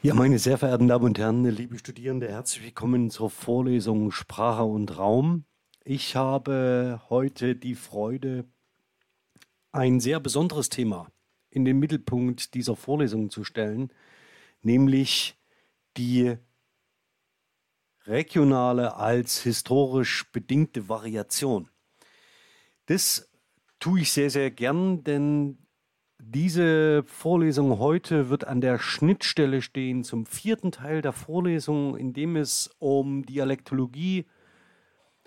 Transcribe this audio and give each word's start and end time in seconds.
Ja, 0.00 0.14
meine 0.14 0.38
sehr 0.38 0.58
verehrten 0.58 0.86
Damen 0.86 1.06
und 1.06 1.18
Herren, 1.18 1.44
liebe 1.44 1.76
Studierende, 1.76 2.28
herzlich 2.28 2.62
willkommen 2.62 3.10
zur 3.10 3.30
Vorlesung 3.30 4.12
Sprache 4.12 4.62
und 4.62 4.96
Raum. 4.96 5.44
Ich 5.82 6.14
habe 6.14 7.02
heute 7.08 7.56
die 7.56 7.74
Freude, 7.74 8.44
ein 9.72 9.98
sehr 9.98 10.20
besonderes 10.20 10.68
Thema 10.68 11.10
in 11.50 11.64
den 11.64 11.80
Mittelpunkt 11.80 12.54
dieser 12.54 12.76
Vorlesung 12.76 13.30
zu 13.30 13.42
stellen, 13.42 13.92
nämlich 14.62 15.36
die 15.96 16.36
regionale 18.06 18.94
als 18.94 19.42
historisch 19.42 20.30
bedingte 20.30 20.88
Variation. 20.88 21.70
Das 22.86 23.32
tue 23.80 24.02
ich 24.02 24.12
sehr, 24.12 24.30
sehr 24.30 24.52
gern, 24.52 25.02
denn 25.02 25.58
diese 26.20 27.04
Vorlesung 27.04 27.78
heute 27.78 28.28
wird 28.28 28.46
an 28.46 28.60
der 28.60 28.78
Schnittstelle 28.78 29.62
stehen 29.62 30.04
zum 30.04 30.26
vierten 30.26 30.72
Teil 30.72 31.00
der 31.00 31.12
Vorlesung, 31.12 31.96
in 31.96 32.12
dem 32.12 32.36
es 32.36 32.70
um 32.78 33.24
Dialektologie, 33.24 34.26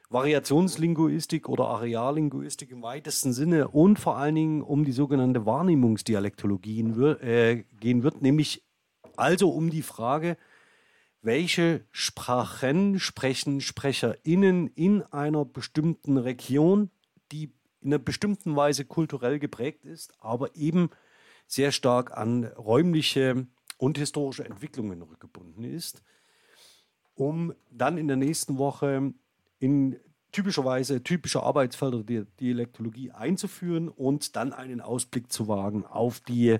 Variationslinguistik 0.09 1.47
oder 1.47 1.67
Areallinguistik 1.67 2.71
im 2.71 2.83
weitesten 2.83 3.31
Sinne 3.31 3.69
und 3.69 3.97
vor 3.97 4.17
allen 4.17 4.35
Dingen 4.35 4.61
um 4.61 4.83
die 4.83 4.91
sogenannte 4.91 5.45
Wahrnehmungsdialektologie 5.45 6.81
äh, 7.21 7.63
gehen 7.79 8.03
wird, 8.03 8.21
nämlich 8.21 8.63
also 9.15 9.49
um 9.49 9.69
die 9.69 9.83
Frage, 9.83 10.35
welche 11.21 11.85
Sprachen 11.91 12.99
sprechen 12.99 13.61
SprecherInnen 13.61 14.67
in 14.67 15.03
einer 15.03 15.45
bestimmten 15.45 16.17
Region, 16.17 16.89
die 17.31 17.53
in 17.81 17.89
einer 17.89 17.99
bestimmten 17.99 18.55
Weise 18.55 18.85
kulturell 18.85 19.39
geprägt 19.39 19.85
ist, 19.85 20.13
aber 20.19 20.55
eben 20.55 20.89
sehr 21.47 21.71
stark 21.71 22.15
an 22.17 22.45
räumliche 22.45 23.47
und 23.77 23.97
historische 23.97 24.45
Entwicklungen 24.45 25.01
rückgebunden 25.01 25.63
ist, 25.63 26.03
um 27.15 27.53
dann 27.71 27.97
in 27.97 28.07
der 28.07 28.17
nächsten 28.17 28.57
Woche 28.57 29.13
in 29.59 29.99
typischerweise 30.31 31.03
typische 31.03 31.43
Arbeitsfelder 31.43 32.03
der 32.03 32.25
Dialektologie 32.39 33.11
einzuführen 33.11 33.89
und 33.89 34.35
dann 34.35 34.53
einen 34.53 34.79
Ausblick 34.81 35.31
zu 35.31 35.47
wagen 35.47 35.85
auf 35.85 36.21
die 36.21 36.57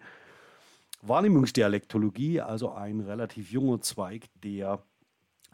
Wahrnehmungsdialektologie, 1.01 2.41
also 2.41 2.71
ein 2.73 2.99
relativ 2.99 3.51
junger 3.51 3.81
Zweig, 3.81 4.25
der 4.43 4.83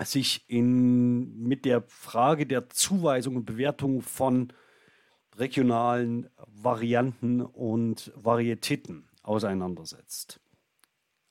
sich 0.04 0.46
in, 0.48 1.38
mit 1.44 1.66
der 1.66 1.84
Frage 1.88 2.46
der 2.46 2.70
Zuweisung 2.70 3.36
und 3.36 3.46
Bewertung 3.46 4.02
von 4.02 4.54
regionalen 5.38 6.30
Varianten 6.48 7.42
und 7.42 8.12
Varietäten 8.16 9.08
auseinandersetzt. 9.24 10.40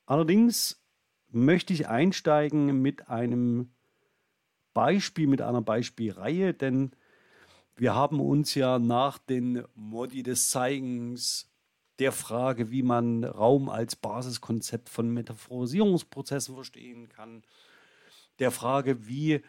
Allerdings 0.05 0.81
möchte 1.29 1.73
ich 1.73 1.87
einsteigen 1.87 2.81
mit 2.81 3.09
einem 3.09 3.71
Beispiel, 4.73 5.27
mit 5.27 5.41
einer 5.41 5.61
Beispielreihe, 5.61 6.53
denn 6.53 6.91
wir 7.75 7.93
haben 7.93 8.19
uns 8.19 8.55
ja 8.55 8.79
nach 8.79 9.17
den 9.17 9.63
Modi 9.75 10.23
des 10.23 10.49
Zeigens 10.49 11.51
der 11.99 12.11
Frage, 12.11 12.71
wie 12.71 12.83
man 12.83 13.23
Raum 13.23 13.69
als 13.69 13.95
Basiskonzept 13.95 14.89
von 14.89 15.13
Metaphorisierungsprozessen 15.13 16.55
verstehen 16.55 17.09
kann, 17.09 17.43
der 18.39 18.51
Frage, 18.51 19.07
wie 19.07 19.41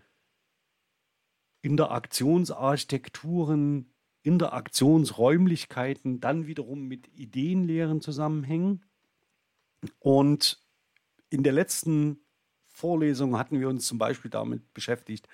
Interaktionsarchitekturen 1.60 3.90
Interaktionsräumlichkeiten 4.28 6.20
dann 6.20 6.46
wiederum 6.46 6.86
mit 6.86 7.08
Ideenlehren 7.14 8.02
zusammenhängen. 8.02 8.84
Und 9.98 10.62
in 11.30 11.42
der 11.42 11.54
letzten 11.54 12.20
Vorlesung 12.66 13.38
hatten 13.38 13.58
wir 13.58 13.68
uns 13.68 13.86
zum 13.86 13.96
Beispiel 13.96 14.30
damit 14.30 14.74
beschäftigt, 14.74 15.26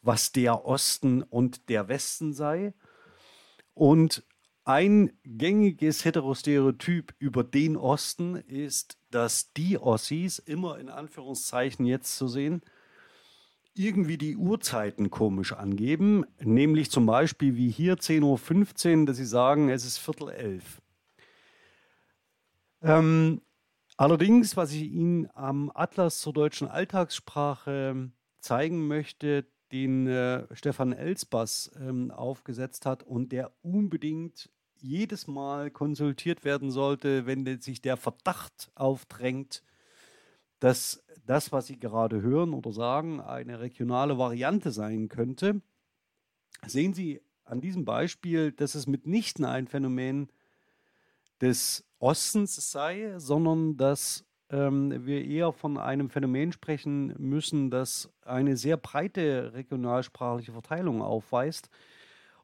was 0.00 0.32
der 0.32 0.64
Osten 0.64 1.22
und 1.22 1.68
der 1.68 1.88
Westen 1.88 2.32
sei. 2.32 2.72
Und 3.74 4.24
ein 4.64 5.12
gängiges 5.22 6.04
Heterostereotyp 6.06 7.14
über 7.18 7.44
den 7.44 7.76
Osten 7.76 8.36
ist, 8.36 8.98
dass 9.10 9.52
die 9.52 9.78
Ossis, 9.78 10.38
immer 10.38 10.78
in 10.78 10.88
Anführungszeichen 10.88 11.84
jetzt 11.84 12.16
zu 12.16 12.28
sehen, 12.28 12.62
irgendwie 13.78 14.18
die 14.18 14.36
Uhrzeiten 14.36 15.10
komisch 15.10 15.52
angeben, 15.52 16.24
nämlich 16.40 16.90
zum 16.90 17.06
Beispiel 17.06 17.56
wie 17.56 17.70
hier 17.70 17.96
10.15 17.96 19.00
Uhr, 19.00 19.06
dass 19.06 19.16
sie 19.16 19.26
sagen, 19.26 19.68
es 19.68 19.84
ist 19.84 19.98
Viertel 19.98 20.30
elf. 20.30 20.80
Ähm, 22.82 23.40
allerdings, 23.96 24.56
was 24.56 24.72
ich 24.72 24.84
Ihnen 24.84 25.28
am 25.34 25.70
Atlas 25.74 26.20
zur 26.20 26.32
deutschen 26.32 26.68
Alltagssprache 26.68 28.10
zeigen 28.40 28.86
möchte, 28.86 29.46
den 29.72 30.06
äh, 30.06 30.46
Stefan 30.54 30.92
Elsbass 30.92 31.70
ähm, 31.80 32.10
aufgesetzt 32.10 32.86
hat 32.86 33.02
und 33.02 33.32
der 33.32 33.52
unbedingt 33.62 34.50
jedes 34.78 35.26
Mal 35.26 35.70
konsultiert 35.70 36.44
werden 36.44 36.70
sollte, 36.70 37.26
wenn 37.26 37.60
sich 37.60 37.80
der 37.80 37.96
Verdacht 37.96 38.70
aufdrängt, 38.74 39.62
dass 40.60 41.04
das, 41.26 41.52
was 41.52 41.66
Sie 41.66 41.78
gerade 41.78 42.22
hören 42.22 42.54
oder 42.54 42.72
sagen, 42.72 43.20
eine 43.20 43.60
regionale 43.60 44.18
Variante 44.18 44.70
sein 44.70 45.08
könnte, 45.08 45.60
sehen 46.66 46.94
Sie 46.94 47.20
an 47.44 47.60
diesem 47.60 47.84
Beispiel, 47.84 48.52
dass 48.52 48.74
es 48.74 48.86
mitnichten 48.86 49.44
ein 49.44 49.66
Phänomen 49.66 50.30
des 51.40 51.84
Ostens 51.98 52.70
sei, 52.70 53.14
sondern 53.18 53.76
dass 53.76 54.24
ähm, 54.50 55.06
wir 55.06 55.24
eher 55.24 55.52
von 55.52 55.78
einem 55.78 56.10
Phänomen 56.10 56.52
sprechen 56.52 57.14
müssen, 57.18 57.70
das 57.70 58.12
eine 58.22 58.56
sehr 58.56 58.76
breite 58.76 59.52
regionalsprachliche 59.54 60.52
Verteilung 60.52 61.02
aufweist 61.02 61.68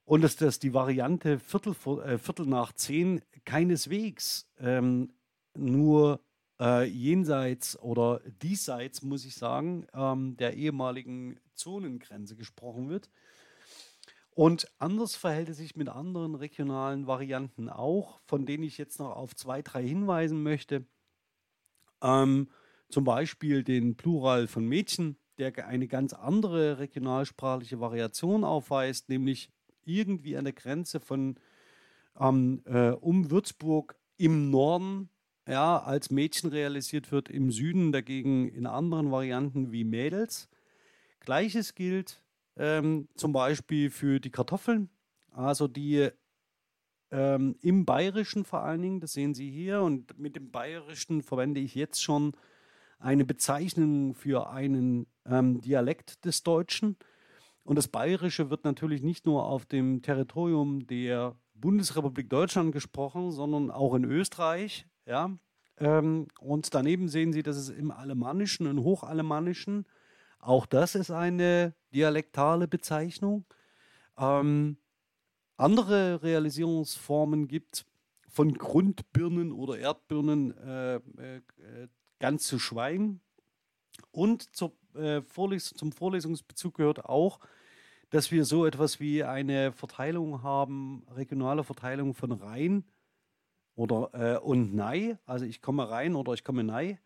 und 0.04 0.22
dass 0.22 0.36
das 0.36 0.58
die 0.58 0.74
Variante 0.74 1.38
Viertel, 1.38 1.74
äh, 2.04 2.18
Viertel 2.18 2.46
nach 2.46 2.72
zehn 2.72 3.22
keineswegs 3.44 4.48
ähm, 4.58 5.12
nur 5.56 6.20
äh, 6.62 6.84
jenseits 6.84 7.76
oder 7.80 8.20
diesseits, 8.40 9.02
muss 9.02 9.24
ich 9.24 9.34
sagen, 9.34 9.86
ähm, 9.94 10.36
der 10.36 10.54
ehemaligen 10.54 11.40
Zonengrenze 11.54 12.36
gesprochen 12.36 12.88
wird. 12.88 13.10
Und 14.30 14.70
anders 14.78 15.16
verhält 15.16 15.48
es 15.48 15.58
sich 15.58 15.76
mit 15.76 15.88
anderen 15.88 16.36
regionalen 16.36 17.06
Varianten 17.06 17.68
auch, 17.68 18.20
von 18.26 18.46
denen 18.46 18.62
ich 18.62 18.78
jetzt 18.78 18.98
noch 18.98 19.10
auf 19.10 19.34
zwei, 19.34 19.60
drei 19.60 19.86
hinweisen 19.86 20.42
möchte. 20.42 20.86
Ähm, 22.00 22.48
zum 22.88 23.04
Beispiel 23.04 23.64
den 23.64 23.96
Plural 23.96 24.46
von 24.46 24.64
Mädchen, 24.66 25.16
der 25.38 25.66
eine 25.66 25.88
ganz 25.88 26.12
andere 26.12 26.78
regionalsprachliche 26.78 27.80
Variation 27.80 28.44
aufweist, 28.44 29.08
nämlich 29.08 29.50
irgendwie 29.84 30.36
an 30.36 30.44
der 30.44 30.52
Grenze 30.54 31.00
von 31.00 31.36
ähm, 32.18 32.62
äh, 32.66 32.90
um 32.90 33.30
Würzburg 33.30 33.96
im 34.16 34.50
Norden 34.50 35.08
ja, 35.46 35.78
als 35.78 36.10
Mädchen 36.10 36.50
realisiert 36.50 37.10
wird, 37.10 37.28
im 37.28 37.50
Süden 37.50 37.92
dagegen 37.92 38.48
in 38.48 38.66
anderen 38.66 39.10
Varianten 39.10 39.72
wie 39.72 39.84
Mädels. 39.84 40.48
Gleiches 41.20 41.74
gilt 41.74 42.22
ähm, 42.56 43.08
zum 43.14 43.32
Beispiel 43.32 43.90
für 43.90 44.20
die 44.20 44.30
Kartoffeln, 44.30 44.88
also 45.30 45.68
die 45.68 46.10
ähm, 47.10 47.56
im 47.60 47.84
Bayerischen 47.84 48.44
vor 48.44 48.62
allen 48.62 48.82
Dingen, 48.82 49.00
das 49.00 49.12
sehen 49.12 49.34
Sie 49.34 49.50
hier, 49.50 49.82
und 49.82 50.18
mit 50.18 50.36
dem 50.36 50.50
Bayerischen 50.50 51.22
verwende 51.22 51.60
ich 51.60 51.74
jetzt 51.74 52.02
schon 52.02 52.32
eine 52.98 53.24
Bezeichnung 53.24 54.14
für 54.14 54.48
einen 54.50 55.06
ähm, 55.26 55.60
Dialekt 55.60 56.24
des 56.24 56.42
Deutschen. 56.42 56.96
Und 57.64 57.76
das 57.76 57.88
Bayerische 57.88 58.50
wird 58.50 58.64
natürlich 58.64 59.02
nicht 59.02 59.26
nur 59.26 59.44
auf 59.44 59.66
dem 59.66 60.02
Territorium 60.02 60.86
der 60.86 61.36
Bundesrepublik 61.54 62.28
Deutschland 62.28 62.72
gesprochen, 62.72 63.30
sondern 63.30 63.70
auch 63.70 63.94
in 63.94 64.04
Österreich, 64.04 64.86
ja, 65.06 65.30
ähm, 65.78 66.28
und 66.40 66.74
daneben 66.74 67.08
sehen 67.08 67.32
Sie, 67.32 67.42
dass 67.42 67.56
es 67.56 67.68
im 67.68 67.90
Alemannischen 67.90 68.66
und 68.66 68.84
Hochalemannischen, 68.84 69.86
auch 70.38 70.66
das 70.66 70.94
ist 70.94 71.10
eine 71.10 71.74
dialektale 71.92 72.68
Bezeichnung, 72.68 73.44
ähm, 74.18 74.76
andere 75.56 76.22
Realisierungsformen 76.22 77.48
gibt, 77.48 77.84
von 78.28 78.54
Grundbirnen 78.54 79.52
oder 79.52 79.78
Erdbirnen 79.78 80.56
äh, 80.56 80.96
äh, 80.96 81.40
ganz 82.18 82.44
zu 82.46 82.58
schweigen. 82.58 83.20
Und 84.10 84.56
zur, 84.56 84.72
äh, 84.94 85.20
Vorles 85.22 85.74
zum 85.74 85.92
Vorlesungsbezug 85.92 86.76
gehört 86.76 87.04
auch, 87.04 87.40
dass 88.08 88.30
wir 88.30 88.44
so 88.44 88.64
etwas 88.66 89.00
wie 89.00 89.24
eine 89.24 89.72
Verteilung 89.72 90.42
haben, 90.42 91.04
regionale 91.10 91.64
Verteilung 91.64 92.14
von 92.14 92.32
Rhein 92.32 92.84
oder 93.74 94.10
äh, 94.14 94.38
und 94.38 94.74
Nei. 94.74 95.18
Also 95.26 95.44
ich 95.44 95.62
komme 95.62 95.88
rein 95.90 96.14
oder 96.14 96.32
ich 96.34 96.44
komme 96.44 96.64
Nei. 96.64 96.98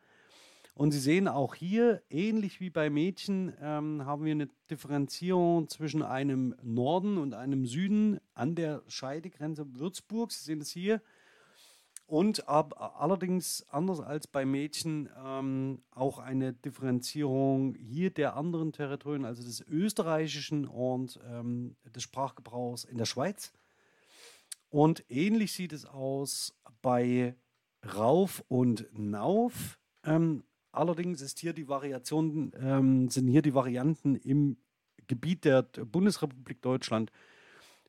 Und 0.74 0.90
Sie 0.92 1.00
sehen 1.00 1.26
auch 1.26 1.54
hier, 1.54 2.02
ähnlich 2.10 2.60
wie 2.60 2.68
bei 2.68 2.90
Mädchen, 2.90 3.54
ähm, 3.62 4.04
haben 4.04 4.26
wir 4.26 4.32
eine 4.32 4.50
Differenzierung 4.70 5.70
zwischen 5.70 6.02
einem 6.02 6.54
Norden 6.62 7.16
und 7.16 7.32
einem 7.32 7.64
Süden 7.64 8.20
an 8.34 8.54
der 8.56 8.82
Scheidegrenze 8.86 9.64
Würzburg. 9.78 10.32
Sie 10.32 10.44
sehen 10.44 10.60
es 10.60 10.70
hier. 10.70 11.00
und 12.06 12.48
ab, 12.48 12.74
allerdings 13.00 13.66
anders 13.68 14.00
als 14.00 14.26
bei 14.26 14.44
Mädchen 14.44 15.08
ähm, 15.24 15.82
auch 15.90 16.18
eine 16.18 16.52
Differenzierung 16.52 17.74
hier 17.74 18.10
der 18.10 18.36
anderen 18.36 18.72
Territorien, 18.72 19.24
also 19.24 19.42
des 19.42 19.60
österreichischen 19.66 20.66
und 20.66 21.18
ähm, 21.26 21.76
des 21.84 22.02
Sprachgebrauchs 22.04 22.84
in 22.84 22.98
der 22.98 23.06
Schweiz. 23.06 23.52
Und 24.76 25.06
ähnlich 25.08 25.54
sieht 25.54 25.72
es 25.72 25.86
aus 25.86 26.54
bei 26.82 27.34
Rauf 27.94 28.44
und 28.46 28.86
Nauf. 28.92 29.78
Ähm, 30.04 30.44
allerdings 30.70 31.22
ist 31.22 31.38
hier 31.38 31.54
die 31.54 31.66
Variation, 31.66 32.52
ähm, 32.60 33.08
sind 33.08 33.26
hier 33.26 33.40
die 33.40 33.54
Varianten 33.54 34.16
im 34.16 34.58
Gebiet 35.06 35.46
der 35.46 35.62
Bundesrepublik 35.62 36.60
Deutschland 36.60 37.10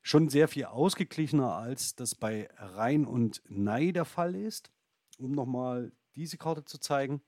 schon 0.00 0.30
sehr 0.30 0.48
viel 0.48 0.64
ausgeglichener, 0.64 1.56
als 1.56 1.94
das 1.94 2.14
bei 2.14 2.48
Rhein 2.56 3.04
und 3.04 3.42
Nei 3.50 3.92
der 3.92 4.06
Fall 4.06 4.34
ist. 4.34 4.70
Um 5.18 5.32
nochmal 5.32 5.92
diese 6.16 6.38
Karte 6.38 6.64
zu 6.64 6.78
zeigen. 6.78 7.20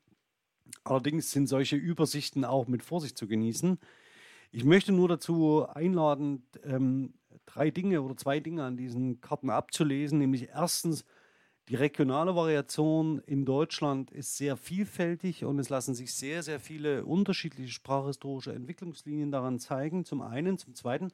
Allerdings 0.84 1.32
sind 1.32 1.48
solche 1.48 1.76
Übersichten 1.76 2.46
auch 2.46 2.66
mit 2.66 2.82
Vorsicht 2.82 3.18
zu 3.18 3.28
genießen. 3.28 3.78
Ich 4.52 4.64
möchte 4.64 4.92
nur 4.92 5.08
dazu 5.08 5.66
einladen, 5.68 6.48
ähm, 6.64 7.12
drei 7.52 7.70
Dinge 7.70 8.02
oder 8.02 8.16
zwei 8.16 8.40
Dinge 8.40 8.64
an 8.64 8.76
diesen 8.76 9.20
Karten 9.20 9.50
abzulesen. 9.50 10.18
Nämlich 10.18 10.48
erstens, 10.48 11.04
die 11.68 11.76
regionale 11.76 12.34
Variation 12.34 13.20
in 13.26 13.44
Deutschland 13.44 14.10
ist 14.10 14.36
sehr 14.36 14.56
vielfältig 14.56 15.44
und 15.44 15.58
es 15.58 15.68
lassen 15.68 15.94
sich 15.94 16.12
sehr, 16.14 16.42
sehr 16.42 16.60
viele 16.60 17.04
unterschiedliche 17.04 17.72
sprachhistorische 17.72 18.52
Entwicklungslinien 18.52 19.30
daran 19.30 19.58
zeigen. 19.58 20.04
Zum 20.04 20.20
einen. 20.22 20.58
Zum 20.58 20.74
zweiten, 20.74 21.10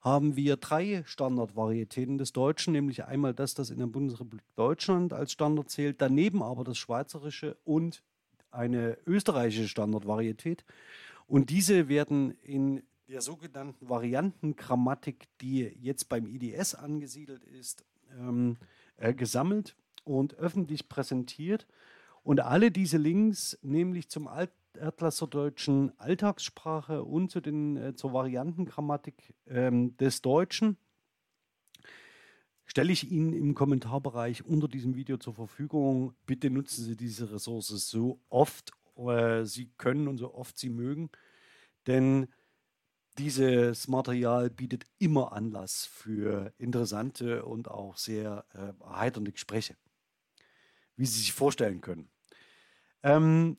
haben 0.00 0.36
wir 0.36 0.56
drei 0.56 1.02
Standardvarietäten 1.06 2.18
des 2.18 2.32
Deutschen, 2.32 2.72
nämlich 2.72 3.04
einmal 3.04 3.34
das, 3.34 3.54
das 3.54 3.70
in 3.70 3.78
der 3.78 3.86
Bundesrepublik 3.86 4.44
Deutschland 4.54 5.12
als 5.12 5.32
Standard 5.32 5.70
zählt, 5.70 6.00
daneben 6.00 6.42
aber 6.42 6.64
das 6.64 6.78
Schweizerische 6.78 7.56
und 7.64 8.02
eine 8.50 8.96
österreichische 9.06 9.68
Standardvarietät. 9.68 10.64
Und 11.26 11.50
diese 11.50 11.88
werden 11.88 12.30
in 12.42 12.82
der 13.08 13.22
sogenannten 13.22 13.88
Variantengrammatik, 13.88 15.28
die 15.40 15.62
jetzt 15.80 16.08
beim 16.08 16.26
IDS 16.26 16.74
angesiedelt 16.74 17.42
ist, 17.44 17.84
ähm, 18.18 18.56
äh, 18.98 19.14
gesammelt 19.14 19.76
und 20.04 20.34
öffentlich 20.34 20.88
präsentiert. 20.88 21.66
Und 22.22 22.40
alle 22.40 22.70
diese 22.70 22.98
Links, 22.98 23.58
nämlich 23.62 24.08
zum 24.08 24.28
Alt 24.28 24.52
Atlas 24.78 25.16
zur 25.16 25.28
deutschen 25.28 25.98
Alltagssprache 25.98 27.02
und 27.02 27.30
zu 27.30 27.40
den, 27.40 27.76
äh, 27.76 27.94
zur 27.94 28.12
Variantengrammatik 28.12 29.34
ähm, 29.46 29.96
des 29.96 30.22
Deutschen 30.22 30.76
stelle 32.66 32.92
ich 32.92 33.10
Ihnen 33.10 33.32
im 33.32 33.54
Kommentarbereich 33.54 34.44
unter 34.44 34.68
diesem 34.68 34.94
Video 34.94 35.16
zur 35.16 35.32
Verfügung. 35.32 36.14
Bitte 36.26 36.50
nutzen 36.50 36.84
Sie 36.84 36.96
diese 36.96 37.32
Ressource 37.32 37.68
so 37.68 38.20
oft 38.28 38.72
äh, 38.96 39.44
Sie 39.44 39.70
können 39.78 40.06
und 40.06 40.18
so 40.18 40.34
oft 40.34 40.58
Sie 40.58 40.68
mögen, 40.68 41.10
denn 41.86 42.28
dieses 43.18 43.88
Material 43.88 44.50
bietet 44.50 44.86
immer 44.98 45.32
Anlass 45.32 45.84
für 45.84 46.52
interessante 46.58 47.44
und 47.44 47.68
auch 47.68 47.96
sehr 47.96 48.44
äh, 48.54 48.72
erheiternde 48.82 49.32
Gespräche, 49.32 49.76
wie 50.96 51.06
Sie 51.06 51.18
sich 51.18 51.32
vorstellen 51.32 51.80
können. 51.80 52.08
Ähm, 53.02 53.58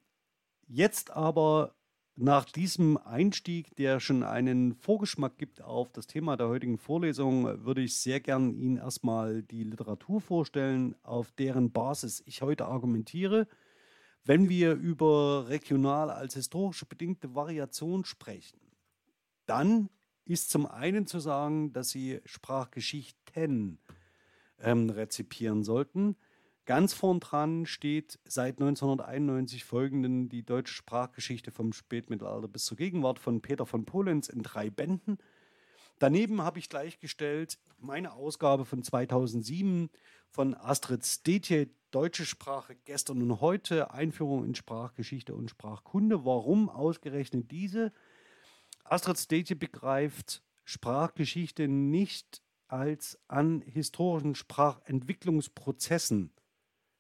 Jetzt 0.72 1.10
aber 1.10 1.74
nach 2.16 2.46
diesem 2.46 2.98
Einstieg, 2.98 3.76
der 3.78 4.00
schon 4.00 4.22
einen 4.22 4.76
Vorgeschmack 4.76 5.40
gibt 5.40 5.64
auf 5.64 5.92
das 5.92 6.06
Thema 6.06 6.38
der 6.38 6.48
heutigen 6.48 6.78
Vorlesung, 6.78 7.66
würde 7.66 7.82
ich 7.82 7.98
sehr 7.98 8.20
gern 8.20 8.54
Ihnen 8.54 8.78
erstmal 8.78 9.42
die 9.42 9.64
Literatur 9.64 10.22
vorstellen, 10.22 10.96
auf 11.02 11.32
deren 11.32 11.72
Basis 11.72 12.22
ich 12.28 12.44
heute 12.44 12.68
argumentiere. 12.68 13.48
Wenn 14.26 14.48
wir 14.48 14.74
über 14.74 15.48
regional 15.50 16.12
als 16.12 16.36
historische 16.36 16.86
bedingte 16.86 17.34
Variation 17.34 18.06
sprechen, 18.06 18.60
dann 19.50 19.90
ist 20.26 20.52
zum 20.52 20.68
einen 20.68 21.08
zu 21.08 21.20
sagen, 21.20 21.74
dass 21.74 21.90
Sie 21.90 22.22
Sprachgeschichten 22.26 23.80
ähm, 24.62 24.90
rezipieren 24.90 25.64
sollten. 25.64 26.16
Ganz 26.66 26.94
vorn 26.94 27.20
dran 27.20 27.66
steht 27.66 28.20
seit 28.26 28.60
1991 28.60 29.64
folgenden 29.64 30.30
die 30.30 30.44
deutsche 30.44 30.76
Sprachgeschichte 30.76 31.50
vom 31.50 31.74
Spätmittelalter 31.74 32.48
bis 32.48 32.66
zur 32.66 32.78
Gegenwart 32.78 33.18
von 33.18 33.42
Peter 33.42 33.66
von 33.66 33.86
Polenz 33.86 34.30
in 34.30 34.44
drei 34.44 34.70
Bänden. 34.70 35.18
Daneben 35.98 36.44
habe 36.44 36.60
ich 36.60 36.70
gleichgestellt 36.70 37.58
meine 37.80 38.14
Ausgabe 38.14 38.66
von 38.66 38.84
2007 38.84 39.90
von 40.30 40.54
Astrid 40.54 41.06
Stetje, 41.06 41.70
Deutsche 41.90 42.26
Sprache 42.26 42.76
gestern 42.86 43.24
und 43.24 43.42
heute, 43.42 43.92
Einführung 43.92 44.46
in 44.46 44.54
Sprachgeschichte 44.54 45.34
und 45.34 45.50
Sprachkunde. 45.50 46.24
Warum 46.24 46.70
ausgerechnet 46.70 47.50
diese? 47.50 47.92
Astrid 48.90 49.20
Stetje 49.20 49.56
begreift 49.56 50.42
Sprachgeschichte 50.66 51.68
nicht 51.68 52.42
als 52.68 53.20
an 53.28 53.62
historischen 53.62 54.34
Sprachentwicklungsprozessen 54.34 56.34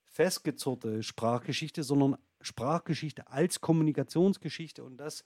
festgezurrte 0.03 1.01
Sprachgeschichte, 1.01 1.83
sondern 1.83 2.17
Sprachgeschichte 2.41 3.31
als 3.31 3.61
Kommunikationsgeschichte 3.61 4.83
und 4.83 4.97
das 4.97 5.23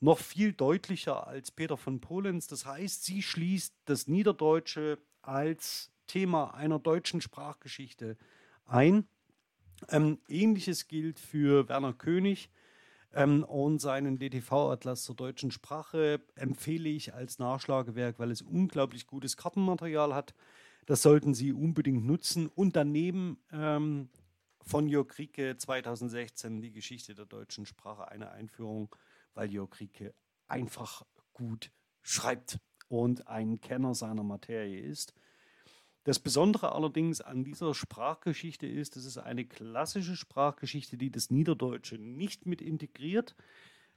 noch 0.00 0.18
viel 0.18 0.52
deutlicher 0.52 1.26
als 1.26 1.50
Peter 1.50 1.76
von 1.76 2.00
Polenz. 2.00 2.46
Das 2.46 2.64
heißt, 2.64 3.04
sie 3.04 3.22
schließt 3.22 3.74
das 3.84 4.06
Niederdeutsche 4.06 4.98
als 5.20 5.90
Thema 6.06 6.54
einer 6.54 6.78
deutschen 6.78 7.20
Sprachgeschichte 7.20 8.16
ein. 8.64 9.06
Ähm, 9.90 10.20
Ähnliches 10.28 10.88
gilt 10.88 11.18
für 11.18 11.68
Werner 11.68 11.92
König 11.92 12.48
ähm, 13.12 13.44
und 13.44 13.80
seinen 13.80 14.18
DTV-Atlas 14.18 15.04
zur 15.04 15.16
deutschen 15.16 15.50
Sprache 15.50 16.20
empfehle 16.34 16.88
ich 16.88 17.14
als 17.14 17.38
Nachschlagewerk, 17.38 18.18
weil 18.18 18.30
es 18.30 18.42
unglaublich 18.42 19.06
gutes 19.06 19.36
Kartenmaterial 19.36 20.14
hat. 20.14 20.34
Das 20.86 21.02
sollten 21.02 21.34
Sie 21.34 21.52
unbedingt 21.52 22.04
nutzen. 22.04 22.48
Und 22.48 22.76
daneben 22.76 23.38
ähm, 23.52 24.08
von 24.62 24.88
Jörg 24.88 25.18
Rieke 25.18 25.56
2016 25.56 26.60
die 26.60 26.72
Geschichte 26.72 27.14
der 27.14 27.26
deutschen 27.26 27.66
Sprache, 27.66 28.08
eine 28.08 28.30
Einführung, 28.30 28.94
weil 29.34 29.50
Jörg 29.50 29.78
Rieke 29.80 30.14
einfach 30.46 31.04
gut 31.32 31.70
schreibt 32.02 32.58
und 32.88 33.26
ein 33.28 33.60
Kenner 33.60 33.94
seiner 33.94 34.22
Materie 34.22 34.80
ist. 34.80 35.14
Das 36.04 36.18
Besondere 36.18 36.72
allerdings 36.72 37.20
an 37.20 37.44
dieser 37.44 37.74
Sprachgeschichte 37.74 38.66
ist, 38.66 38.96
es 38.96 39.04
ist 39.04 39.18
eine 39.18 39.44
klassische 39.44 40.16
Sprachgeschichte, 40.16 40.96
die 40.96 41.10
das 41.10 41.30
Niederdeutsche 41.30 41.98
nicht 41.98 42.46
mit 42.46 42.62
integriert. 42.62 43.34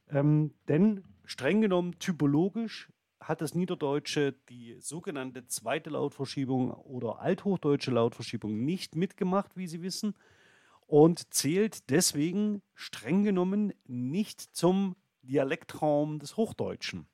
Ähm, 0.09 0.53
denn 0.67 1.03
streng 1.25 1.61
genommen 1.61 1.99
typologisch 1.99 2.89
hat 3.21 3.41
das 3.41 3.53
Niederdeutsche 3.53 4.33
die 4.49 4.75
sogenannte 4.79 5.45
zweite 5.45 5.91
Lautverschiebung 5.91 6.71
oder 6.71 7.19
althochdeutsche 7.19 7.91
Lautverschiebung 7.91 8.65
nicht 8.65 8.95
mitgemacht, 8.95 9.55
wie 9.55 9.67
Sie 9.67 9.81
wissen, 9.81 10.15
und 10.87 11.33
zählt 11.33 11.89
deswegen 11.89 12.61
streng 12.73 13.23
genommen 13.23 13.73
nicht 13.85 14.41
zum 14.41 14.97
Dialektraum 15.21 16.19
des 16.19 16.35
Hochdeutschen. 16.35 17.07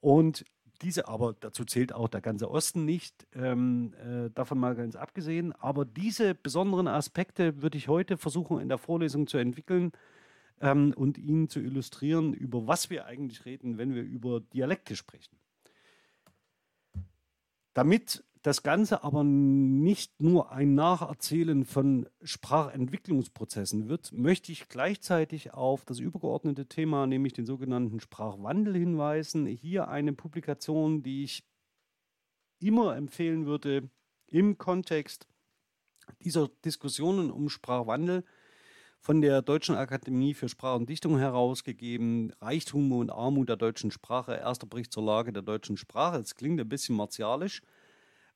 Und 0.00 0.44
diese, 0.82 1.08
aber 1.08 1.34
dazu 1.38 1.64
zählt 1.64 1.94
auch 1.94 2.08
der 2.08 2.20
ganze 2.20 2.50
Osten 2.50 2.84
nicht, 2.84 3.26
ähm, 3.34 3.94
äh, 3.94 4.30
davon 4.30 4.58
mal 4.58 4.74
ganz 4.74 4.96
abgesehen. 4.96 5.52
Aber 5.52 5.84
diese 5.84 6.34
besonderen 6.34 6.88
Aspekte 6.88 7.62
würde 7.62 7.78
ich 7.78 7.88
heute 7.88 8.16
versuchen 8.16 8.60
in 8.60 8.68
der 8.68 8.78
Vorlesung 8.78 9.26
zu 9.26 9.38
entwickeln 9.38 9.92
ähm, 10.60 10.92
und 10.96 11.18
Ihnen 11.18 11.48
zu 11.48 11.60
illustrieren, 11.60 12.34
über 12.34 12.66
was 12.66 12.90
wir 12.90 13.06
eigentlich 13.06 13.44
reden, 13.44 13.78
wenn 13.78 13.94
wir 13.94 14.02
über 14.02 14.40
Dialekte 14.40 14.96
sprechen. 14.96 15.36
Damit 17.74 18.24
das 18.42 18.64
Ganze 18.64 19.04
aber 19.04 19.22
nicht 19.22 20.20
nur 20.20 20.50
ein 20.50 20.74
Nacherzählen 20.74 21.64
von 21.64 22.08
Sprachentwicklungsprozessen 22.22 23.88
wird, 23.88 24.12
möchte 24.12 24.50
ich 24.50 24.68
gleichzeitig 24.68 25.54
auf 25.54 25.84
das 25.84 26.00
übergeordnete 26.00 26.66
Thema, 26.66 27.06
nämlich 27.06 27.32
den 27.32 27.46
sogenannten 27.46 28.00
Sprachwandel 28.00 28.74
hinweisen. 28.74 29.46
Hier 29.46 29.88
eine 29.88 30.12
Publikation, 30.12 31.04
die 31.04 31.22
ich 31.22 31.44
immer 32.58 32.96
empfehlen 32.96 33.46
würde 33.46 33.88
im 34.26 34.58
Kontext 34.58 35.28
dieser 36.24 36.48
Diskussionen 36.64 37.30
um 37.30 37.48
Sprachwandel 37.48 38.24
von 38.98 39.20
der 39.20 39.42
Deutschen 39.42 39.74
Akademie 39.74 40.34
für 40.34 40.48
Sprache 40.48 40.76
und 40.76 40.88
Dichtung 40.88 41.18
herausgegeben, 41.18 42.32
Reichtum 42.40 42.92
und 42.92 43.10
Armut 43.10 43.48
der 43.48 43.56
deutschen 43.56 43.90
Sprache, 43.90 44.34
erster 44.34 44.66
Bericht 44.66 44.92
zur 44.92 45.04
Lage 45.04 45.32
der 45.32 45.42
deutschen 45.42 45.76
Sprache. 45.76 46.18
Das 46.18 46.34
klingt 46.34 46.60
ein 46.60 46.68
bisschen 46.68 46.96
martialisch, 46.96 47.62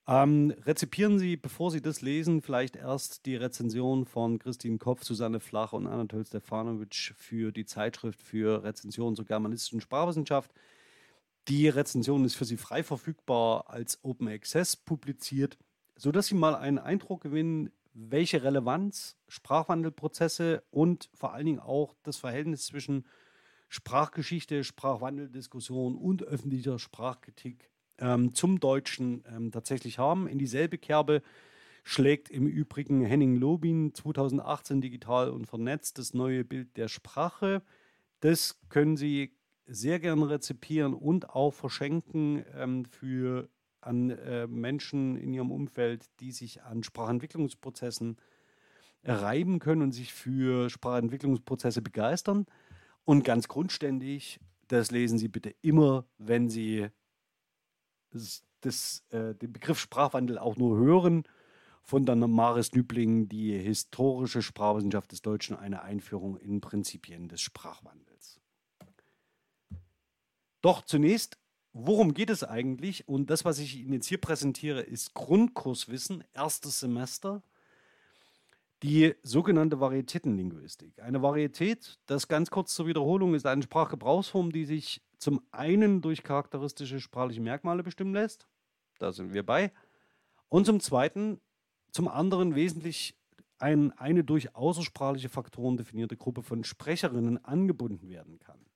ähm, 0.09 0.55
rezipieren 0.65 1.19
Sie, 1.19 1.37
bevor 1.37 1.71
Sie 1.71 1.83
das 1.83 2.01
lesen, 2.01 2.41
vielleicht 2.41 2.77
erst 2.77 3.27
die 3.27 3.35
Rezension 3.35 4.05
von 4.05 4.39
Christine 4.39 4.79
Kopf, 4.79 5.03
Susanne 5.03 5.41
Flach 5.41 5.73
und 5.73 5.89
Anatol 5.89 6.25
Stefanovic 6.25 7.15
für 7.17 7.51
die 7.51 7.65
Zeitschrift 7.65 8.23
für 8.23 8.63
Rezensionen 8.63 9.17
zur 9.17 9.25
germanistischen 9.25 9.81
Sprachwissenschaft. 9.81 10.53
Die 11.49 11.69
Rezension 11.69 12.25
ist 12.25 12.37
für 12.37 12.45
Sie 12.45 12.57
frei 12.57 12.85
verfügbar 12.85 13.69
als 13.69 14.03
Open 14.05 14.29
Access 14.29 14.77
publiziert, 14.77 15.59
sodass 15.97 16.27
Sie 16.27 16.35
mal 16.35 16.55
einen 16.55 16.79
Eindruck 16.79 17.23
gewinnen, 17.23 17.73
welche 17.93 18.45
Relevanz 18.45 19.17
Sprachwandelprozesse 19.27 20.63
und 20.71 21.11
vor 21.15 21.33
allen 21.33 21.47
Dingen 21.47 21.61
auch 21.61 21.95
das 22.05 22.17
Verhältnis 22.17 22.67
zwischen 22.67 23.07
Sprachgeschichte, 23.69 24.63
Sprachwandeldiskussion 24.63 25.97
und 25.97 26.23
öffentlicher 26.23 26.79
Sprachkritik 26.79 27.71
ähm, 27.99 28.35
zum 28.35 28.61
Deutschen 28.61 29.25
ähm, 29.29 29.50
tatsächlich 29.50 29.99
haben. 29.99 30.26
In 30.26 30.38
dieselbe 30.38 30.79
Kerbe 30.79 31.23
schlägt 31.85 32.31
im 32.31 32.47
Übrigen 32.47 33.05
Henning 33.05 33.37
Lobin 33.37 33.95
2018 33.95 34.81
digital 34.81 35.31
und 35.31 35.47
vernetzt 35.47 35.99
das 35.99 36.15
neue 36.15 36.45
Bild 36.45 36.76
der 36.76 36.88
Sprache. 36.88 37.62
Das 38.21 38.59
können 38.69 38.97
Sie 38.97 39.37
sehr 39.67 40.00
gerne 40.00 40.29
rezipieren 40.29 40.95
und 40.95 41.31
auch 41.31 41.53
verschenken 41.53 42.45
ähm, 42.55 42.85
für 42.85 43.49
an 43.81 44.11
äh, 44.11 44.47
Menschen 44.47 45.17
in 45.17 45.33
ihrem 45.33 45.50
Umfeld, 45.53 46.07
die 46.21 46.33
sich 46.33 46.62
an 46.62 46.83
Sprachentwicklungsprozessen 46.83 48.17
reiben 49.05 49.61
können 49.61 49.83
und 49.83 49.93
sich 49.93 50.12
für 50.12 50.69
Sprachentwicklungsprozesse 50.69 51.83
begeistern. 51.83 52.47
Und 53.05 53.23
ganz 53.25 53.47
grundständig, 53.47 54.41
das 54.67 54.91
lesen 54.91 55.19
Sie 55.19 55.29
bitte 55.29 55.55
immer, 55.62 56.07
wenn 56.19 56.49
Sie 56.49 56.88
das, 58.61 59.05
äh, 59.11 59.35
den 59.35 59.53
Begriff 59.53 59.79
Sprachwandel 59.79 60.39
auch 60.39 60.57
nur 60.57 60.77
hören, 60.77 61.25
von 61.87 62.05
der 62.05 62.17
Maris 62.17 62.73
Nübling, 62.73 63.29
die 63.29 63.57
historische 63.57 64.43
Sprachwissenschaft 64.43 65.13
des 65.13 65.23
Deutschen, 65.23 65.57
eine 65.57 65.83
Einführung 65.83 66.37
in 66.37 66.61
Prinzipien 66.61 67.29
des 67.29 67.41
Sprachwandels. 67.41 68.41
Doch 70.63 70.85
zunächst, 70.85 71.39
worum 71.73 72.13
geht 72.13 72.29
es 72.29 72.43
eigentlich? 72.43 73.09
Und 73.09 73.31
das, 73.31 73.45
was 73.45 73.61
ich 73.61 73.77
Ihnen 73.77 73.93
jetzt 73.93 74.09
hier 74.09 74.21
präsentiere, 74.21 74.81
ist 74.81 75.15
Grundkurswissen, 75.15 76.25
erstes 76.35 76.81
Semester. 76.81 77.41
Die 78.83 79.15
sogenannte 79.23 79.79
Varietätenlinguistik. 79.79 81.01
Eine 81.01 81.23
Varietät, 81.23 82.01
das 82.07 82.27
ganz 82.27 82.51
kurz 82.51 82.75
zur 82.75 82.89
Wiederholung, 82.89 83.35
ist 83.35 83.47
eine 83.47 83.63
Sprachgebrauchsform, 83.63 84.51
die 84.51 84.65
sich 84.65 85.03
zum 85.19 85.41
einen 85.51 86.03
durch 86.03 86.23
charakteristische 86.23 87.01
sprachliche 87.01 87.41
Merkmale 87.41 87.83
bestimmen 87.83 88.15
lässt. 88.15 88.47
Da 88.99 89.13
sind 89.13 89.33
wir 89.33 89.45
bei. 89.45 89.73
Und 90.49 90.67
zum 90.67 90.81
zweiten, 90.81 91.41
zum 91.91 92.09
anderen 92.09 92.55
wesentlich 92.55 93.19
ein, 93.59 93.93
eine 93.93 94.25
durch 94.25 94.55
außersprachliche 94.55 95.29
Faktoren 95.29 95.77
definierte 95.77 96.17
Gruppe 96.17 96.43
von 96.43 96.65
Sprecherinnen 96.65 97.43
angebunden 97.45 98.09
werden 98.09 98.39
kann. 98.39 98.67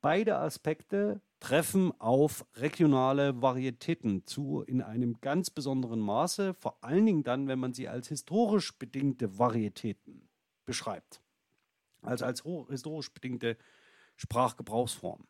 Beide 0.00 0.36
Aspekte 0.36 1.20
treffen 1.38 1.92
auf 2.00 2.44
regionale 2.54 3.40
Varietäten 3.40 4.26
zu 4.26 4.62
in 4.62 4.82
einem 4.82 5.20
ganz 5.20 5.50
besonderen 5.50 6.00
Maße, 6.00 6.54
vor 6.54 6.82
allen 6.82 7.06
Dingen 7.06 7.22
dann, 7.22 7.46
wenn 7.46 7.58
man 7.58 7.72
sie 7.72 7.88
als 7.88 8.08
historisch 8.08 8.76
bedingte 8.78 9.38
Varietäten 9.38 10.28
beschreibt. 10.64 11.20
Also 12.02 12.24
als 12.24 12.42
historisch 12.68 13.12
bedingte 13.12 13.56
Sprachgebrauchsform. 14.16 15.24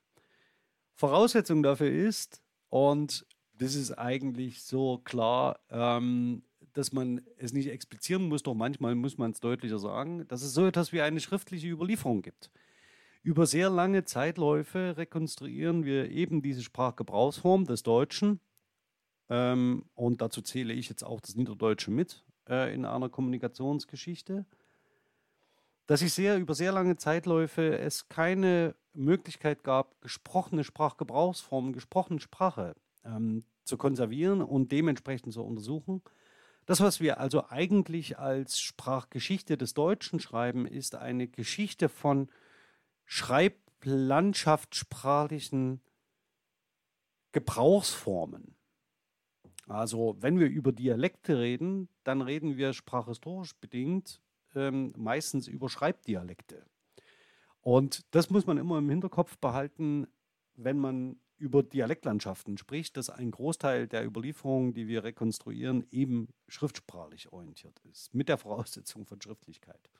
Voraussetzung 0.94 1.62
dafür 1.62 1.90
ist, 1.90 2.42
und 2.68 3.26
das 3.58 3.75
ist 3.75 3.92
eigentlich 3.92 4.62
so 4.62 4.99
klar, 5.04 5.61
ähm, 5.70 6.42
dass 6.72 6.92
man 6.92 7.20
es 7.37 7.52
nicht 7.52 7.68
explizieren 7.68 8.28
muss, 8.28 8.42
doch 8.42 8.54
manchmal 8.54 8.94
muss 8.94 9.18
man 9.18 9.32
es 9.32 9.40
deutlicher 9.40 9.78
sagen, 9.78 10.26
dass 10.28 10.42
es 10.42 10.54
so 10.54 10.66
etwas 10.66 10.92
wie 10.92 11.02
eine 11.02 11.20
schriftliche 11.20 11.68
Überlieferung 11.68 12.22
gibt. 12.22 12.50
Über 13.22 13.46
sehr 13.46 13.70
lange 13.70 14.04
Zeitläufe 14.04 14.96
rekonstruieren 14.96 15.84
wir 15.84 16.11
eben 16.11 16.42
diese 16.42 16.62
Sprachgebrauchsform 16.62 17.66
des 17.66 17.82
Deutschen. 17.82 18.40
Ähm, 19.28 19.84
und 19.94 20.20
dazu 20.20 20.42
zähle 20.42 20.72
ich 20.72 20.88
jetzt 20.88 21.04
auch 21.04 21.20
das 21.20 21.37
Niederdeutsche 21.37 21.90
mit 21.90 22.25
äh, 22.49 22.75
in 22.75 22.84
einer 22.84 23.08
Kommunikationsgeschichte. 23.08 24.44
Dass 25.87 26.02
ich 26.02 26.12
sehr 26.12 26.38
über 26.38 26.54
sehr 26.54 26.72
lange 26.72 26.96
Zeitläufe 26.96 27.78
es 27.78 28.08
keine 28.08 28.75
Möglichkeit 28.94 29.64
gab, 29.64 30.00
gesprochene 30.00 30.64
Sprachgebrauchsformen, 30.64 31.72
gesprochene 31.72 32.20
Sprache 32.20 32.75
ähm, 33.04 33.44
zu 33.64 33.76
konservieren 33.76 34.42
und 34.42 34.72
dementsprechend 34.72 35.32
zu 35.32 35.42
untersuchen. 35.42 36.02
Das, 36.66 36.80
was 36.80 37.00
wir 37.00 37.18
also 37.18 37.49
eigentlich 37.49 38.18
als 38.18 38.61
Sprachgeschichte 38.61 39.56
des 39.56 39.75
Deutschen 39.75 40.20
schreiben, 40.20 40.66
ist 40.66 40.94
eine 40.94 41.26
Geschichte 41.26 41.88
von 41.88 42.28
schreiblandschaftsprachlichen 43.04 45.80
Gebrauchsformen. 47.32 48.54
Also 49.66 50.16
wenn 50.20 50.38
wir 50.38 50.49
über 50.49 50.72
Dialekte 50.72 51.38
reden, 51.38 51.88
dann 52.04 52.20
reden 52.20 52.56
wir 52.56 52.72
sprachhistorisch 52.72 53.56
bedingt 53.56 54.20
ähm, 54.54 54.92
meistens 54.96 55.49
über 55.49 55.68
Schreibdialekte. 55.68 56.64
Und 57.62 58.04
das 58.14 58.28
muss 58.31 58.47
man 58.47 58.59
immer 58.59 58.78
im 58.78 58.90
Hinterkopf 58.90 59.38
behalten, 59.38 60.07
wenn 60.54 60.78
man 60.78 61.16
über 61.38 61.62
Dialektlandschaften 61.62 62.59
spricht, 62.59 62.97
dass 62.97 63.11
ein 63.11 63.31
Großteil 63.31 63.88
der 63.88 64.04
Überlieferungen, 64.04 64.75
die 64.75 64.87
wir 64.87 65.02
rekonstruieren, 65.02 65.85
eben 65.90 66.28
schriftsprachlich 66.47 67.33
orientiert 67.33 67.81
ist, 67.90 68.14
mit 68.14 68.28
der 68.28 68.38
Voraussetzung 68.38 69.07
von 69.07 69.21
Schriftlichkeit 69.21 69.90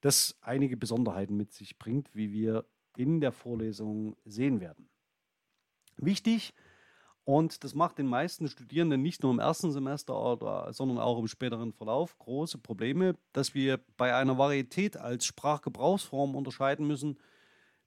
das 0.00 0.36
einige 0.40 0.76
Besonderheiten 0.76 1.36
mit 1.36 1.52
sich 1.52 1.78
bringt, 1.78 2.14
wie 2.14 2.32
wir 2.32 2.64
in 2.96 3.20
der 3.20 3.32
Vorlesung 3.32 4.16
sehen 4.24 4.60
werden. 4.60 4.88
Wichtig, 5.96 6.54
und 7.26 7.64
das 7.64 7.74
macht 7.74 7.98
den 7.98 8.06
meisten 8.06 8.46
Studierenden 8.46 9.02
nicht 9.02 9.24
nur 9.24 9.32
im 9.32 9.40
ersten 9.40 9.72
Semester, 9.72 10.68
sondern 10.70 10.98
auch 10.98 11.18
im 11.18 11.26
späteren 11.26 11.72
Verlauf 11.72 12.16
große 12.20 12.58
Probleme, 12.58 13.16
dass 13.32 13.52
wir 13.52 13.80
bei 13.96 14.14
einer 14.14 14.38
Varietät 14.38 14.96
als 14.96 15.26
Sprachgebrauchsform 15.26 16.36
unterscheiden 16.36 16.86
müssen 16.86 17.18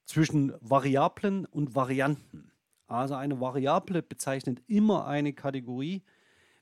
zwischen 0.04 0.54
Variablen 0.60 1.46
und 1.46 1.74
Varianten. 1.74 2.52
Also 2.88 3.16
eine 3.16 3.40
Variable 3.40 4.02
bezeichnet 4.04 4.62
immer 4.68 5.08
eine 5.08 5.32
Kategorie, 5.32 6.04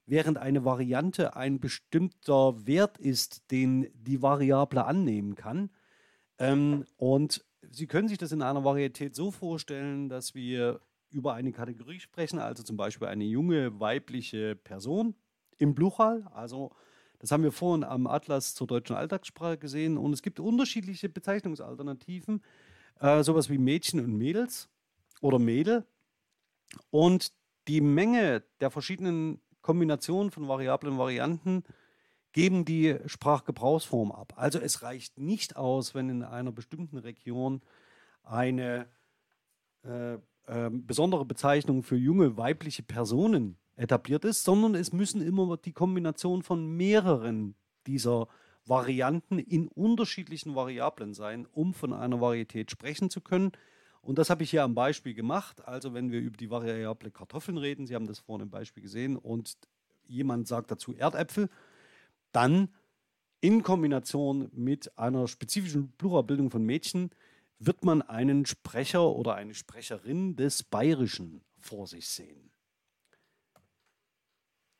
während 0.06 0.38
eine 0.38 0.64
Variante 0.64 1.36
ein 1.36 1.60
bestimmter 1.60 2.68
Wert 2.68 3.00
ist, 3.00 3.50
den 3.50 3.90
die 3.96 4.22
Variable 4.22 4.86
annehmen 4.86 5.34
kann. 5.34 5.72
Ähm, 6.38 6.86
und 6.98 7.44
Sie 7.72 7.88
können 7.88 8.08
sich 8.08 8.20
das 8.20 8.32
in 8.32 8.44
einer 8.44 8.64
Varietät 8.64 9.16
so 9.16 9.32
vorstellen, 9.32 10.10
dass 10.10 10.36
wir 10.36 10.80
über 11.10 11.34
eine 11.34 11.52
Kategorie 11.52 12.00
sprechen, 12.00 12.40
also 12.40 12.64
zum 12.64 12.78
Beispiel 12.78 13.08
eine 13.08 13.24
junge 13.24 13.80
weibliche 13.80 14.56
Person 14.56 15.16
im 15.58 15.74
Bluchal. 15.74 16.28
Also 16.34 16.72
das 17.20 17.32
haben 17.32 17.44
wir 17.44 17.52
vorhin 17.52 17.84
am 17.84 18.08
Atlas 18.08 18.54
zur 18.54 18.68
deutschen 18.68 18.96
Alltagssprache 18.96 19.58
gesehen. 19.58 19.98
Und 19.98 20.14
es 20.14 20.22
gibt 20.22 20.40
unterschiedliche 20.40 21.10
Bezeichnungsalternativen, 21.10 22.44
äh, 23.00 23.24
sowas 23.24 23.50
wie 23.50 23.58
Mädchen 23.58 24.00
und 24.04 24.16
Mädels 24.16 24.70
oder 25.22 25.40
Mädel. 25.40 25.86
Und 26.92 27.32
die 27.68 27.82
Menge 27.82 28.44
der 28.62 28.72
verschiedenen 28.72 29.42
Kombinationen 29.62 30.32
von 30.32 30.48
Variablen 30.48 30.94
und 30.94 31.00
Varianten 31.00 31.64
geben 32.34 32.66
die 32.66 32.98
Sprachgebrauchsform 33.06 34.12
ab. 34.12 34.34
Also 34.36 34.60
es 34.60 34.84
reicht 34.84 35.18
nicht 35.18 35.56
aus, 35.56 35.96
wenn 35.96 36.10
in 36.10 36.24
einer 36.24 36.52
bestimmten 36.52 36.98
Region 36.98 37.62
eine 38.24 38.88
äh, 39.84 40.18
äh, 40.48 40.70
besondere 40.72 41.26
Bezeichnung 41.26 41.84
für 41.84 41.98
junge 41.98 42.38
weibliche 42.38 42.84
Personen 42.84 43.58
etabliert 43.76 44.26
ist, 44.26 44.44
sondern 44.44 44.76
es 44.76 44.92
müssen 44.92 45.22
immer 45.22 45.56
die 45.58 45.74
Kombination 45.74 46.42
von 46.42 46.76
mehreren 46.76 47.56
dieser 47.86 48.28
Varianten 48.66 49.40
in 49.40 49.68
unterschiedlichen 49.68 50.56
Variablen 50.56 51.14
sein, 51.14 51.48
um 51.52 51.74
von 51.74 51.94
einer 51.94 52.20
Varietät 52.20 52.72
sprechen 52.72 53.10
zu 53.10 53.22
können. 53.22 53.52
Und 54.02 54.18
das 54.18 54.30
habe 54.30 54.44
ich 54.44 54.50
hier 54.50 54.64
am 54.64 54.76
Beispiel 54.76 55.14
gemacht. 55.14 55.66
Also 55.66 55.94
wenn 55.94 56.12
wir 56.12 56.20
über 56.20 56.38
die 56.38 56.50
Variable 56.50 57.12
Kartoffeln 57.12 57.58
reden, 57.58 57.86
Sie 57.86 57.96
haben 57.96 58.08
das 58.08 58.20
vorhin 58.20 58.44
im 58.44 58.50
Beispiel 58.50 58.84
gesehen, 58.84 59.16
und 59.16 59.58
jemand 60.06 60.48
sagt 60.48 60.72
dazu 60.72 60.96
Erdäpfel, 60.96 61.50
dann 62.32 62.70
in 63.42 63.64
Kombination 63.64 64.50
mit 64.54 64.98
einer 64.98 65.28
spezifischen 65.28 65.92
Pluralbildung 65.98 66.50
von 66.50 66.64
Mädchen 66.64 67.12
wird 67.60 67.84
man 67.84 68.02
einen 68.02 68.46
Sprecher 68.46 69.10
oder 69.10 69.36
eine 69.36 69.54
Sprecherin 69.54 70.36
des 70.36 70.64
Bayerischen 70.64 71.44
vor 71.58 71.88
sich 71.88 72.08
sehen. 72.08 72.52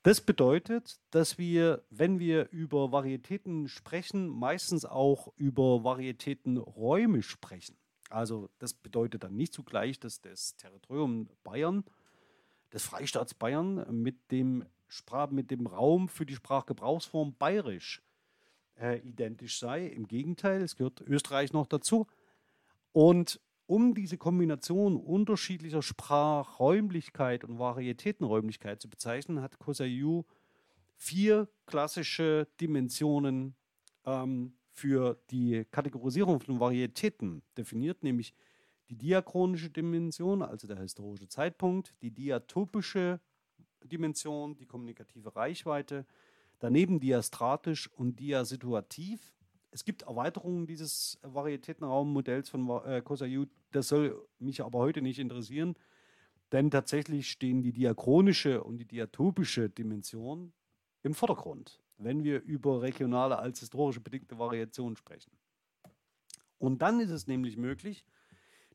Das 0.04 0.22
bedeutet, 0.22 1.02
dass 1.10 1.38
wir, 1.38 1.84
wenn 1.90 2.20
wir 2.20 2.50
über 2.52 2.92
Varietäten 2.92 3.68
sprechen, 3.68 4.30
meistens 4.30 4.86
auch 4.86 5.34
über 5.36 5.84
Varietätenräume 5.84 7.24
sprechen. 7.24 7.76
Also 8.10 8.50
das 8.60 8.74
bedeutet 8.74 9.24
dann 9.24 9.36
nicht 9.36 9.54
zugleich, 9.54 10.00
dass 10.00 10.22
das 10.22 10.56
Territorium 10.56 11.30
Bayern, 11.44 11.84
des 12.74 12.86
Freistaats 12.86 13.34
Bayern 13.34 14.02
mit 14.02 14.32
dem, 14.32 14.66
Sprach, 14.88 15.30
mit 15.30 15.52
dem 15.52 15.68
Raum 15.68 16.08
für 16.08 16.26
die 16.26 16.36
Sprachgebrauchsform 16.36 17.36
bayerisch 17.38 18.02
äh, 18.80 19.00
identisch 19.00 19.60
sei. 19.60 19.88
Im 19.88 20.08
Gegenteil, 20.08 20.62
es 20.62 20.76
gehört 20.76 21.02
Österreich 21.02 21.52
noch 21.52 21.68
dazu. 21.68 22.08
Und 22.92 23.40
um 23.66 23.94
diese 23.94 24.18
Kombination 24.18 24.96
unterschiedlicher 24.96 25.82
Sprachräumlichkeit 25.82 27.44
und 27.44 27.60
Varietätenräumlichkeit 27.60 28.82
zu 28.82 28.90
bezeichnen, 28.90 29.42
hat 29.42 29.60
Kosayu 29.60 30.24
vier 30.96 31.48
klassische 31.66 32.48
Dimensionen 32.60 33.56
ähm, 34.06 34.54
für 34.72 35.20
die 35.32 35.66
Kategorisierung 35.70 36.40
von 36.40 36.60
Varietäten 36.60 37.44
definiert, 37.58 38.04
nämlich 38.04 38.34
die 38.90 38.96
diachronische 38.96 39.70
Dimension, 39.70 40.42
also 40.42 40.68
der 40.68 40.80
historische 40.80 41.28
Zeitpunkt, 41.28 41.94
die 42.02 42.12
diatopische 42.12 43.20
Dimension, 43.84 44.56
die 44.56 44.66
kommunikative 44.66 45.36
Reichweite, 45.36 46.06
daneben 46.60 47.00
diastratisch 47.00 47.92
und 47.92 48.20
diasituativ. 48.20 49.37
Es 49.78 49.86
gibt 49.86 50.02
Erweiterungen 50.02 50.66
dieses 50.66 51.20
Varietätenraummodells 51.22 52.50
von 52.50 52.68
äh, 52.84 53.00
Kosayu, 53.04 53.46
das 53.72 53.90
soll 53.90 54.28
mich 54.40 54.64
aber 54.64 54.80
heute 54.80 55.04
nicht 55.04 55.20
interessieren, 55.20 55.76
denn 56.52 56.72
tatsächlich 56.72 57.30
stehen 57.30 57.62
die 57.62 57.74
diachronische 57.74 58.64
und 58.64 58.80
die 58.80 58.88
diatopische 58.88 59.70
Dimension 59.70 60.52
im 61.04 61.14
Vordergrund, 61.14 61.80
wenn 62.00 62.24
wir 62.24 62.42
über 62.42 62.82
regionale 62.82 63.38
als 63.38 63.60
historische 63.60 64.00
bedingte 64.00 64.40
Variation 64.40 64.96
sprechen. 64.96 65.38
Und 66.58 66.82
dann 66.82 67.00
ist 67.00 67.12
es 67.12 67.28
nämlich 67.28 67.56
möglich, 67.56 68.04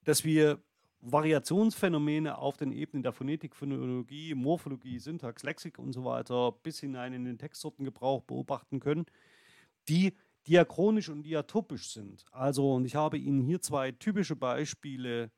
dass 0.04 0.23
wir 0.23 0.62
Variationsphänomene 1.00 2.38
auf 2.38 2.59
den 2.59 2.71
Ebenen 2.71 3.02
der 3.02 3.12
Phonetik, 3.12 3.56
Phonologie, 3.56 4.37
Morphologie, 4.37 5.00
Syntax, 5.00 5.42
Lexik 5.42 5.80
und 5.80 5.94
so 5.94 6.04
weiter 6.04 6.52
bis 6.62 6.78
hinein 6.78 7.12
in 7.12 7.25
den 7.25 7.38
Textsortengebrauch 7.38 8.23
beobachten 8.23 8.78
können, 8.78 9.06
die 9.88 10.14
diachronisch 10.46 11.08
und 11.08 11.22
diatopisch 11.22 11.92
sind. 11.92 12.25
Also, 12.32 12.75
und 12.75 12.84
ich 12.84 12.94
habe 12.94 13.18
Ihnen 13.18 13.40
hier 13.40 13.61
zwei 13.61 13.92
typische 13.92 14.37
Beispiele 14.37 15.30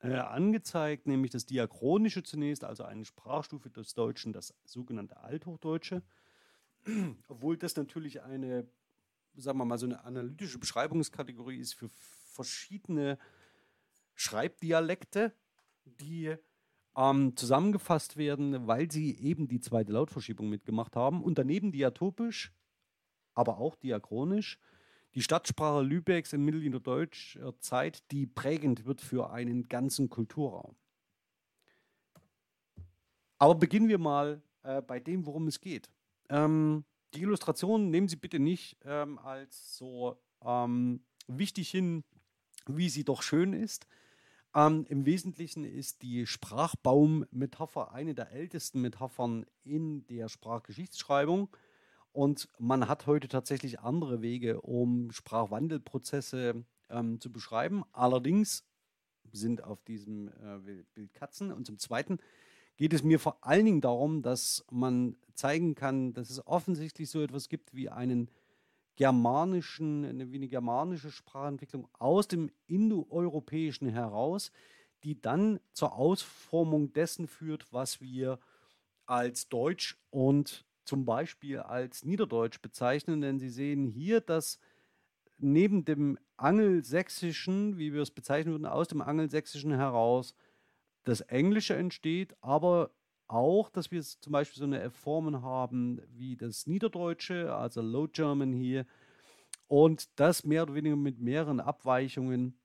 äh, 0.00 0.14
angezeigt, 0.14 1.06
nämlich 1.06 1.32
das 1.32 1.46
Diachronische 1.46 2.22
zunächst, 2.22 2.64
also 2.64 2.84
eine 2.84 3.04
Sprachstufe 3.04 3.70
des 3.70 3.94
Deutschen, 3.94 4.32
das 4.32 4.54
sogenannte 4.64 5.16
Althochdeutsche. 5.16 6.02
Obwohl 7.28 7.56
das 7.56 7.76
natürlich 7.76 8.22
eine, 8.22 8.68
sagen 9.34 9.58
wir 9.58 9.64
mal, 9.64 9.78
so 9.78 9.86
eine 9.86 10.04
analytische 10.04 10.58
Beschreibungskategorie 10.58 11.58
ist 11.58 11.74
für 11.74 11.88
verschiedene 11.88 13.18
Schreibdialekte, 14.14 15.32
die 15.84 16.36
ähm, 16.96 17.36
zusammengefasst 17.36 18.16
werden, 18.16 18.66
weil 18.66 18.90
sie 18.90 19.18
eben 19.18 19.48
die 19.48 19.60
zweite 19.60 19.92
Lautverschiebung 19.92 20.48
mitgemacht 20.48 20.96
haben. 20.96 21.22
Und 21.22 21.38
daneben 21.38 21.72
diatopisch, 21.72 22.52
aber 23.34 23.58
auch 23.58 23.76
diachronisch, 23.76 24.58
die 25.14 25.22
Stadtsprache 25.22 25.82
Lübecks 25.82 26.32
in 26.32 26.44
mittelniederdeutscher 26.44 27.58
Zeit, 27.60 28.10
die 28.10 28.26
prägend 28.26 28.84
wird 28.84 29.00
für 29.00 29.30
einen 29.30 29.68
ganzen 29.68 30.10
Kulturraum. 30.10 30.74
Aber 33.38 33.54
beginnen 33.54 33.88
wir 33.88 33.98
mal 33.98 34.42
äh, 34.62 34.82
bei 34.82 34.98
dem, 34.98 35.26
worum 35.26 35.46
es 35.46 35.60
geht. 35.60 35.90
Ähm, 36.28 36.84
die 37.14 37.22
Illustration 37.22 37.90
nehmen 37.90 38.08
Sie 38.08 38.16
bitte 38.16 38.38
nicht 38.40 38.76
ähm, 38.84 39.18
als 39.18 39.76
so 39.76 40.16
ähm, 40.44 41.04
wichtig 41.28 41.70
hin, 41.70 42.02
wie 42.66 42.88
sie 42.88 43.04
doch 43.04 43.22
schön 43.22 43.52
ist, 43.52 43.86
ähm, 44.54 44.86
Im 44.88 45.04
Wesentlichen 45.04 45.64
ist 45.64 46.02
die 46.02 46.26
Sprachbaum-Metapher 46.26 47.92
eine 47.92 48.14
der 48.14 48.30
ältesten 48.30 48.80
Metaphern 48.80 49.46
in 49.64 50.06
der 50.06 50.28
Sprachgeschichtsschreibung. 50.28 51.48
Und 52.14 52.48
man 52.60 52.86
hat 52.86 53.08
heute 53.08 53.26
tatsächlich 53.26 53.80
andere 53.80 54.22
Wege, 54.22 54.60
um 54.60 55.10
Sprachwandelprozesse 55.10 56.64
ähm, 56.88 57.20
zu 57.20 57.32
beschreiben. 57.32 57.82
Allerdings 57.90 58.64
sind 59.32 59.64
auf 59.64 59.82
diesem 59.82 60.28
äh, 60.28 60.84
Bild 60.94 61.12
Katzen. 61.12 61.50
Und 61.50 61.66
zum 61.66 61.76
Zweiten 61.76 62.18
geht 62.76 62.92
es 62.92 63.02
mir 63.02 63.18
vor 63.18 63.38
allen 63.44 63.64
Dingen 63.64 63.80
darum, 63.80 64.22
dass 64.22 64.64
man 64.70 65.16
zeigen 65.34 65.74
kann, 65.74 66.12
dass 66.14 66.30
es 66.30 66.46
offensichtlich 66.46 67.10
so 67.10 67.20
etwas 67.20 67.48
gibt 67.48 67.74
wie 67.74 67.88
einen 67.88 68.30
germanischen, 68.94 70.04
eine, 70.04 70.30
wie 70.30 70.36
eine 70.36 70.46
germanische 70.46 71.10
Sprachentwicklung 71.10 71.88
aus 71.94 72.28
dem 72.28 72.48
Indoeuropäischen 72.68 73.88
heraus, 73.88 74.52
die 75.02 75.20
dann 75.20 75.58
zur 75.72 75.96
Ausformung 75.96 76.92
dessen 76.92 77.26
führt, 77.26 77.72
was 77.72 78.00
wir 78.00 78.38
als 79.04 79.48
Deutsch 79.48 79.98
und 80.10 80.64
zum 80.84 81.04
Beispiel 81.04 81.58
als 81.58 82.04
Niederdeutsch 82.04 82.60
bezeichnen. 82.60 83.20
Denn 83.20 83.38
Sie 83.38 83.50
sehen 83.50 83.86
hier, 83.86 84.20
dass 84.20 84.58
neben 85.38 85.84
dem 85.84 86.18
Angelsächsischen, 86.36 87.78
wie 87.78 87.92
wir 87.92 88.02
es 88.02 88.10
bezeichnen 88.10 88.52
würden, 88.52 88.66
aus 88.66 88.88
dem 88.88 89.00
Angelsächsischen 89.00 89.72
heraus 89.72 90.34
das 91.04 91.20
Englische 91.20 91.74
entsteht, 91.76 92.34
aber 92.40 92.90
auch, 93.26 93.70
dass 93.70 93.90
wir 93.90 94.02
zum 94.02 94.32
Beispiel 94.32 94.58
so 94.58 94.64
eine 94.64 94.90
Formen 94.90 95.42
haben 95.42 96.00
wie 96.08 96.36
das 96.36 96.66
Niederdeutsche, 96.66 97.54
also 97.54 97.80
Low 97.80 98.08
German 98.08 98.52
hier, 98.52 98.86
und 99.66 100.08
das 100.20 100.44
mehr 100.44 100.62
oder 100.64 100.74
weniger 100.74 100.96
mit 100.96 101.18
mehreren 101.20 101.60
Abweichungen, 101.60 102.58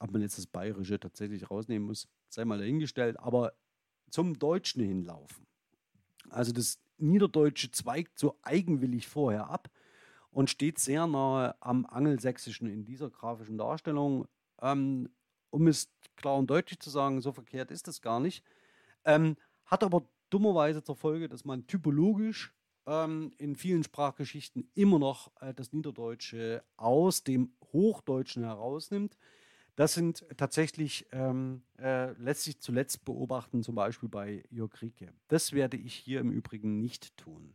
ob 0.00 0.10
man 0.10 0.22
jetzt 0.22 0.38
das 0.38 0.46
Bayerische 0.46 0.98
tatsächlich 0.98 1.50
rausnehmen 1.50 1.86
muss, 1.86 2.08
sei 2.28 2.44
mal 2.44 2.58
dahingestellt, 2.58 3.18
aber 3.18 3.52
zum 4.10 4.38
Deutschen 4.38 4.82
hinlaufen. 4.82 5.46
Also 6.30 6.52
das 6.52 6.81
Niederdeutsche 6.98 7.70
zweigt 7.70 8.18
so 8.18 8.38
eigenwillig 8.42 9.08
vorher 9.08 9.48
ab 9.48 9.70
und 10.30 10.50
steht 10.50 10.78
sehr 10.78 11.06
nahe 11.06 11.54
am 11.60 11.86
Angelsächsischen 11.86 12.68
in 12.68 12.84
dieser 12.84 13.10
grafischen 13.10 13.58
Darstellung. 13.58 14.26
Ähm, 14.60 15.10
um 15.50 15.66
es 15.66 15.92
klar 16.16 16.36
und 16.36 16.48
deutlich 16.48 16.80
zu 16.80 16.90
sagen, 16.90 17.20
so 17.20 17.32
verkehrt 17.32 17.70
ist 17.70 17.86
das 17.86 18.00
gar 18.00 18.20
nicht. 18.20 18.44
Ähm, 19.04 19.36
hat 19.66 19.84
aber 19.84 20.02
dummerweise 20.30 20.82
zur 20.82 20.96
Folge, 20.96 21.28
dass 21.28 21.44
man 21.44 21.66
typologisch 21.66 22.54
ähm, 22.86 23.32
in 23.38 23.54
vielen 23.54 23.84
Sprachgeschichten 23.84 24.70
immer 24.74 24.98
noch 24.98 25.30
äh, 25.40 25.52
das 25.54 25.72
Niederdeutsche 25.72 26.64
aus 26.76 27.22
dem 27.22 27.54
Hochdeutschen 27.72 28.44
herausnimmt. 28.44 29.16
Das 29.74 29.94
sind 29.94 30.26
tatsächlich, 30.36 31.06
ähm, 31.12 31.62
äh, 31.78 32.12
lässt 32.12 32.44
sich 32.44 32.60
zuletzt 32.60 33.04
beobachten, 33.04 33.62
zum 33.62 33.74
Beispiel 33.74 34.08
bei 34.08 34.44
Jörg 34.50 34.80
Rieke. 34.82 35.12
Das 35.28 35.52
werde 35.52 35.78
ich 35.78 35.94
hier 35.94 36.20
im 36.20 36.30
Übrigen 36.30 36.78
nicht 36.78 37.16
tun. 37.16 37.54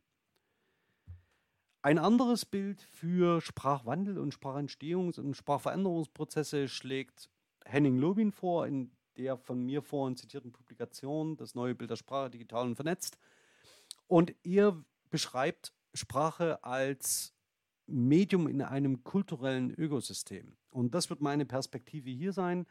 Ein 1.84 2.00
anderes 2.00 2.44
Bild 2.44 2.82
für 2.82 3.40
Sprachwandel 3.40 4.18
und 4.18 4.34
Sprachentstehungs- 4.34 5.20
und 5.20 5.36
Sprachveränderungsprozesse 5.36 6.68
schlägt 6.68 7.30
Henning 7.66 7.98
Lobin 7.98 8.32
vor 8.32 8.66
in 8.66 8.92
der 9.18 9.38
von 9.38 9.64
mir 9.64 9.82
vorhin 9.82 10.18
zitierten 10.18 10.52
Publikation, 10.52 11.38
das 11.38 11.56
neue 11.56 11.76
Bild 11.76 11.92
der 11.92 11.96
Sprache 11.96 12.32
digital 12.32 12.68
und 12.68 12.76
vernetzt. 12.76 13.18
Und 14.08 14.34
er 14.44 14.84
beschreibt 15.10 15.74
Sprache 15.94 16.64
als 16.64 17.34
Medium 17.88 18.48
in 18.48 18.62
einem 18.62 19.04
kulturellen 19.04 19.72
Ökosystem. 19.72 20.58
Und 20.70 20.94
das 20.94 21.10
wird 21.10 21.22
meine 21.22 21.46
Perspektive 21.46 22.10
hier 22.10 22.34
sein, 22.34 22.68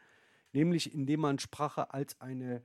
nämlich 0.53 0.93
indem 0.93 1.21
man 1.21 1.39
Sprache 1.39 1.93
als, 1.93 2.21
eine, 2.21 2.63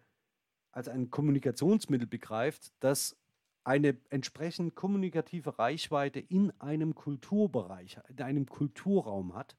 als 0.71 0.88
ein 0.88 1.11
Kommunikationsmittel 1.11 2.07
begreift, 2.07 2.73
das 2.81 3.17
eine 3.65 3.97
entsprechend 4.11 4.75
kommunikative 4.75 5.59
Reichweite 5.59 6.21
in 6.21 6.53
einem 6.61 6.95
Kulturbereich, 6.95 7.99
in 8.09 8.21
einem 8.23 8.47
Kulturraum 8.47 9.35
hat 9.35 9.57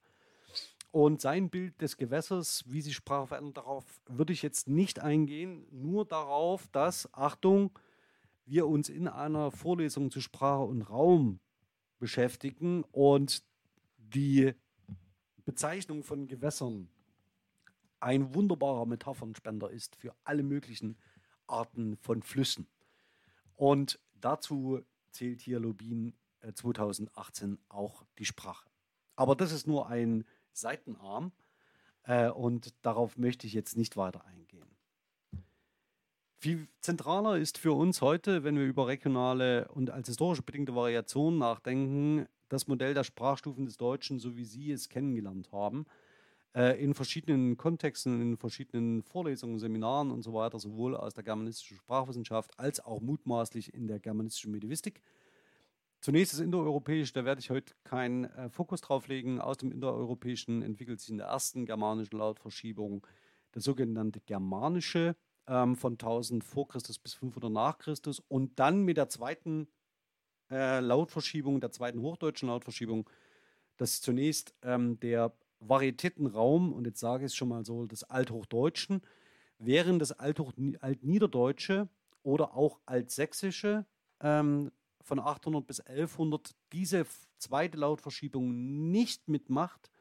und 0.91 1.21
sein 1.21 1.49
Bild 1.49 1.82
des 1.82 1.97
Gewässers, 1.97 2.63
wie 2.67 2.82
sich 2.82 2.95
Sprache 2.95 3.27
verändert, 3.27 3.58
darauf 3.58 3.84
würde 4.06 4.32
ich 4.32 4.43
jetzt 4.43 4.67
nicht 4.67 4.99
eingehen, 4.99 5.65
nur 5.71 6.06
darauf, 6.06 6.67
dass, 6.67 7.12
Achtung, 7.13 7.71
wir 8.45 8.67
uns 8.67 8.89
in 8.89 9.08
einer 9.08 9.51
Vorlesung 9.51 10.12
zu 10.12 10.21
Sprache 10.21 10.63
und 10.63 10.84
Raum 10.84 11.39
beschäftigen 11.99 12.84
und 12.91 13.43
die 13.97 14.53
Bezeichnung 15.45 16.03
von 16.03 16.27
Gewässern 16.27 16.89
ein 17.99 18.34
wunderbarer 18.34 18.86
Metaphernspender 18.86 19.69
ist 19.69 19.95
für 19.95 20.13
alle 20.23 20.43
möglichen 20.43 20.97
Arten 21.47 21.95
von 21.97 22.21
Flüssen. 22.21 22.67
Und 23.56 23.99
dazu 24.19 24.82
zählt 25.12 25.41
hier 25.41 25.60
Lobin 25.60 26.13
2018 26.53 27.60
auch 27.69 28.03
die 28.17 28.25
Sprache. 28.25 28.69
Aber 29.15 29.36
das 29.36 29.51
ist 29.51 29.67
nur 29.67 29.88
ein 29.88 30.25
Seitenarm. 30.51 31.32
Äh, 32.03 32.29
und 32.29 32.73
darauf 32.82 33.17
möchte 33.17 33.47
ich 33.47 33.53
jetzt 33.53 33.77
nicht 33.77 33.95
weiter 33.95 34.25
eingehen. 34.25 34.67
Viel 36.43 36.67
zentraler 36.82 37.38
ist 37.38 37.58
für 37.58 37.71
uns 37.71 38.01
heute, 38.01 38.43
wenn 38.43 38.58
wir 38.58 38.65
über 38.65 38.86
regionale 38.86 39.69
und 39.69 39.89
als 39.89 40.10
historische 40.10 40.41
bedingte 40.41 40.75
Variationen 40.75 41.39
nachdenken, 41.39 42.25
das 42.49 42.67
Modell 42.67 42.93
der 42.93 43.06
Sprachstufen 43.06 43.65
des 43.65 43.77
Deutschen, 43.77 44.19
so 44.19 44.36
wie 44.36 44.43
Sie 44.43 44.69
es 44.69 44.89
kennengelernt 44.89 45.53
haben, 45.53 45.86
äh, 46.53 46.84
in 46.84 46.95
verschiedenen 46.95 47.56
Kontexten, 47.56 48.21
in 48.21 48.36
verschiedenen 48.36 49.03
Vorlesungen, 49.03 49.58
Seminaren 49.58 50.12
und 50.12 50.21
so 50.21 50.34
weiter, 50.34 50.60
sowohl 50.60 50.97
aus 50.97 51.13
der 51.13 51.23
germanistischen 51.23 51.77
Sprachwissenschaft 51.77 52.60
als 52.60 52.82
auch 52.82 52.99
mutmaßlich 52.99 53.73
in 53.73 53.88
der 53.88 54.01
germanistischen 54.01 54.51
Medivistik. 54.51 55.01
Zunächst 56.01 56.34
das 56.34 56.41
Indoeuropäische, 56.41 57.13
da 57.13 57.23
werde 57.23 57.39
ich 57.39 57.51
heute 57.51 57.73
keinen 57.86 58.25
äh, 58.25 58.49
Fokus 58.49 58.82
drauf 58.82 59.08
legen. 59.08 59.39
Aus 59.39 59.60
dem 59.60 59.71
Indoeuropäischen 59.71 60.62
entwickelt 60.62 60.99
sich 60.99 61.12
in 61.12 61.19
der 61.19 61.27
ersten 61.27 61.65
germanischen 61.65 62.19
Lautverschiebung 62.19 63.08
das 63.53 63.63
sogenannte 63.63 64.19
Germanische 64.19 65.15
ähm, 65.47 65.75
von 65.75 65.93
1000 65.93 66.43
vor 66.43 66.67
Christus 66.67 66.99
bis 66.99 67.13
500 67.13 67.51
nach 67.51 67.77
Christus 67.77 68.19
und 68.27 68.60
dann 68.60 68.84
mit 68.84 68.97
der 68.97 69.10
zweiten 69.10 69.67
äh, 70.49 70.79
Lautverschiebung, 70.79 71.60
der 71.62 71.71
zweiten 71.71 72.01
hochdeutschen 72.01 72.49
Lautverschiebung. 72.49 73.10
Das 73.77 73.93
ist 73.93 74.03
zunächst 74.03 74.56
ähm, 74.62 74.99
der 74.99 75.34
Varietätenraum, 75.60 76.73
und 76.73 76.86
jetzt 76.86 76.99
sage 76.99 77.25
ich 77.25 77.32
es 77.32 77.36
schon 77.36 77.49
mal 77.49 77.65
so, 77.65 77.86
des 77.86 78.03
Althochdeutschen, 78.03 79.01
während 79.58 80.01
das 80.01 80.12
Althoch 80.12 80.53
Altniederdeutsche 80.79 81.89
oder 82.21 82.56
auch 82.56 82.79
Altsächsische 82.86 83.86
ähm, 84.19 84.71
von 85.01 85.19
800 85.19 85.65
bis 85.65 85.79
1100 85.82 86.51
diese 86.71 87.06
zweite 87.38 87.77
Lautverschiebung 87.77 88.91
nicht 88.91 89.27
mitmacht 89.27 89.91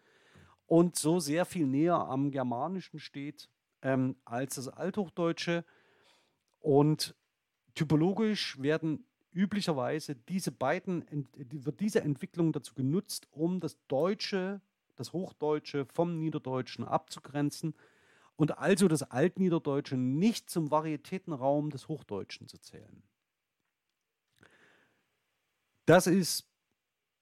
und 0.67 0.97
so 0.97 1.21
sehr 1.21 1.45
viel 1.45 1.67
näher 1.67 1.97
am 1.97 2.31
Germanischen 2.31 2.99
steht 2.99 3.49
ähm, 3.83 4.17
als 4.25 4.55
das 4.57 4.69
Althochdeutsche. 4.69 5.65
Und 6.61 7.15
typologisch 7.75 8.61
werden 8.61 9.05
üblicherweise 9.33 10.15
diese 10.15 10.53
beiden, 10.53 11.05
wird 11.35 11.81
diese 11.81 12.03
Entwicklung 12.03 12.53
dazu 12.53 12.75
genutzt, 12.75 13.27
um 13.31 13.61
das 13.61 13.77
Deutsche, 13.89 14.61
das 14.97 15.13
Hochdeutsche 15.13 15.87
vom 15.87 16.19
Niederdeutschen 16.19 16.85
abzugrenzen 16.85 17.75
und 18.37 18.59
also 18.59 18.89
das 18.89 19.03
Altniederdeutsche 19.03 19.97
nicht 19.97 20.51
zum 20.51 20.71
Varietätenraum 20.71 21.71
des 21.71 21.89
Hochdeutschen 21.89 22.49
zu 22.49 22.59
zählen. 22.59 23.03
Das 25.87 26.07
ist 26.07 26.49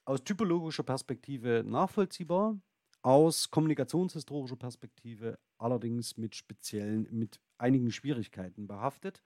aus 0.04 0.22
typologischer 0.24 0.82
Perspektive 0.82 1.62
nachvollziehbar, 1.64 2.58
aus 3.02 3.50
kommunikationshistorischer 3.50 4.56
Perspektive 4.56 5.38
allerdings 5.60 6.16
mit 6.16 6.34
speziellen, 6.34 7.06
mit 7.10 7.40
einigen 7.58 7.90
Schwierigkeiten 7.90 8.66
behaftet, 8.66 9.22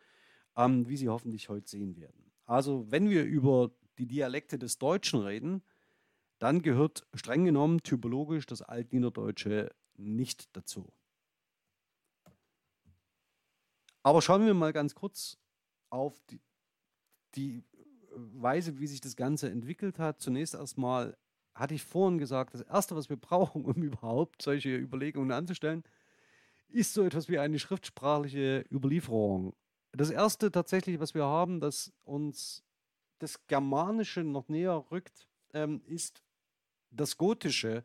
ähm, 0.57 0.89
wie 0.89 0.97
Sie 0.97 1.09
hoffentlich 1.09 1.49
heute 1.49 1.69
sehen 1.69 1.97
werden. 1.97 2.33
Also 2.47 2.91
wenn 2.91 3.09
wir 3.09 3.25
über 3.25 3.71
die 3.99 4.07
Dialekte 4.07 4.59
des 4.59 4.79
Deutschen 4.79 5.21
reden, 5.21 5.63
dann 6.39 6.63
gehört 6.63 7.07
streng 7.15 7.45
genommen 7.45 7.83
typologisch 7.83 8.47
das 8.47 8.61
Altniederdeutsche 8.61 9.71
nicht 9.97 10.55
dazu. 10.57 10.93
Aber 14.03 14.21
schauen 14.21 14.45
wir 14.45 14.53
mal 14.53 14.73
ganz 14.73 14.95
kurz 14.95 15.39
auf 15.89 16.21
die, 16.29 16.41
die 17.37 17.65
Weise, 18.15 18.79
wie 18.79 18.87
sich 18.87 19.01
das 19.01 19.17
Ganze 19.17 19.49
entwickelt 19.49 19.99
hat. 19.99 20.21
Zunächst 20.21 20.55
erstmal 20.55 21.17
hatte 21.55 21.75
ich 21.75 21.83
vorhin 21.83 22.19
gesagt, 22.19 22.53
das 22.53 22.61
Erste, 22.63 22.97
was 22.97 23.09
wir 23.09 23.17
brauchen, 23.21 23.65
um 23.65 23.83
überhaupt 23.83 24.43
solche 24.43 24.77
Überlegungen 24.77 25.31
anzustellen, 25.31 25.85
ist 26.75 26.95
so 26.95 27.05
etwas 27.05 27.29
wie 27.29 27.39
eine 27.39 27.59
schriftsprachliche 27.59 28.65
Überlieferung 28.71 29.55
das 29.97 30.11
erste 30.11 30.51
tatsächlich, 30.51 31.01
was 31.01 31.15
wir 31.15 31.25
haben, 31.25 31.61
das 31.61 31.93
uns 32.03 32.65
das 33.19 33.47
Germanische 33.47 34.25
noch 34.25 34.49
näher 34.49 34.85
rückt, 34.91 35.29
ähm, 35.53 35.83
ist 35.87 36.23
das 36.91 37.17
Gotische 37.17 37.85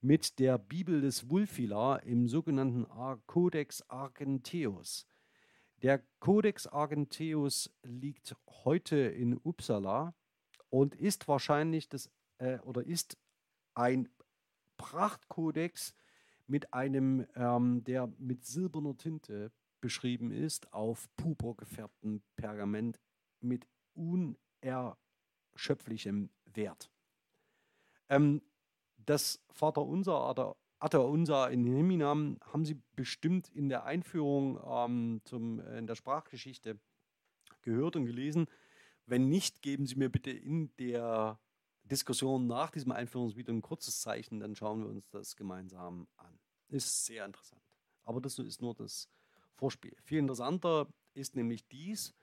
mit 0.00 0.38
der 0.38 0.58
Bibel 0.58 1.00
des 1.00 1.30
Wulfila 1.30 1.96
im 1.96 2.28
sogenannten 2.28 2.86
Codex 3.26 3.82
Argenteus. 3.88 5.06
Der 5.82 6.02
Codex 6.20 6.66
Argenteus 6.66 7.70
liegt 7.82 8.36
heute 8.64 8.96
in 8.96 9.38
Uppsala 9.42 10.14
und 10.68 10.94
ist 10.94 11.26
wahrscheinlich 11.28 11.88
das 11.88 12.10
äh, 12.38 12.58
oder 12.60 12.84
ist 12.84 13.16
ein 13.74 14.08
Prachtkodex 14.76 15.94
mit 16.46 16.72
einem, 16.72 17.26
ähm, 17.34 17.82
der 17.84 18.06
mit 18.18 18.44
silberner 18.44 18.96
Tinte 18.96 19.50
beschrieben 19.80 20.30
ist, 20.30 20.72
auf 20.72 21.08
purpur 21.16 21.56
gefärbtem 21.56 22.22
Pergament 22.36 23.00
mit 23.40 23.66
unerschöpflichem 23.94 26.30
Wert. 26.46 26.90
Ähm, 28.08 28.42
das 28.96 29.44
Vaterunser 29.50 30.30
oder 30.30 30.56
Unser 31.08 31.50
in 31.50 31.66
Himinam 31.66 32.38
haben 32.42 32.64
Sie 32.64 32.80
bestimmt 32.94 33.48
in 33.48 33.68
der 33.68 33.84
Einführung 33.84 34.60
ähm, 34.64 35.20
zum, 35.24 35.60
äh, 35.60 35.78
in 35.78 35.86
der 35.86 35.94
Sprachgeschichte 35.94 36.78
gehört 37.62 37.96
und 37.96 38.06
gelesen. 38.06 38.46
Wenn 39.06 39.28
nicht, 39.28 39.62
geben 39.62 39.86
Sie 39.86 39.96
mir 39.96 40.10
bitte 40.10 40.30
in 40.30 40.74
der 40.76 41.38
Diskussion 41.86 42.46
nach 42.46 42.70
diesem 42.70 42.92
Einführungsvideo 42.92 43.54
ein 43.54 43.62
kurzes 43.62 44.00
Zeichen, 44.00 44.40
dann 44.40 44.56
schauen 44.56 44.82
wir 44.82 44.88
uns 44.88 45.08
das 45.08 45.36
gemeinsam 45.36 46.08
an. 46.16 46.38
Ist 46.68 47.04
sehr 47.04 47.24
interessant. 47.24 47.62
Aber 48.04 48.20
das 48.20 48.38
ist 48.38 48.60
nur 48.60 48.74
das 48.74 49.08
Vorspiel. 49.54 49.96
Viel 50.02 50.18
interessanter 50.18 50.88
ist 51.14 51.36
nämlich 51.36 51.66
dies, 51.68 52.14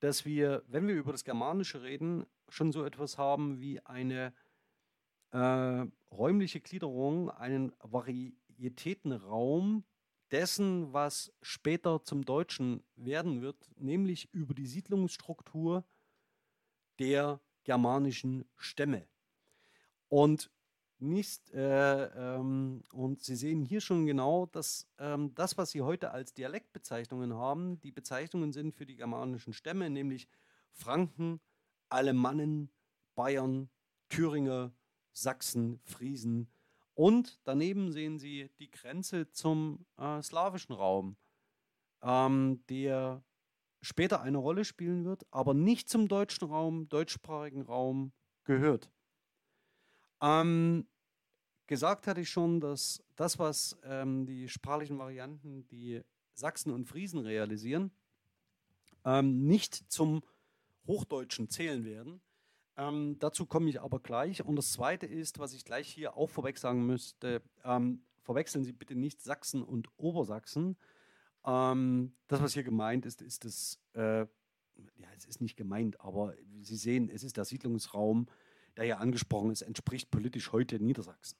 dass 0.00 0.24
wir, 0.24 0.64
wenn 0.66 0.88
wir 0.88 0.94
über 0.94 1.12
das 1.12 1.24
Germanische 1.24 1.82
reden, 1.82 2.26
schon 2.48 2.72
so 2.72 2.84
etwas 2.84 3.18
haben 3.18 3.60
wie 3.60 3.80
eine 3.80 4.32
äh, 5.30 5.86
räumliche 6.10 6.60
Gliederung, 6.60 7.30
einen 7.30 7.72
Varietätenraum 7.80 9.84
dessen, 10.30 10.92
was 10.92 11.32
später 11.42 12.02
zum 12.02 12.24
Deutschen 12.24 12.82
werden 12.96 13.42
wird, 13.42 13.70
nämlich 13.76 14.32
über 14.32 14.54
die 14.54 14.66
Siedlungsstruktur 14.66 15.84
der 16.98 17.40
germanischen 17.64 18.44
Stämme. 18.56 19.06
Und 20.08 20.50
nicht. 21.00 21.50
Äh, 21.50 22.04
ähm, 22.36 22.82
und 22.92 23.22
Sie 23.22 23.36
sehen 23.36 23.64
hier 23.64 23.80
schon 23.80 24.06
genau, 24.06 24.46
dass 24.46 24.86
ähm, 24.98 25.34
das, 25.34 25.56
was 25.58 25.70
Sie 25.70 25.82
heute 25.82 26.10
als 26.10 26.34
Dialektbezeichnungen 26.34 27.34
haben, 27.34 27.80
die 27.80 27.92
Bezeichnungen 27.92 28.52
sind 28.52 28.74
für 28.74 28.86
die 28.86 28.96
germanischen 28.96 29.52
Stämme, 29.52 29.90
nämlich 29.90 30.28
Franken, 30.72 31.40
Alemannen, 31.88 32.70
Bayern, 33.14 33.70
Thüringer, 34.08 34.72
Sachsen, 35.12 35.80
Friesen. 35.84 36.50
Und 36.94 37.40
daneben 37.44 37.92
sehen 37.92 38.18
Sie 38.18 38.50
die 38.58 38.70
Grenze 38.70 39.30
zum 39.30 39.86
äh, 39.96 40.22
slawischen 40.22 40.74
Raum, 40.74 41.16
ähm, 42.02 42.62
der 42.68 43.24
später 43.80 44.20
eine 44.20 44.38
Rolle 44.38 44.64
spielen 44.64 45.04
wird, 45.04 45.26
aber 45.30 45.54
nicht 45.54 45.88
zum 45.88 46.08
deutschen 46.08 46.48
Raum, 46.48 46.88
deutschsprachigen 46.88 47.62
Raum 47.62 48.12
gehört. 48.44 48.90
Ähm, 50.20 50.86
gesagt 51.66 52.06
hatte 52.06 52.20
ich 52.20 52.30
schon, 52.30 52.60
dass 52.60 53.02
das, 53.16 53.38
was 53.38 53.78
ähm, 53.84 54.26
die 54.26 54.48
sprachlichen 54.48 54.98
Varianten, 54.98 55.66
die 55.68 56.02
Sachsen 56.34 56.72
und 56.72 56.86
Friesen 56.86 57.20
realisieren, 57.20 57.90
ähm, 59.04 59.46
nicht 59.46 59.74
zum 59.90 60.22
Hochdeutschen 60.86 61.48
zählen 61.48 61.84
werden. 61.84 62.20
Ähm, 62.76 63.18
dazu 63.18 63.46
komme 63.46 63.68
ich 63.70 63.80
aber 63.80 64.00
gleich. 64.00 64.44
Und 64.44 64.56
das 64.56 64.72
Zweite 64.72 65.06
ist, 65.06 65.38
was 65.38 65.52
ich 65.52 65.64
gleich 65.64 65.88
hier 65.88 66.16
auch 66.16 66.28
vorweg 66.28 66.58
sagen 66.58 66.86
müsste, 66.86 67.42
ähm, 67.64 68.02
verwechseln 68.22 68.64
Sie 68.64 68.72
bitte 68.72 68.94
nicht 68.94 69.22
Sachsen 69.22 69.62
und 69.62 69.88
Obersachsen. 69.96 70.76
Ähm, 71.44 72.12
das, 72.28 72.42
was 72.42 72.54
hier 72.54 72.64
gemeint 72.64 73.06
ist, 73.06 73.22
ist 73.22 73.44
das, 73.44 73.80
äh, 73.94 74.20
ja, 74.20 75.08
es 75.16 75.24
ist 75.24 75.40
nicht 75.40 75.56
gemeint, 75.56 76.00
aber 76.00 76.34
Sie 76.60 76.76
sehen, 76.76 77.08
es 77.08 77.22
ist 77.22 77.36
der 77.36 77.44
Siedlungsraum 77.44 78.26
der 78.76 78.84
ja 78.86 78.96
angesprochen 78.98 79.50
ist, 79.50 79.62
entspricht 79.62 80.10
politisch 80.10 80.52
heute 80.52 80.80
Niedersachsen. 80.80 81.38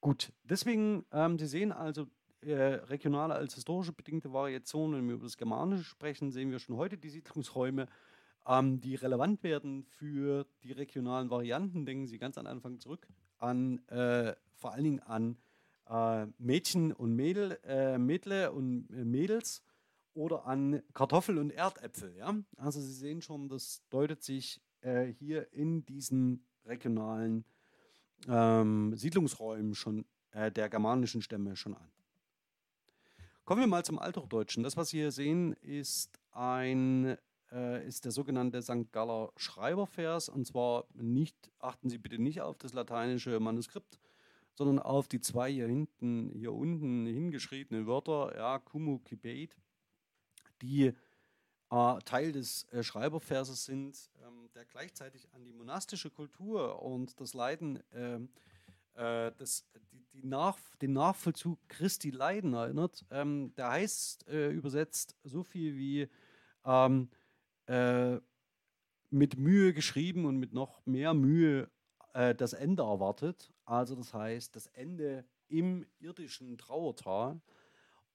Gut, 0.00 0.32
deswegen, 0.44 1.04
ähm, 1.12 1.38
Sie 1.38 1.46
sehen 1.46 1.72
also, 1.72 2.06
äh, 2.40 2.54
regionale 2.54 3.34
als 3.34 3.54
historische 3.54 3.92
bedingte 3.92 4.32
Variationen, 4.32 5.00
wenn 5.00 5.08
wir 5.08 5.16
über 5.16 5.24
das 5.24 5.36
Germanische 5.36 5.84
sprechen, 5.84 6.32
sehen 6.32 6.50
wir 6.50 6.58
schon 6.58 6.76
heute 6.76 6.96
die 6.96 7.10
Siedlungsräume, 7.10 7.86
ähm, 8.46 8.80
die 8.80 8.94
relevant 8.94 9.42
werden 9.42 9.84
für 9.84 10.46
die 10.62 10.72
regionalen 10.72 11.28
Varianten. 11.28 11.84
Denken 11.84 12.06
Sie 12.06 12.16
ganz 12.16 12.38
am 12.38 12.46
Anfang 12.46 12.80
zurück 12.80 13.06
an 13.36 13.86
äh, 13.88 14.34
vor 14.54 14.72
allen 14.72 14.84
Dingen 14.84 15.00
an 15.00 15.36
äh, 15.90 16.26
Mädchen 16.38 16.92
und 16.92 17.14
Mädel, 17.14 17.58
äh, 17.64 17.98
Mädle 17.98 18.52
und 18.52 18.88
äh, 18.90 19.04
Mädels 19.04 19.62
oder 20.14 20.46
an 20.46 20.82
Kartoffel 20.94 21.38
und 21.38 21.50
Erdäpfel. 21.50 22.14
Ja? 22.16 22.34
Also 22.56 22.80
Sie 22.80 22.92
sehen 22.92 23.20
schon, 23.22 23.48
das 23.48 23.82
deutet 23.90 24.22
sich 24.22 24.60
äh, 24.80 25.06
hier 25.06 25.52
in 25.52 25.84
diesen 25.84 26.46
regionalen 26.64 27.44
ähm, 28.28 28.94
Siedlungsräumen 28.94 29.74
schon 29.74 30.04
äh, 30.32 30.50
der 30.50 30.68
germanischen 30.68 31.22
Stämme 31.22 31.56
schon 31.56 31.74
an. 31.74 31.90
Kommen 33.44 33.62
wir 33.62 33.66
mal 33.66 33.84
zum 33.84 33.98
Althochdeutschen. 33.98 34.62
Das, 34.62 34.76
was 34.76 34.90
Sie 34.90 34.98
hier 34.98 35.10
sehen, 35.10 35.54
ist 35.54 36.20
ein 36.30 37.16
äh, 37.52 37.86
ist 37.86 38.04
der 38.04 38.12
sogenannte 38.12 38.62
St. 38.62 38.92
Galler 38.92 39.32
Schreibervers. 39.36 40.28
Und 40.28 40.46
zwar 40.46 40.86
nicht, 40.94 41.50
achten 41.58 41.88
Sie 41.88 41.98
bitte 41.98 42.20
nicht 42.20 42.40
auf 42.42 42.58
das 42.58 42.72
lateinische 42.72 43.40
Manuskript, 43.40 43.98
sondern 44.60 44.78
auf 44.78 45.08
die 45.08 45.22
zwei 45.22 45.50
hier 45.50 45.68
hinten, 45.68 46.32
hier 46.34 46.52
unten 46.52 47.06
hingeschriebenen 47.06 47.86
Wörter, 47.86 48.36
ja, 48.36 48.58
Kumu 48.58 48.98
Kibet, 48.98 49.56
die 50.60 50.92
äh, 51.70 51.98
Teil 52.04 52.32
des 52.32 52.64
äh, 52.64 52.82
Schreiberverses 52.82 53.64
sind, 53.64 54.10
ähm, 54.22 54.50
der 54.54 54.66
gleichzeitig 54.66 55.32
an 55.32 55.46
die 55.46 55.54
monastische 55.54 56.10
Kultur 56.10 56.82
und 56.82 57.18
das 57.22 57.32
Leiden, 57.32 57.82
ähm, 57.94 58.28
äh, 58.96 59.32
das, 59.38 59.64
die, 59.92 60.04
die 60.12 60.26
Nach, 60.26 60.58
den 60.82 60.92
Nachvollzug 60.92 61.58
Christi 61.68 62.10
Leiden 62.10 62.52
erinnert. 62.52 63.06
Ähm, 63.10 63.54
der 63.56 63.70
heißt 63.70 64.28
äh, 64.28 64.50
übersetzt 64.50 65.16
so 65.24 65.42
viel 65.42 65.78
wie 65.78 66.06
ähm, 66.66 67.08
äh, 67.64 68.18
mit 69.08 69.38
Mühe 69.38 69.72
geschrieben 69.72 70.26
und 70.26 70.36
mit 70.36 70.52
noch 70.52 70.84
mehr 70.84 71.14
Mühe 71.14 71.70
äh, 72.14 72.34
das 72.34 72.52
Ende 72.52 72.82
erwartet. 72.82 73.52
Also 73.64 73.94
das 73.94 74.14
heißt, 74.14 74.54
das 74.56 74.66
Ende 74.68 75.24
im 75.48 75.86
irdischen 75.98 76.58
Trauertal 76.58 77.40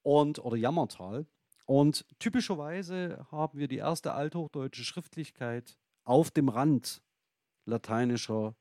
und 0.02 0.38
oder 0.38 0.56
Jammertal. 0.56 1.26
Und 1.66 2.06
typischerweise 2.18 3.26
haben 3.30 3.58
wir 3.58 3.68
die 3.68 3.78
erste 3.78 4.12
althochdeutsche 4.12 4.84
Schriftlichkeit 4.84 5.78
auf 6.04 6.30
dem 6.30 6.48
Rand 6.48 7.02
lateinischer 7.64 8.54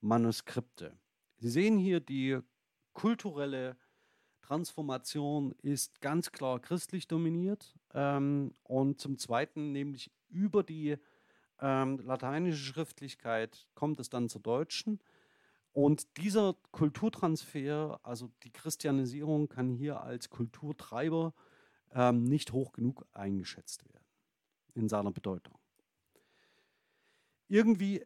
Manuskripte. 0.00 0.96
Sie 1.38 1.50
sehen 1.50 1.78
hier, 1.78 2.00
die 2.00 2.38
kulturelle 2.92 3.76
Transformation 4.42 5.52
ist 5.62 6.00
ganz 6.00 6.30
klar 6.30 6.60
christlich 6.60 7.08
dominiert 7.08 7.74
ähm, 7.94 8.54
und 8.62 9.00
zum 9.00 9.18
Zweiten 9.18 9.72
nämlich 9.72 10.12
über 10.28 10.62
die 10.62 10.98
ähm, 11.62 12.00
lateinische 12.00 12.62
Schriftlichkeit 12.62 13.68
kommt 13.74 14.00
es 14.00 14.10
dann 14.10 14.28
zur 14.28 14.42
deutschen. 14.42 15.00
Und 15.72 16.18
dieser 16.18 16.54
Kulturtransfer, 16.72 17.98
also 18.02 18.30
die 18.42 18.50
Christianisierung, 18.50 19.48
kann 19.48 19.70
hier 19.70 20.02
als 20.02 20.28
Kulturtreiber 20.28 21.32
ähm, 21.94 22.24
nicht 22.24 22.52
hoch 22.52 22.72
genug 22.72 23.06
eingeschätzt 23.12 23.84
werden 23.90 24.04
in 24.74 24.88
seiner 24.88 25.12
Bedeutung. 25.12 25.58
Irgendwie 27.48 28.04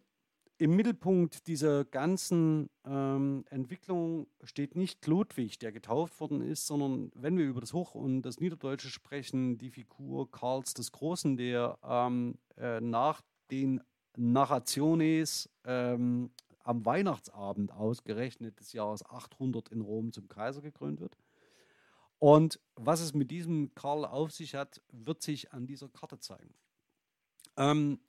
im 0.59 0.75
Mittelpunkt 0.75 1.47
dieser 1.49 1.85
ganzen 1.85 2.71
ähm, 2.85 3.45
Entwicklung 3.51 4.27
steht 4.43 4.75
nicht 4.75 5.07
Ludwig, 5.07 5.59
der 5.59 5.71
getauft 5.71 6.19
worden 6.21 6.41
ist, 6.41 6.67
sondern 6.67 7.11
wenn 7.15 7.37
wir 7.37 7.45
über 7.45 7.61
das 7.61 7.73
Hoch- 7.73 7.95
und 7.95 8.23
das 8.23 8.41
Niederdeutsche 8.41 8.89
sprechen, 8.89 9.59
die 9.59 9.71
Figur 9.71 10.31
Karls 10.31 10.73
des 10.73 10.93
Großen, 10.93 11.37
der 11.37 11.79
ähm, 11.85 12.39
äh, 12.57 12.81
nach 12.81 13.23
den 13.51 13.81
Narrationes 14.17 15.51
ähm, 15.65 16.31
am 16.61 16.85
Weihnachtsabend 16.85 17.73
ausgerechnet 17.73 18.59
des 18.59 18.73
Jahres 18.73 19.05
800 19.05 19.69
in 19.69 19.83
Rom 19.83 20.13
zum 20.13 20.29
Kaiser 20.29 20.63
gekrönt 20.63 21.01
wird. 21.01 21.17
Und 22.19 22.61
was 22.75 23.01
es 23.01 23.15
mit 23.15 23.31
diesem 23.31 23.75
Karl 23.75 24.05
auf 24.05 24.33
sich 24.33 24.55
hat, 24.55 24.83
wird 24.91 25.23
sich 25.23 25.53
an 25.53 25.67
dieser 25.67 25.89
Karte 25.89 26.19
zeigen. 26.19 26.55
Ähm, 27.57 28.01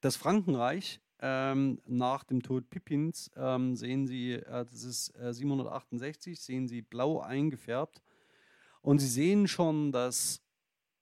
das 0.00 0.16
Frankenreich 0.16 1.00
ähm, 1.20 1.80
nach 1.86 2.22
dem 2.22 2.42
Tod 2.42 2.70
Pippins 2.70 3.30
ähm, 3.36 3.74
sehen 3.74 4.06
Sie, 4.06 4.34
äh, 4.34 4.64
das 4.64 4.84
ist 4.84 5.14
äh, 5.16 5.34
768, 5.34 6.40
sehen 6.40 6.68
Sie 6.68 6.82
blau 6.82 7.20
eingefärbt. 7.20 8.02
Und 8.80 9.00
Sie 9.00 9.08
sehen 9.08 9.48
schon, 9.48 9.90
dass 9.90 10.40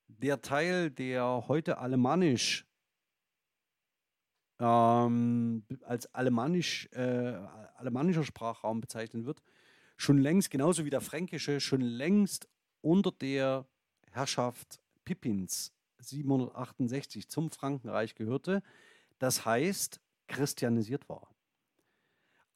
der 0.09 0.41
Teil, 0.41 0.91
der 0.91 1.45
heute 1.49 1.79
alemannisch 1.79 2.67
ähm, 4.59 5.65
als 5.85 6.13
alemannisch, 6.15 6.89
äh, 6.93 7.39
alemannischer 7.77 8.25
Sprachraum 8.25 8.81
bezeichnet 8.81 9.25
wird, 9.25 9.43
schon 9.97 10.19
längst, 10.19 10.51
genauso 10.51 10.85
wie 10.85 10.91
der 10.91 11.01
fränkische, 11.01 11.61
schon 11.61 11.81
längst 11.81 12.49
unter 12.83 13.13
der 13.13 13.67
Herrschaft 14.11 14.81
Pippins 15.05 15.73
768 15.99 17.29
zum 17.29 17.51
Frankenreich 17.51 18.15
gehörte. 18.15 18.63
Das 19.19 19.45
heißt, 19.45 20.01
christianisiert 20.29 21.09
war. 21.09 21.29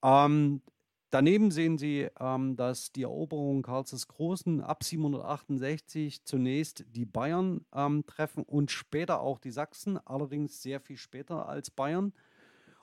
Ähm, 0.02 0.62
daneben 1.10 1.50
sehen 1.50 1.78
Sie, 1.78 2.08
ähm, 2.18 2.56
dass 2.56 2.92
die 2.92 3.02
Eroberung 3.02 3.62
Karls 3.62 3.90
des 3.90 4.08
Großen 4.08 4.60
ab 4.60 4.84
768 4.84 6.24
zunächst 6.24 6.84
die 6.88 7.04
Bayern 7.04 7.64
ähm, 7.74 8.04
treffen 8.06 8.42
und 8.44 8.70
später 8.70 9.20
auch 9.20 9.38
die 9.38 9.50
Sachsen, 9.50 9.98
allerdings 10.06 10.62
sehr 10.62 10.80
viel 10.80 10.96
später 10.96 11.48
als 11.48 11.70
Bayern. 11.70 12.12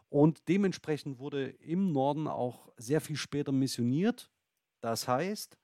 Und 0.10 0.48
dementsprechend 0.48 1.20
wurde 1.20 1.48
im 1.48 1.92
Norden 1.92 2.28
auch 2.28 2.70
sehr 2.78 3.02
viel 3.02 3.18
später 3.18 3.52
missioniert. 3.52 4.32
Das 4.80 5.08
heißt, 5.08 5.58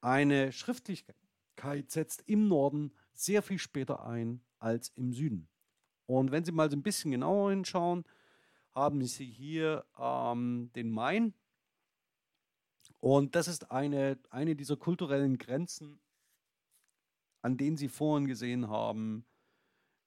eine 0.00 0.52
Schriftlichkeit 0.52 1.90
setzt 1.90 2.22
im 2.26 2.48
Norden 2.48 2.92
sehr 3.12 3.42
viel 3.42 3.58
später 3.58 4.06
ein 4.06 4.40
als 4.58 4.88
im 4.90 5.12
Süden. 5.12 5.48
Und 6.06 6.30
wenn 6.30 6.44
Sie 6.44 6.52
mal 6.52 6.70
so 6.70 6.76
ein 6.76 6.82
bisschen 6.82 7.10
genauer 7.10 7.50
hinschauen, 7.50 8.04
haben 8.74 9.04
Sie 9.04 9.26
hier 9.26 9.84
ähm, 9.98 10.70
den 10.74 10.90
Main. 10.90 11.34
Und 13.04 13.34
das 13.34 13.48
ist 13.48 13.70
eine, 13.70 14.18
eine 14.30 14.56
dieser 14.56 14.78
kulturellen 14.78 15.36
Grenzen, 15.36 16.00
an 17.42 17.58
denen 17.58 17.76
Sie 17.76 17.88
vorhin 17.88 18.26
gesehen 18.26 18.68
haben, 18.68 19.26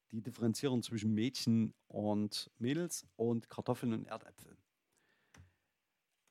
die 0.10 0.23
Differenzierung 0.23 0.81
zwischen 0.81 1.13
Mädchen 1.13 1.75
und 1.89 2.49
Mädels 2.57 3.05
und 3.15 3.49
Kartoffeln 3.49 3.93
und 3.93 4.07
Erdäpfeln. 4.07 4.57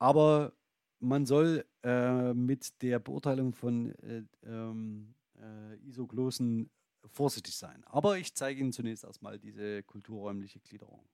Aber 0.00 0.54
man 0.98 1.24
soll 1.24 1.64
äh, 1.84 2.34
mit 2.34 2.82
der 2.82 2.98
Beurteilung 2.98 3.52
von 3.52 3.94
äh, 4.02 4.24
ähm, 4.42 5.14
äh, 5.38 5.76
Isoglossen 5.88 6.68
vorsichtig 7.04 7.54
sein. 7.54 7.84
Aber 7.84 8.18
ich 8.18 8.34
zeige 8.34 8.60
Ihnen 8.60 8.72
zunächst 8.72 9.04
erstmal 9.04 9.38
diese 9.38 9.84
kulturräumliche 9.84 10.58
Gliederung. 10.58 11.06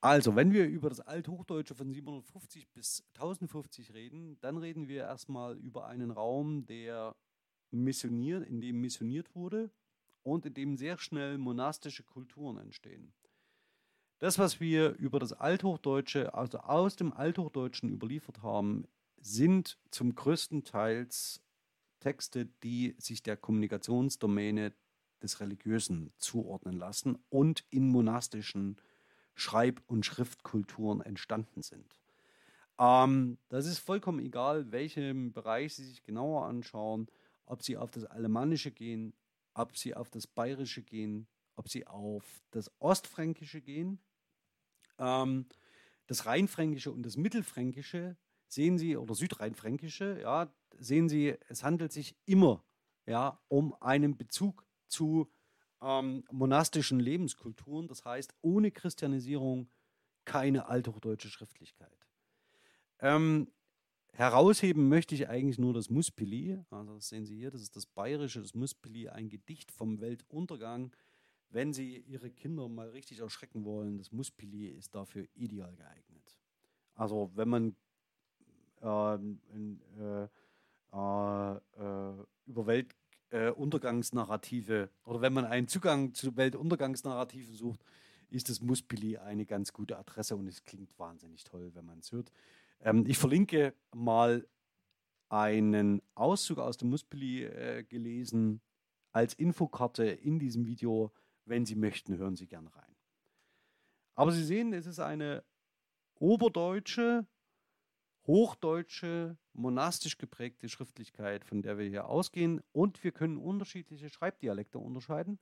Also, 0.00 0.36
wenn 0.36 0.52
wir 0.52 0.66
über 0.66 0.88
das 0.88 1.00
Althochdeutsche 1.00 1.74
von 1.74 1.92
750 1.92 2.68
bis 2.68 3.04
1050 3.14 3.94
reden, 3.94 4.38
dann 4.40 4.56
reden 4.56 4.86
wir 4.86 5.02
erstmal 5.02 5.56
über 5.56 5.86
einen 5.86 6.12
Raum, 6.12 6.66
der 6.66 7.16
missioniert, 7.70 8.46
in 8.46 8.60
dem 8.60 8.80
missioniert 8.80 9.34
wurde 9.34 9.70
und 10.22 10.46
in 10.46 10.54
dem 10.54 10.76
sehr 10.76 10.98
schnell 10.98 11.36
monastische 11.36 12.04
Kulturen 12.04 12.58
entstehen. 12.58 13.12
Das, 14.20 14.38
was 14.38 14.60
wir 14.60 14.90
über 14.96 15.18
das 15.18 15.32
Althochdeutsche, 15.32 16.34
also 16.34 16.58
aus 16.58 16.96
dem 16.96 17.12
Althochdeutschen 17.12 17.88
überliefert 17.88 18.42
haben, 18.42 18.86
sind 19.16 19.78
zum 19.90 20.14
größten 20.14 20.64
Teil 20.64 21.08
Texte, 22.00 22.46
die 22.62 22.94
sich 22.98 23.22
der 23.22 23.36
Kommunikationsdomäne 23.36 24.72
des 25.22 25.40
Religiösen 25.40 26.12
zuordnen 26.16 26.76
lassen 26.76 27.18
und 27.28 27.64
in 27.70 27.88
monastischen 27.88 28.76
Schreib- 29.38 29.82
und 29.86 30.04
Schriftkulturen 30.04 31.00
entstanden 31.00 31.62
sind. 31.62 31.98
Ähm, 32.78 33.38
das 33.48 33.66
ist 33.66 33.78
vollkommen 33.78 34.20
egal, 34.20 34.70
welchem 34.72 35.32
Bereich 35.32 35.74
Sie 35.74 35.84
sich 35.84 36.02
genauer 36.02 36.46
anschauen, 36.46 37.08
ob 37.46 37.62
Sie 37.62 37.76
auf 37.76 37.90
das 37.90 38.04
Alemannische 38.04 38.70
gehen, 38.70 39.14
ob 39.54 39.76
Sie 39.76 39.94
auf 39.94 40.10
das 40.10 40.26
Bayerische 40.26 40.82
gehen, 40.82 41.26
ob 41.56 41.68
Sie 41.68 41.86
auf 41.86 42.24
das 42.50 42.70
Ostfränkische 42.78 43.60
gehen. 43.60 44.00
Ähm, 44.98 45.46
das 46.06 46.26
Rheinfränkische 46.26 46.90
und 46.90 47.02
das 47.04 47.16
Mittelfränkische 47.16 48.16
sehen 48.48 48.78
Sie, 48.78 48.96
oder 48.96 49.14
Südrheinfränkische, 49.14 50.20
ja, 50.22 50.52
sehen 50.78 51.08
Sie, 51.08 51.36
es 51.48 51.62
handelt 51.62 51.92
sich 51.92 52.16
immer 52.24 52.64
ja, 53.08 53.40
um 53.48 53.74
einen 53.80 54.16
Bezug 54.16 54.66
zu 54.86 55.32
ähm, 55.82 56.24
monastischen 56.30 57.00
Lebenskulturen. 57.00 57.88
Das 57.88 58.04
heißt, 58.04 58.34
ohne 58.42 58.70
Christianisierung 58.70 59.68
keine 60.24 60.68
althochdeutsche 60.68 61.28
Schriftlichkeit. 61.28 62.06
Ähm, 63.00 63.50
herausheben 64.12 64.88
möchte 64.88 65.14
ich 65.14 65.28
eigentlich 65.28 65.58
nur 65.58 65.72
das 65.72 65.90
Muspili. 65.90 66.60
Also 66.70 66.94
das 66.94 67.08
sehen 67.08 67.24
Sie 67.24 67.36
hier, 67.36 67.50
das 67.50 67.62
ist 67.62 67.76
das 67.76 67.86
bayerische, 67.86 68.40
das 68.40 68.54
Muspili, 68.54 69.08
ein 69.08 69.28
Gedicht 69.28 69.70
vom 69.70 70.00
Weltuntergang. 70.00 70.94
Wenn 71.50 71.72
Sie 71.72 71.98
Ihre 72.00 72.30
Kinder 72.30 72.68
mal 72.68 72.90
richtig 72.90 73.20
erschrecken 73.20 73.64
wollen, 73.64 73.96
das 73.96 74.12
Muspili 74.12 74.68
ist 74.68 74.94
dafür 74.94 75.26
ideal 75.34 75.74
geeignet. 75.76 76.36
Also 76.94 77.30
wenn 77.34 77.48
man 77.48 77.76
äh, 78.82 79.14
in, 79.54 79.80
äh, 79.98 80.24
äh 80.92 81.58
über 82.46 82.66
Welt 82.66 82.96
äh, 83.30 83.50
Untergangsnarrative 83.50 84.90
oder 85.04 85.20
wenn 85.20 85.32
man 85.32 85.44
einen 85.44 85.68
Zugang 85.68 86.14
zu 86.14 86.36
Weltuntergangsnarrativen 86.36 87.54
sucht, 87.54 87.84
ist 88.30 88.48
das 88.48 88.60
Muspili 88.60 89.16
eine 89.16 89.46
ganz 89.46 89.72
gute 89.72 89.98
Adresse 89.98 90.36
und 90.36 90.46
es 90.48 90.64
klingt 90.64 90.98
wahnsinnig 90.98 91.44
toll, 91.44 91.70
wenn 91.74 91.86
man 91.86 91.98
es 91.98 92.12
hört. 92.12 92.30
Ähm, 92.80 93.04
ich 93.06 93.18
verlinke 93.18 93.74
mal 93.94 94.46
einen 95.28 96.02
Auszug 96.14 96.58
aus 96.58 96.76
dem 96.76 96.90
Muspili 96.90 97.44
äh, 97.44 97.84
gelesen 97.84 98.60
als 99.12 99.34
Infokarte 99.34 100.04
in 100.04 100.38
diesem 100.38 100.66
Video. 100.66 101.12
Wenn 101.44 101.64
Sie 101.64 101.74
möchten, 101.74 102.18
hören 102.18 102.36
Sie 102.36 102.46
gerne 102.46 102.74
rein. 102.74 102.94
Aber 104.14 104.32
Sie 104.32 104.44
sehen, 104.44 104.72
es 104.72 104.86
ist 104.86 104.98
eine 104.98 105.44
oberdeutsche 106.16 107.26
hochdeutsche, 108.28 109.36
monastisch 109.54 110.18
geprägte 110.18 110.68
Schriftlichkeit, 110.68 111.44
von 111.44 111.62
der 111.62 111.78
wir 111.78 111.88
hier 111.88 112.06
ausgehen. 112.06 112.60
Und 112.72 113.02
wir 113.02 113.10
können 113.10 113.38
unterschiedliche 113.38 114.10
Schreibdialekte 114.10 114.78
unterscheiden, 114.78 115.40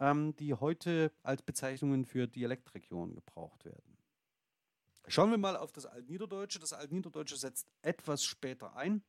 ähm, 0.00 0.36
die 0.36 0.52
heute 0.52 1.12
als 1.22 1.42
Bezeichnungen 1.42 2.04
für 2.04 2.26
Dialektregionen 2.26 3.14
gebraucht 3.14 3.64
werden. 3.64 3.96
Schauen 5.06 5.30
wir 5.30 5.38
mal 5.38 5.56
auf 5.56 5.72
das 5.72 5.86
Altniederdeutsche. 5.86 6.58
Das 6.58 6.74
Altniederdeutsche 6.74 7.36
setzt 7.36 7.68
etwas 7.80 8.24
später 8.24 8.76
ein. 8.76 9.02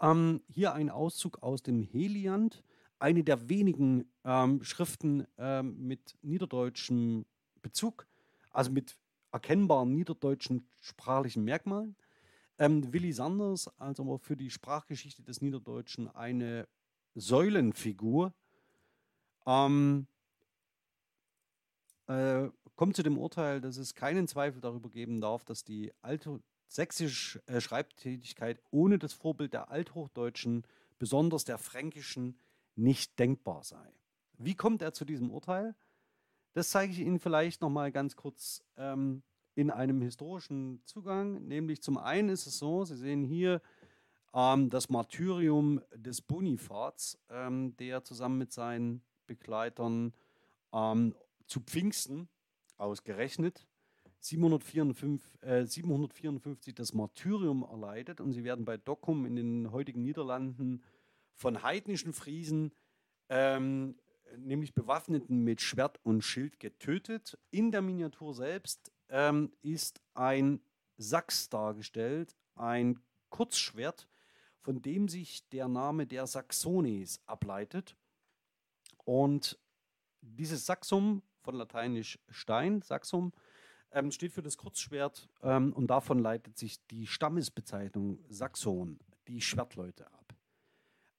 Ähm, 0.00 0.40
hier 0.48 0.72
ein 0.72 0.88
Auszug 0.88 1.42
aus 1.42 1.62
dem 1.62 1.82
Heliant, 1.82 2.62
eine 3.00 3.24
der 3.24 3.48
wenigen 3.48 4.10
ähm, 4.24 4.62
Schriften 4.62 5.26
ähm, 5.36 5.76
mit 5.86 6.16
niederdeutschem 6.22 7.26
Bezug, 7.60 8.06
also 8.50 8.70
mit 8.70 8.96
erkennbaren 9.32 9.92
niederdeutschen 9.92 10.66
sprachlichen 10.80 11.44
Merkmalen. 11.44 11.96
Ähm, 12.58 12.92
Willi 12.92 13.12
Sanders, 13.12 13.68
also 13.80 14.18
für 14.18 14.36
die 14.36 14.50
Sprachgeschichte 14.50 15.22
des 15.22 15.40
Niederdeutschen 15.40 16.08
eine 16.08 16.68
Säulenfigur, 17.14 18.32
ähm, 19.46 20.06
äh, 22.06 22.48
kommt 22.76 22.96
zu 22.96 23.02
dem 23.02 23.18
Urteil, 23.18 23.60
dass 23.60 23.76
es 23.76 23.94
keinen 23.94 24.28
Zweifel 24.28 24.60
darüber 24.60 24.90
geben 24.90 25.20
darf, 25.20 25.44
dass 25.44 25.64
die 25.64 25.92
sächsische 26.68 27.42
äh, 27.46 27.60
Schreibtätigkeit 27.60 28.60
ohne 28.70 28.98
das 28.98 29.12
Vorbild 29.12 29.52
der 29.52 29.70
althochdeutschen, 29.70 30.64
besonders 30.98 31.44
der 31.44 31.58
fränkischen, 31.58 32.38
nicht 32.74 33.18
denkbar 33.18 33.64
sei. 33.64 33.92
Wie 34.38 34.54
kommt 34.54 34.82
er 34.82 34.92
zu 34.92 35.04
diesem 35.04 35.30
Urteil? 35.30 35.74
Das 36.54 36.70
zeige 36.70 36.92
ich 36.92 37.00
Ihnen 37.00 37.18
vielleicht 37.18 37.62
noch 37.62 37.70
mal 37.70 37.90
ganz 37.90 38.14
kurz 38.16 38.62
ähm, 38.76 39.22
in 39.54 39.70
einem 39.70 40.02
historischen 40.02 40.82
Zugang. 40.84 41.46
Nämlich 41.46 41.82
zum 41.82 41.98
einen 41.98 42.28
ist 42.28 42.46
es 42.46 42.58
so, 42.58 42.84
Sie 42.84 42.96
sehen 42.96 43.24
hier 43.24 43.62
ähm, 44.34 44.68
das 44.70 44.90
Martyrium 44.90 45.80
des 45.94 46.20
Bonifats, 46.20 47.18
ähm, 47.30 47.76
der 47.78 48.04
zusammen 48.04 48.38
mit 48.38 48.52
seinen 48.52 49.02
Begleitern 49.26 50.12
ähm, 50.72 51.14
zu 51.46 51.60
Pfingsten 51.60 52.28
ausgerechnet 52.76 53.66
754, 54.20 55.42
äh, 55.42 55.66
754 55.66 56.74
das 56.74 56.92
Martyrium 56.92 57.62
erleidet 57.62 58.20
und 58.20 58.32
sie 58.32 58.44
werden 58.44 58.64
bei 58.64 58.76
Dokkum 58.76 59.26
in 59.26 59.36
den 59.36 59.72
heutigen 59.72 60.02
Niederlanden 60.02 60.82
von 61.34 61.62
heidnischen 61.62 62.12
Friesen, 62.12 62.72
ähm, 63.28 63.96
nämlich 64.36 64.74
Bewaffneten 64.74 65.44
mit 65.44 65.60
Schwert 65.60 65.98
und 66.04 66.22
Schild, 66.22 66.58
getötet. 66.60 67.38
In 67.50 67.70
der 67.70 67.82
Miniatur 67.82 68.34
selbst 68.34 68.92
ähm, 69.08 69.52
ist 69.62 70.00
ein 70.14 70.60
Sachs 70.96 71.48
dargestellt, 71.48 72.36
ein 72.54 72.98
Kurzschwert, 73.30 74.08
von 74.60 74.82
dem 74.82 75.08
sich 75.08 75.48
der 75.50 75.68
Name 75.68 76.06
der 76.06 76.26
Saxones 76.26 77.20
ableitet. 77.26 77.96
Und 79.04 79.58
dieses 80.20 80.66
Saxum, 80.66 81.22
von 81.42 81.56
lateinisch 81.56 82.18
Stein, 82.28 82.82
Saxum, 82.82 83.32
ähm, 83.90 84.10
steht 84.10 84.32
für 84.32 84.42
das 84.42 84.56
Kurzschwert 84.56 85.28
ähm, 85.42 85.72
und 85.72 85.88
davon 85.88 86.18
leitet 86.18 86.56
sich 86.56 86.86
die 86.86 87.06
Stammesbezeichnung 87.06 88.24
Saxon, 88.28 89.00
die 89.26 89.40
Schwertleute 89.40 90.06
ab. 90.12 90.34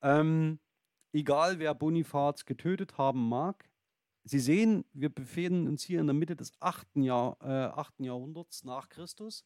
Ähm, 0.02 0.60
egal 1.14 1.60
wer 1.60 1.74
Bonifaz 1.74 2.46
getötet 2.46 2.98
haben 2.98 3.30
mag, 3.30 3.70
Sie 4.26 4.40
sehen, 4.40 4.86
wir 4.94 5.10
befinden 5.10 5.68
uns 5.68 5.84
hier 5.84 6.00
in 6.00 6.08
der 6.08 6.14
Mitte 6.14 6.38
des 6.38 6.54
8. 6.62 7.04
Jahr, 7.04 7.38
äh, 7.42 7.46
8. 7.46 8.06
Jahrhunderts 8.06 8.64
nach 8.64 8.88
Christus. 8.88 9.46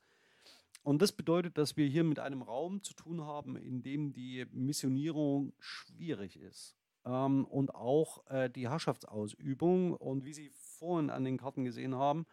Und 0.83 1.01
das 1.01 1.11
bedeutet, 1.11 1.57
dass 1.57 1.77
wir 1.77 1.87
hier 1.87 2.03
mit 2.03 2.19
einem 2.19 2.43
Raum 2.43 2.83
zu 2.83 2.93
tun 2.93 3.21
haben, 3.21 3.55
in 3.55 3.81
dem 3.81 4.13
die 4.13 4.45
Missionierung 4.51 5.53
schwierig 5.59 6.37
ist. 6.37 6.77
Ähm, 7.05 7.45
und 7.45 7.73
auch 7.73 8.25
äh, 8.27 8.51
die 8.51 8.69
Herrschaftsausübung. 8.69 9.95
Und 9.95 10.25
wie 10.25 10.33
Sie 10.33 10.51
vorhin 10.53 11.09
an 11.09 11.23
den 11.23 11.37
Karten 11.37 11.65
gesehen 11.65 11.95
haben, 11.95 12.27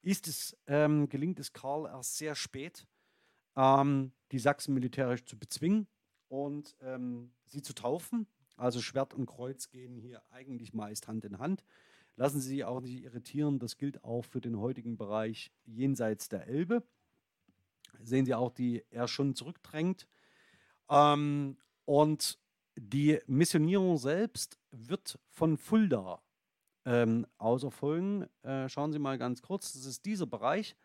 ist 0.00 0.28
es, 0.28 0.56
ähm, 0.68 1.08
gelingt 1.08 1.40
es 1.40 1.52
Karl 1.52 1.86
erst 1.86 2.18
sehr 2.18 2.36
spät, 2.36 2.86
ähm, 3.56 4.12
die 4.30 4.38
Sachsen 4.38 4.74
militärisch 4.74 5.24
zu 5.24 5.36
bezwingen 5.36 5.88
und 6.28 6.76
ähm, 6.80 7.32
sie 7.46 7.62
zu 7.62 7.74
taufen. 7.74 8.26
Also 8.60 8.82
Schwert 8.82 9.14
und 9.14 9.24
Kreuz 9.24 9.70
gehen 9.70 9.96
hier 9.96 10.22
eigentlich 10.30 10.74
meist 10.74 11.08
Hand 11.08 11.24
in 11.24 11.38
Hand. 11.38 11.64
Lassen 12.16 12.40
Sie 12.40 12.48
sich 12.48 12.64
auch 12.64 12.82
nicht 12.82 13.02
irritieren, 13.02 13.58
das 13.58 13.78
gilt 13.78 14.04
auch 14.04 14.22
für 14.22 14.42
den 14.42 14.58
heutigen 14.58 14.98
Bereich 14.98 15.50
jenseits 15.64 16.28
der 16.28 16.46
Elbe. 16.46 16.82
Sehen 18.02 18.26
Sie 18.26 18.34
auch, 18.34 18.50
die 18.50 18.84
er 18.90 19.08
schon 19.08 19.34
zurückdrängt. 19.34 20.06
Ähm, 20.90 21.56
und 21.86 22.38
die 22.76 23.18
Missionierung 23.26 23.96
selbst 23.96 24.58
wird 24.70 25.18
von 25.30 25.56
Fulda 25.56 26.20
ähm, 26.84 27.26
auserfolgen. 27.38 28.28
Äh, 28.42 28.68
schauen 28.68 28.92
Sie 28.92 28.98
mal 28.98 29.16
ganz 29.16 29.40
kurz, 29.40 29.72
das 29.72 29.86
ist 29.86 30.04
dieser 30.04 30.26
Bereich. 30.26 30.76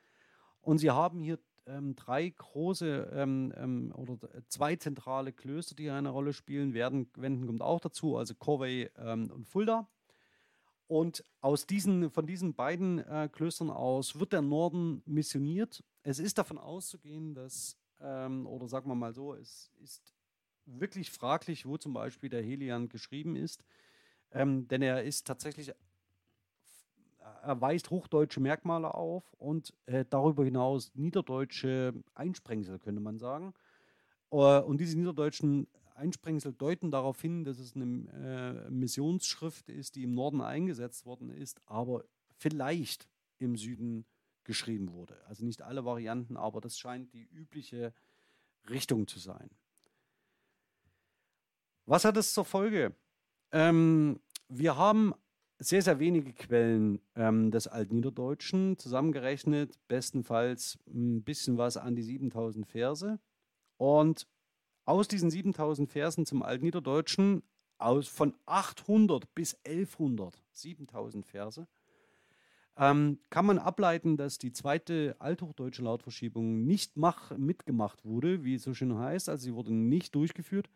Und 0.62 0.78
Sie 0.78 0.92
haben 0.92 1.22
hier 1.22 1.40
ähm, 1.68 1.96
drei 1.96 2.30
große 2.30 3.12
ähm, 3.14 3.54
ähm, 3.58 3.94
oder 3.96 4.18
zwei 4.48 4.76
zentrale 4.76 5.34
Klöster, 5.34 5.76
die 5.76 5.90
eine 5.90 6.10
Rolle 6.10 6.34
spielen 6.34 6.74
werden. 6.74 7.10
Wenden 7.16 7.48
kommt 7.48 7.62
auch 7.62 7.80
dazu, 7.80 8.18
also 8.18 8.36
Corvey 8.36 8.90
ähm, 8.98 9.32
und 9.32 9.48
Fulda. 9.48 9.88
Und 10.88 11.24
aus 11.42 11.66
diesen, 11.66 12.12
von 12.12 12.28
diesen 12.28 12.54
beiden 12.54 13.00
äh, 13.00 13.30
Klöstern 13.32 13.72
aus 13.72 14.20
wird 14.20 14.34
der 14.34 14.42
Norden 14.42 15.02
missioniert. 15.06 15.84
Es 16.04 16.20
ist 16.20 16.38
davon 16.38 16.60
auszugehen, 16.60 17.34
dass, 17.34 17.78
ähm, 18.00 18.46
oder 18.46 18.68
sagen 18.68 18.90
wir 18.90 18.96
mal 18.96 19.14
so, 19.14 19.34
es 19.34 19.72
ist 19.82 20.14
wirklich 20.66 21.10
fraglich, 21.10 21.66
wo 21.66 21.78
zum 21.78 21.94
Beispiel 21.94 22.30
der 22.30 22.44
Helian 22.44 22.90
geschrieben 22.90 23.36
ist. 23.36 23.64
Ähm, 24.32 24.68
denn 24.68 24.82
er 24.82 25.04
ist 25.04 25.26
tatsächlich 25.26 25.74
er 27.46 27.62
weist 27.62 27.90
hochdeutsche 27.90 28.40
Merkmale 28.40 28.94
auf 28.94 29.34
und 29.34 29.74
äh, 29.86 30.06
darüber 30.10 30.44
hinaus 30.44 30.92
niederdeutsche 30.96 31.94
Einsprengsel, 32.14 32.80
könnte 32.80 33.02
man 33.02 33.18
sagen. 33.18 33.54
Uh, 34.32 34.60
und 34.66 34.80
diese 34.82 34.98
niederdeutschen 34.98 35.68
Einsprengsel 35.94 36.54
deuten 36.54 36.92
darauf 36.92 37.22
hin, 37.22 37.44
dass 37.46 37.60
es 37.60 37.76
eine 37.76 38.66
äh, 38.68 38.70
Missionsschrift 38.70 39.70
ist, 39.70 39.96
die 39.96 40.04
im 40.04 40.14
Norden 40.14 40.42
eingesetzt 40.42 41.06
worden 41.06 41.30
ist, 41.30 41.62
aber 41.68 42.04
vielleicht 42.38 43.08
im 43.38 43.56
Süden 43.56 44.06
geschrieben 44.44 44.92
wurde. 44.92 45.16
Also 45.28 45.46
nicht 45.46 45.62
alle 45.62 45.86
Varianten, 45.86 46.38
aber 46.38 46.60
das 46.60 46.78
scheint 46.78 47.14
die 47.14 47.24
übliche 47.24 47.94
Richtung 48.70 49.08
zu 49.08 49.20
sein. 49.20 49.50
Was 51.86 52.04
hat 52.04 52.18
es 52.18 52.34
zur 52.34 52.46
Folge? 52.46 52.96
Ähm, 53.52 54.20
wir 54.50 54.76
haben 54.76 55.14
sehr, 55.58 55.82
sehr 55.82 56.00
wenige 56.00 56.34
Quellen 56.34 57.00
ähm, 57.16 57.52
des 57.52 57.68
Altniederdeutschen 57.68 58.78
zusammengerechnet, 58.78 59.80
bestenfalls 59.88 60.78
ein 60.88 61.24
bisschen 61.24 61.58
was 61.58 61.78
an 61.78 61.96
die 61.96 62.04
7000 62.04 62.68
Verse. 62.68 63.20
Und 63.78 64.28
aus 64.86 65.08
diesen 65.08 65.30
7000 65.30 65.90
Versen 65.90 66.26
zum 66.26 66.44
Altniederdeutschen, 66.44 67.44
aus 67.78 68.08
von 68.08 68.34
800 68.46 69.34
bis 69.34 69.58
1100, 69.66 70.42
7000 70.52 71.26
Verse, 71.26 71.68
ähm, 72.78 73.20
kann 73.30 73.46
man 73.46 73.58
ableiten, 73.58 74.18
dass 74.18 74.38
die 74.38 74.52
zweite 74.52 75.16
althochdeutsche 75.20 75.82
Lautverschiebung 75.82 76.66
nicht 76.66 76.98
mach, 76.98 77.36
mitgemacht 77.38 78.04
wurde, 78.04 78.44
wie 78.44 78.56
es 78.56 78.64
so 78.64 78.74
schön 78.74 78.98
heißt. 78.98 79.30
Also 79.30 79.46
sie 79.46 79.54
wurde 79.54 79.74
nicht 79.74 80.14
durchgeführt. 80.14 80.70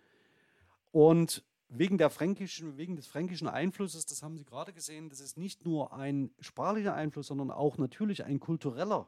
Und 0.92 1.44
wegen, 1.70 1.98
der 1.98 2.10
fränkischen, 2.10 2.78
wegen 2.78 2.96
des 2.96 3.08
fränkischen 3.08 3.48
Einflusses, 3.48 4.06
das 4.06 4.24
haben 4.24 4.38
Sie 4.38 4.46
gerade 4.46 4.74
gesehen, 4.74 5.10
das 5.10 5.20
ist 5.20 5.38
nicht 5.38 5.66
nur 5.66 5.94
ein 5.94 6.32
sprachlicher 6.40 6.96
Einfluss, 6.96 7.28
sondern 7.28 7.52
auch 7.52 7.78
natürlich 7.78 8.26
ein 8.26 8.40
kultureller, 8.40 9.08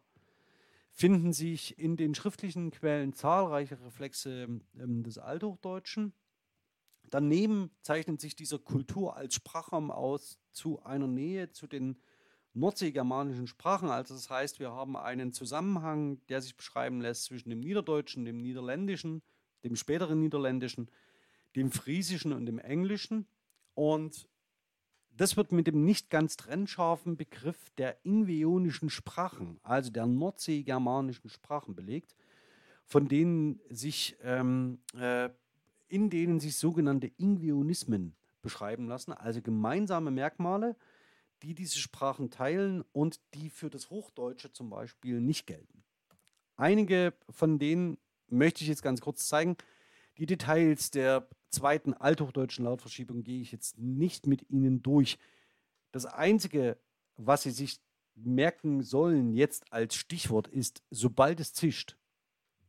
finden 0.92 1.34
sich 1.34 1.80
in 1.80 1.98
den 1.98 2.14
schriftlichen 2.14 2.72
Quellen 2.72 3.14
zahlreiche 3.14 3.82
Reflexe 3.82 4.48
ähm, 4.80 5.04
des 5.04 5.18
Althochdeutschen. 5.18 6.14
Daneben 7.10 7.72
zeichnet 7.82 8.22
sich 8.22 8.36
dieser 8.36 8.60
Kultur 8.60 9.18
als 9.18 9.34
Sprachraum 9.36 9.90
aus 9.92 10.40
zu 10.52 10.84
einer 10.84 11.08
Nähe 11.08 11.52
zu 11.52 11.68
den 11.68 11.98
nordseegermanischen 12.54 13.48
Sprachen. 13.48 13.90
Also 13.90 14.14
das 14.14 14.30
heißt, 14.30 14.60
wir 14.60 14.72
haben 14.72 14.96
einen 14.96 15.34
Zusammenhang, 15.34 16.22
der 16.28 16.42
sich 16.42 16.56
beschreiben 16.56 17.02
lässt 17.02 17.24
zwischen 17.26 17.50
dem 17.50 17.60
Niederdeutschen, 17.60 18.26
dem 18.26 18.38
Niederländischen, 18.38 19.24
dem 19.64 19.76
späteren 19.76 20.20
Niederländischen 20.20 20.90
dem 21.56 21.72
Friesischen 21.72 22.34
und 22.34 22.46
dem 22.46 22.60
Englischen. 22.60 23.28
Und 23.74 24.28
das 25.16 25.38
wird 25.38 25.52
mit 25.52 25.68
dem 25.68 25.84
nicht 25.84 26.10
ganz 26.10 26.38
trennscharfen 26.38 27.18
Begriff 27.18 27.70
der 27.78 27.98
ingveonischen 28.06 28.90
Sprachen, 28.90 29.60
also 29.64 29.92
der 29.92 30.06
nordseegermanischen 30.06 31.30
Sprachen 31.30 31.76
belegt, 31.76 32.16
von 32.86 33.08
denen 33.08 33.60
sich, 33.70 34.18
ähm, 34.22 34.80
äh, 34.98 35.30
in 35.88 36.10
denen 36.10 36.40
sich 36.40 36.58
sogenannte 36.58 37.12
Ingveonismen 37.18 38.16
beschreiben 38.42 38.88
lassen, 38.88 39.12
also 39.12 39.42
gemeinsame 39.42 40.12
Merkmale, 40.12 40.76
die 41.44 41.54
diese 41.54 41.80
Sprachen 41.80 42.30
teilen 42.30 42.84
und 42.92 43.20
die 43.34 43.50
für 43.50 43.70
das 43.70 43.90
Hochdeutsche 43.90 44.54
zum 44.54 44.70
Beispiel 44.70 45.20
nicht 45.20 45.48
gelten. 45.48 45.84
Einige 46.56 47.14
von 47.30 47.60
denen 47.60 47.98
möchte 48.28 48.64
ich 48.64 48.68
jetzt 48.68 48.84
ganz 48.84 49.02
kurz 49.02 49.28
zeigen. 49.28 49.58
Die 50.18 50.26
Details 50.26 50.92
der 50.92 51.28
zweiten 51.50 51.94
althochdeutschen 51.94 52.66
Lautverschiebung 52.66 53.24
gehe 53.24 53.42
ich 53.42 53.52
jetzt 53.52 53.78
nicht 53.78 54.28
mit 54.28 54.50
Ihnen 54.50 54.82
durch. 54.82 55.18
Das 55.92 56.06
Einzige, 56.06 56.78
was 57.18 57.44
Sie 57.44 57.52
sich 57.52 57.80
merken 58.16 58.84
sollen 58.84 59.34
jetzt 59.34 59.72
als 59.72 59.96
Stichwort 59.96 60.48
ist, 60.48 60.84
sobald 60.90 61.40
es 61.40 61.54
zischt, 61.54 61.98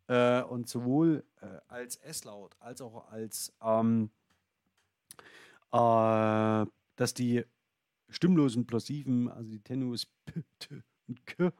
äh, 0.08 0.42
und 0.42 0.68
sowohl 0.68 1.24
äh, 1.40 1.46
als 1.68 1.96
S-Laut 1.96 2.56
als 2.60 2.80
auch 2.80 3.08
als, 3.08 3.52
ähm, 3.62 4.10
äh, 5.72 6.66
dass 6.96 7.14
die 7.14 7.44
stimmlosen 8.08 8.66
Plosiven, 8.66 9.28
also 9.28 9.50
die 9.50 9.60
Tenus 9.60 10.06
P, 10.26 10.42
T 10.58 10.82
und 11.08 11.26
K, 11.26 11.52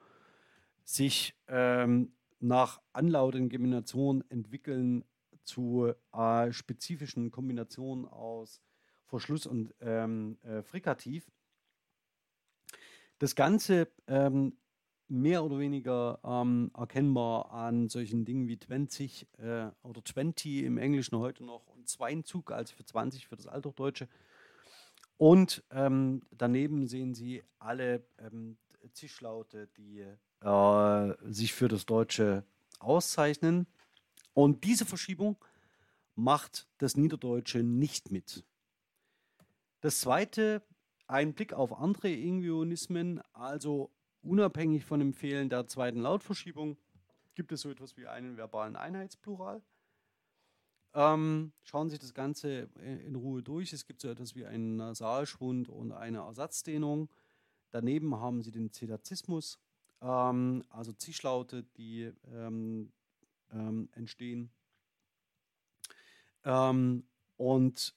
sich 0.85 1.35
ähm, 1.49 2.13
nach 2.41 2.81
anlautenden 2.93 3.51
Kombinationen 3.51 4.29
entwickeln 4.31 5.05
zu 5.45 5.93
äh, 6.13 6.53
spezifischen 6.53 7.31
Kombinationen 7.31 8.07
aus 8.07 8.63
Verschluss 9.07 9.47
und 9.47 9.75
ähm, 9.81 10.39
äh, 10.43 10.63
Frikativ. 10.63 11.31
Das 13.19 13.35
Ganze 13.35 13.89
ähm, 14.07 14.57
mehr 15.09 15.45
oder 15.45 15.59
weniger 15.59 16.19
ähm, 16.25 16.71
erkennbar 16.75 17.53
an 17.53 17.89
solchen 17.89 18.25
Dingen 18.25 18.49
wie 18.49 18.59
20 18.59 19.29
äh, 19.39 19.67
oder 19.83 20.05
20 20.05 20.65
im 20.65 20.79
Englischen 20.79 21.19
heute 21.19 21.45
noch 21.45 21.67
und 21.67 21.89
Zweinzug, 21.89 22.51
also 22.51 22.75
für 22.75 22.85
20 22.85 23.29
für 23.29 23.37
das 23.37 23.47
Althochdeutsche. 23.47 24.09
Und 25.19 25.63
ähm, 25.71 26.23
daneben 26.31 26.87
sehen 26.87 27.15
Sie 27.15 27.43
alle 27.59 28.05
ähm, 28.19 28.57
Zischlaute, 28.93 29.69
die 29.77 30.05
äh, 30.41 31.15
sich 31.31 31.53
für 31.53 31.69
das 31.69 31.87
Deutsche 31.87 32.45
auszeichnen. 32.81 33.67
Und 34.35 34.65
diese 34.65 34.87
Verschiebung 34.87 35.37
macht 36.15 36.69
das 36.79 36.97
Niederdeutsche 36.97 37.63
nicht 37.63 38.11
mit. 38.11 38.45
Das 39.81 40.01
zweite, 40.01 40.63
ein 41.07 41.35
Blick 41.35 41.53
auf 41.53 41.73
andere 41.73 42.11
Ingvionismen, 42.11 43.21
also 43.33 43.91
unabhängig 44.23 44.85
von 44.85 45.01
dem 45.01 45.13
Fehlen 45.13 45.49
der 45.49 45.67
zweiten 45.67 46.01
Lautverschiebung, 46.01 46.77
gibt 47.35 47.53
es 47.53 47.63
so 47.63 47.71
etwas 47.71 47.97
wie 47.97 48.07
einen 48.07 48.37
verbalen 48.37 48.77
Einheitsplural. 48.77 49.63
Ähm, 50.95 51.53
schauen 51.63 51.89
Sie 51.89 51.95
sich 51.95 52.01
das 52.01 52.15
Ganze 52.15 52.69
in 53.05 53.17
Ruhe 53.17 53.43
durch. 53.43 53.73
Es 53.73 53.87
gibt 53.87 54.03
so 54.03 54.09
etwas 54.09 54.35
wie 54.35 54.45
einen 54.45 54.77
Nasalschwund 54.77 55.69
und 55.69 55.93
eine 55.93 56.19
Ersatzdehnung. 56.19 57.09
Daneben 57.71 58.15
haben 58.17 58.43
Sie 58.43 58.51
den 58.51 58.71
Zedazismus, 58.71 59.59
ähm, 60.03 60.63
also 60.69 60.93
Zischlaute, 60.93 61.65
die 61.77 62.13
ähm, 62.31 62.93
ähm, 63.53 63.89
entstehen. 63.93 64.51
Ähm, 66.45 67.05
und 67.37 67.95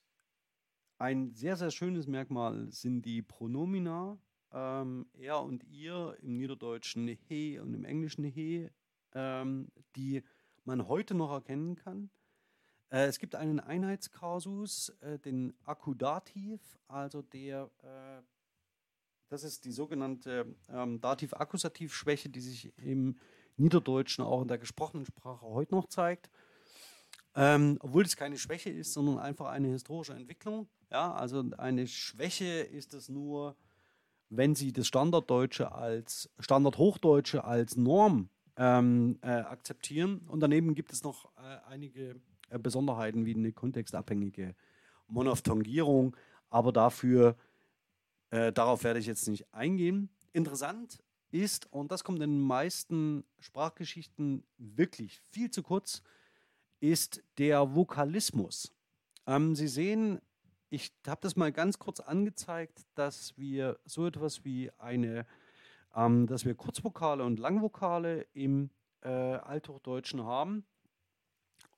ein 0.98 1.34
sehr, 1.34 1.56
sehr 1.56 1.70
schönes 1.70 2.06
Merkmal 2.06 2.70
sind 2.70 3.02
die 3.02 3.22
Pronomina, 3.22 4.18
ähm, 4.52 5.06
er 5.14 5.42
und 5.42 5.64
ihr 5.64 6.16
im 6.22 6.36
Niederdeutschen 6.36 7.08
he 7.08 7.58
und 7.58 7.74
im 7.74 7.84
Englischen 7.84 8.24
he, 8.24 8.70
ähm, 9.12 9.68
die 9.96 10.22
man 10.64 10.88
heute 10.88 11.14
noch 11.14 11.32
erkennen 11.32 11.76
kann. 11.76 12.10
Äh, 12.90 13.06
es 13.06 13.18
gibt 13.18 13.34
einen 13.34 13.60
Einheitskasus, 13.60 14.90
äh, 15.00 15.18
den 15.18 15.54
Akkudativ, 15.64 16.78
also 16.88 17.22
der 17.22 17.70
äh, 17.82 18.22
das 19.28 19.42
ist 19.42 19.64
die 19.64 19.72
sogenannte 19.72 20.54
ähm, 20.68 21.00
Dativ-Akkusativ-Schwäche, 21.00 22.28
die 22.28 22.40
sich 22.40 22.72
im 22.78 23.18
Niederdeutschen 23.56 24.24
auch 24.24 24.42
in 24.42 24.48
der 24.48 24.58
gesprochenen 24.58 25.06
Sprache 25.06 25.46
heute 25.46 25.74
noch 25.74 25.88
zeigt. 25.88 26.30
Ähm, 27.34 27.78
obwohl 27.80 28.04
es 28.04 28.16
keine 28.16 28.38
Schwäche 28.38 28.70
ist, 28.70 28.94
sondern 28.94 29.18
einfach 29.18 29.46
eine 29.46 29.68
historische 29.68 30.14
Entwicklung. 30.14 30.68
Ja, 30.90 31.12
also 31.12 31.44
eine 31.58 31.86
Schwäche 31.86 32.46
ist 32.46 32.94
es 32.94 33.08
nur, 33.08 33.56
wenn 34.30 34.54
Sie 34.54 34.72
das 34.72 34.86
Standarddeutsche 34.86 35.72
als 35.72 36.30
Standardhochdeutsche 36.38 37.44
als 37.44 37.76
Norm 37.76 38.30
ähm, 38.56 39.18
äh, 39.22 39.28
akzeptieren. 39.28 40.20
Und 40.28 40.40
daneben 40.40 40.74
gibt 40.74 40.92
es 40.92 41.02
noch 41.02 41.26
äh, 41.36 41.58
einige 41.68 42.16
äh, 42.48 42.58
Besonderheiten 42.58 43.26
wie 43.26 43.34
eine 43.34 43.52
kontextabhängige 43.52 44.54
Monophthongierung, 45.08 46.16
aber 46.48 46.72
dafür 46.72 47.36
äh, 48.30 48.52
darauf 48.52 48.82
werde 48.82 48.98
ich 48.98 49.06
jetzt 49.06 49.28
nicht 49.28 49.52
eingehen. 49.52 50.08
Interessant 50.32 51.02
ist, 51.42 51.72
und 51.72 51.92
das 51.92 52.04
kommt 52.04 52.22
in 52.22 52.30
den 52.30 52.40
meisten 52.40 53.24
Sprachgeschichten 53.38 54.44
wirklich 54.58 55.20
viel 55.30 55.50
zu 55.50 55.62
kurz, 55.62 56.02
ist 56.80 57.22
der 57.38 57.74
Vokalismus. 57.74 58.72
Ähm, 59.26 59.54
Sie 59.54 59.68
sehen, 59.68 60.20
ich 60.70 60.92
habe 61.06 61.20
das 61.22 61.36
mal 61.36 61.52
ganz 61.52 61.78
kurz 61.78 62.00
angezeigt, 62.00 62.86
dass 62.94 63.36
wir 63.36 63.78
so 63.84 64.06
etwas 64.06 64.44
wie 64.44 64.70
eine, 64.78 65.26
ähm, 65.94 66.26
dass 66.26 66.44
wir 66.44 66.54
Kurzvokale 66.54 67.24
und 67.24 67.38
Langvokale 67.38 68.26
im 68.32 68.70
äh, 69.02 69.08
Althochdeutschen 69.08 70.22
haben. 70.24 70.64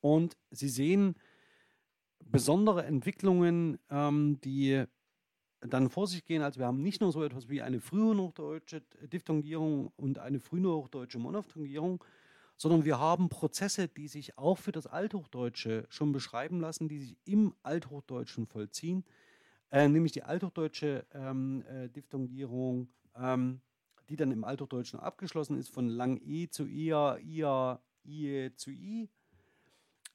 Und 0.01 0.37
Sie 0.51 0.69
sehen 0.69 1.17
besondere 2.25 2.85
Entwicklungen, 2.85 3.79
ähm, 3.91 4.41
die 4.43 4.85
dann 5.61 5.91
vor 5.91 6.07
sich 6.07 6.25
gehen. 6.25 6.43
Also 6.43 6.61
wir 6.61 6.67
haben 6.67 6.83
nicht 6.83 7.01
nur 7.01 7.13
so 7.13 7.23
etwas 7.25 7.49
wie 7.49 7.63
eine 7.63 7.81
frühhochdeutsche 7.81 8.83
Diphthongierung 9.13 9.93
und 9.97 10.19
eine 10.19 10.41
frühhochdeutsche 10.41 11.19
Monophthongierung, 11.19 12.03
sondern 12.57 12.85
wir 12.85 12.99
haben 12.99 13.29
Prozesse, 13.29 13.89
die 13.89 14.09
sich 14.09 14.37
auch 14.37 14.59
für 14.59 14.73
das 14.73 14.87
Althochdeutsche 14.87 15.87
schon 15.89 16.13
beschreiben 16.13 16.61
lassen, 16.61 16.89
die 16.89 16.99
sich 16.99 17.17
im 17.25 17.55
Althochdeutschen 17.63 18.47
vollziehen, 18.47 19.05
äh, 19.71 19.89
nämlich 19.89 20.13
die 20.13 20.23
althochdeutsche 20.25 21.07
ähm, 21.13 21.65
äh, 21.69 21.89
Diphthongierung, 21.89 22.89
ähm, 23.17 23.61
die 24.09 24.17
dann 24.17 24.33
im 24.33 24.45
Althochdeutschen 24.45 24.99
abgeschlossen 24.99 25.59
ist, 25.59 25.69
von 25.69 25.89
lang 25.89 26.21
E 26.25 26.49
zu 26.49 26.67
Ia, 26.67 27.19
Ia, 27.19 27.81
Ie 28.05 28.51
zu 28.57 28.71
I 28.71 29.09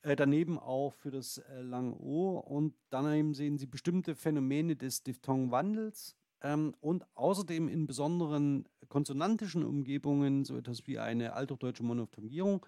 äh, 0.04 0.16
daneben 0.16 0.60
auch 0.60 0.94
für 0.94 1.12
das 1.12 1.38
äh, 1.38 1.62
lange 1.62 1.96
O 1.96 2.38
und 2.38 2.76
daneben 2.90 3.34
sehen 3.34 3.58
Sie 3.58 3.66
bestimmte 3.66 4.16
Phänomene 4.16 4.76
des 4.76 5.04
Diphthongwandels 5.04 6.16
ähm, 6.42 6.76
und 6.82 7.06
außerdem 7.16 7.70
in 7.70 7.88
besonderen 7.88 8.68
konsonantischen 8.90 9.64
Umgebungen 9.64 10.44
so 10.44 10.58
etwas 10.58 10.86
wie 10.88 11.00
eine 11.00 11.34
althochdeutsche 11.34 11.84
Monophthongierung. 11.84 12.66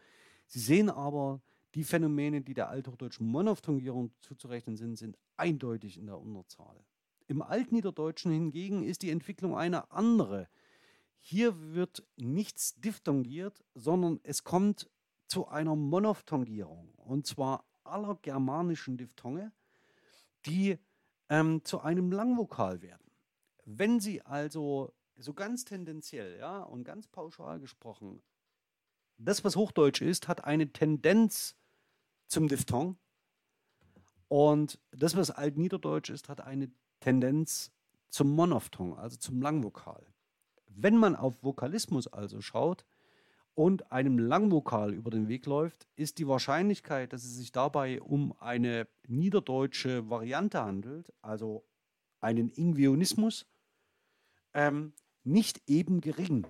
Sie 0.48 0.60
sehen 0.60 0.90
aber, 0.90 1.42
die 1.76 1.84
Phänomene, 1.84 2.42
die 2.42 2.54
der 2.54 2.70
althochdeutschen 2.70 3.28
Monophthongierung 3.28 4.14
zuzurechnen 4.22 4.78
sind, 4.78 4.98
sind 4.98 5.18
eindeutig 5.36 5.98
in 5.98 6.06
der 6.06 6.18
Unterzahl. 6.18 6.86
Im 7.28 7.42
Altniederdeutschen 7.42 8.32
hingegen 8.32 8.84
ist 8.84 9.02
die 9.02 9.10
Entwicklung 9.10 9.58
eine 9.58 9.92
andere. 9.92 10.48
Hier 11.20 11.74
wird 11.74 12.08
nichts 12.16 12.76
diphthongiert, 12.76 13.62
sondern 13.74 14.22
es 14.24 14.46
kommt 14.46 14.90
zu 15.28 15.48
einer 15.48 15.76
Monophthongierung 15.76 16.95
und 17.06 17.26
zwar 17.26 17.66
aller 17.84 18.16
germanischen 18.22 18.98
Diphthonge, 18.98 19.52
die 20.46 20.78
ähm, 21.30 21.64
zu 21.64 21.82
einem 21.82 22.12
Langvokal 22.12 22.82
werden. 22.82 23.12
Wenn 23.66 24.00
Sie 24.00 24.22
also 24.22 24.94
so 25.18 25.34
ganz 25.34 25.66
tendenziell 25.66 26.38
ja, 26.40 26.62
und 26.62 26.84
ganz 26.84 27.08
pauschal 27.08 27.60
gesprochen, 27.60 28.22
das, 29.18 29.44
was 29.44 29.56
Hochdeutsch 29.56 30.02
ist, 30.02 30.28
hat 30.28 30.44
eine 30.44 30.72
Tendenz 30.72 31.56
zum 32.28 32.48
Diphthong 32.48 32.98
und 34.28 34.80
das, 34.92 35.16
was 35.16 35.32
Altniederdeutsch 35.32 36.10
ist, 36.10 36.30
hat 36.30 36.42
eine 36.42 36.72
Tendenz 37.00 37.72
zum 38.10 38.30
Monophthong, 38.32 38.98
also 38.98 39.18
zum 39.18 39.42
Langvokal. 39.42 40.06
Wenn 40.68 40.98
man 40.98 41.16
auf 41.16 41.42
Vokalismus 41.44 42.08
also 42.08 42.42
schaut, 42.42 42.86
und 43.56 43.92
einem 43.92 44.20
Langvokal 44.20 44.94
über 44.94 45.10
den 45.10 45.28
Weg 45.30 45.46
läuft, 45.46 45.88
ist 45.96 46.20
die 46.20 46.28
Wahrscheinlichkeit, 46.28 47.14
dass 47.14 47.24
es 47.24 47.38
sich 47.38 47.52
dabei 47.52 48.02
um 48.02 48.34
eine 48.40 48.88
niederdeutsche 49.08 50.10
Variante 50.10 50.62
handelt, 50.62 51.12
also 51.22 51.66
einen 52.20 52.50
Ingvionismus, 52.50 53.48
ähm, 54.54 54.94
nicht 55.24 55.62
eben 55.68 56.02
gering. 56.02 56.46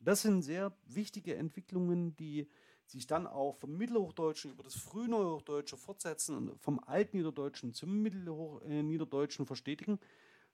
Das 0.00 0.22
sind 0.22 0.42
sehr 0.42 0.76
wichtige 0.84 1.36
Entwicklungen, 1.36 2.16
die 2.16 2.48
sich 2.86 3.06
dann 3.06 3.26
auch 3.26 3.56
vom 3.56 3.76
Mittelhochdeutschen 3.76 4.50
über 4.50 4.64
das 4.64 4.74
Frühneuhochdeutsche 4.74 5.76
fortsetzen 5.76 6.36
und 6.36 6.60
vom 6.60 6.80
Altniederdeutschen 6.80 7.72
zum 7.72 8.02
Mittelniederdeutschen 8.02 9.46
verstetigen, 9.46 10.00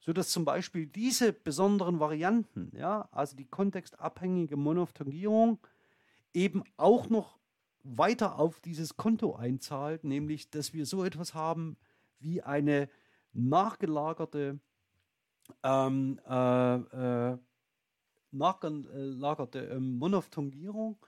sodass 0.00 0.30
zum 0.30 0.44
Beispiel 0.44 0.86
diese 0.86 1.32
besonderen 1.32 1.98
Varianten, 1.98 2.70
ja, 2.76 3.08
also 3.10 3.36
die 3.36 3.46
kontextabhängige 3.46 4.56
Monophthongierung, 4.56 5.58
eben 6.34 6.64
auch 6.76 7.08
noch 7.08 7.38
weiter 7.82 8.38
auf 8.38 8.60
dieses 8.60 8.96
Konto 8.96 9.34
einzahlt, 9.34 10.04
nämlich 10.04 10.50
dass 10.50 10.72
wir 10.72 10.86
so 10.86 11.04
etwas 11.04 11.34
haben 11.34 11.76
wie 12.18 12.42
eine 12.42 12.88
nachgelagerte 13.32 14.60
ähm, 15.62 16.20
äh, 16.28 16.74
äh, 16.74 17.38
nachgelagerte 18.30 19.68
äh, 19.68 19.80
Monophthongierung. 19.80 20.98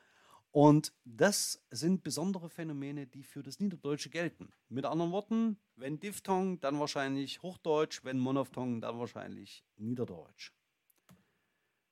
Und 0.53 0.93
das 1.05 1.64
sind 1.71 2.03
besondere 2.03 2.49
Phänomene, 2.49 3.07
die 3.07 3.23
für 3.23 3.43
das 3.43 3.61
Niederdeutsche 3.61 4.11
gelten. 4.11 4.51
Mit 4.68 4.85
anderen 4.85 5.12
Worten, 5.12 5.61
wenn 5.77 6.01
Diphthong, 6.01 6.59
dann 6.61 6.81
wahrscheinlich 6.81 7.41
Hochdeutsch, 7.43 8.05
wenn 8.05 8.18
Monophthong, 8.18 8.81
dann 8.81 8.99
wahrscheinlich 8.99 9.64
Niederdeutsch. 9.77 10.53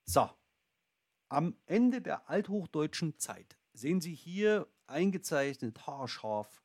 So, 0.05 0.29
am 1.29 1.57
Ende 1.67 2.01
der 2.01 2.29
althochdeutschen 2.29 3.19
Zeit 3.19 3.59
sehen 3.73 4.01
Sie 4.01 4.15
hier 4.15 4.67
eingezeichnet 4.87 5.87
haarscharf 5.87 6.63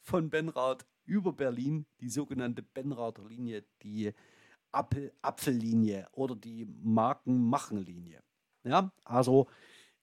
von 0.00 0.30
Benrath 0.30 0.86
über 1.04 1.32
Berlin 1.32 1.86
die 2.00 2.10
sogenannte 2.10 2.62
Benrather 2.62 3.26
Linie, 3.26 3.64
die 3.82 4.12
Apfel 4.72 5.12
Apfellinie 5.22 6.06
oder 6.12 6.36
die 6.36 6.66
Markenmachenlinie. 6.82 8.22
Ja, 8.64 8.92
also 9.04 9.48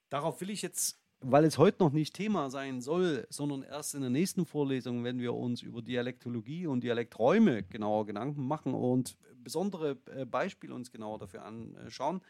darauf 0.08 0.40
will 0.40 0.50
ich 0.50 0.62
jetzt, 0.62 0.98
weil 1.20 1.44
es 1.44 1.58
heute 1.58 1.84
noch 1.84 1.92
nicht 1.92 2.14
Thema 2.14 2.50
sein 2.50 2.80
soll, 2.80 3.26
sondern 3.30 3.62
erst 3.62 3.94
in 3.94 4.00
der 4.00 4.10
nächsten 4.10 4.44
Vorlesung, 4.44 5.04
wenn 5.04 5.20
wir 5.20 5.34
uns 5.34 5.62
über 5.62 5.82
Dialektologie 5.82 6.66
und 6.66 6.82
Dialekträume 6.82 7.62
genauer 7.62 8.06
Gedanken 8.06 8.46
machen 8.46 8.74
und 8.74 9.16
besondere 9.36 9.98
äh, 10.06 10.24
Beispiele 10.24 10.74
uns 10.74 10.90
genauer 10.90 11.18
dafür 11.18 11.44
anschauen, 11.44 12.20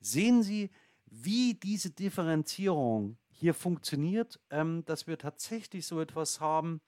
sehen 0.00 0.42
Sie, 0.42 0.70
wie 1.06 1.54
diese 1.54 1.90
Differenzierung 1.90 3.16
hier 3.30 3.54
funktioniert, 3.54 4.40
ähm, 4.50 4.84
dass 4.84 5.06
wir 5.06 5.18
tatsächlich 5.18 5.86
so 5.86 6.00
etwas 6.00 6.40
haben 6.40 6.80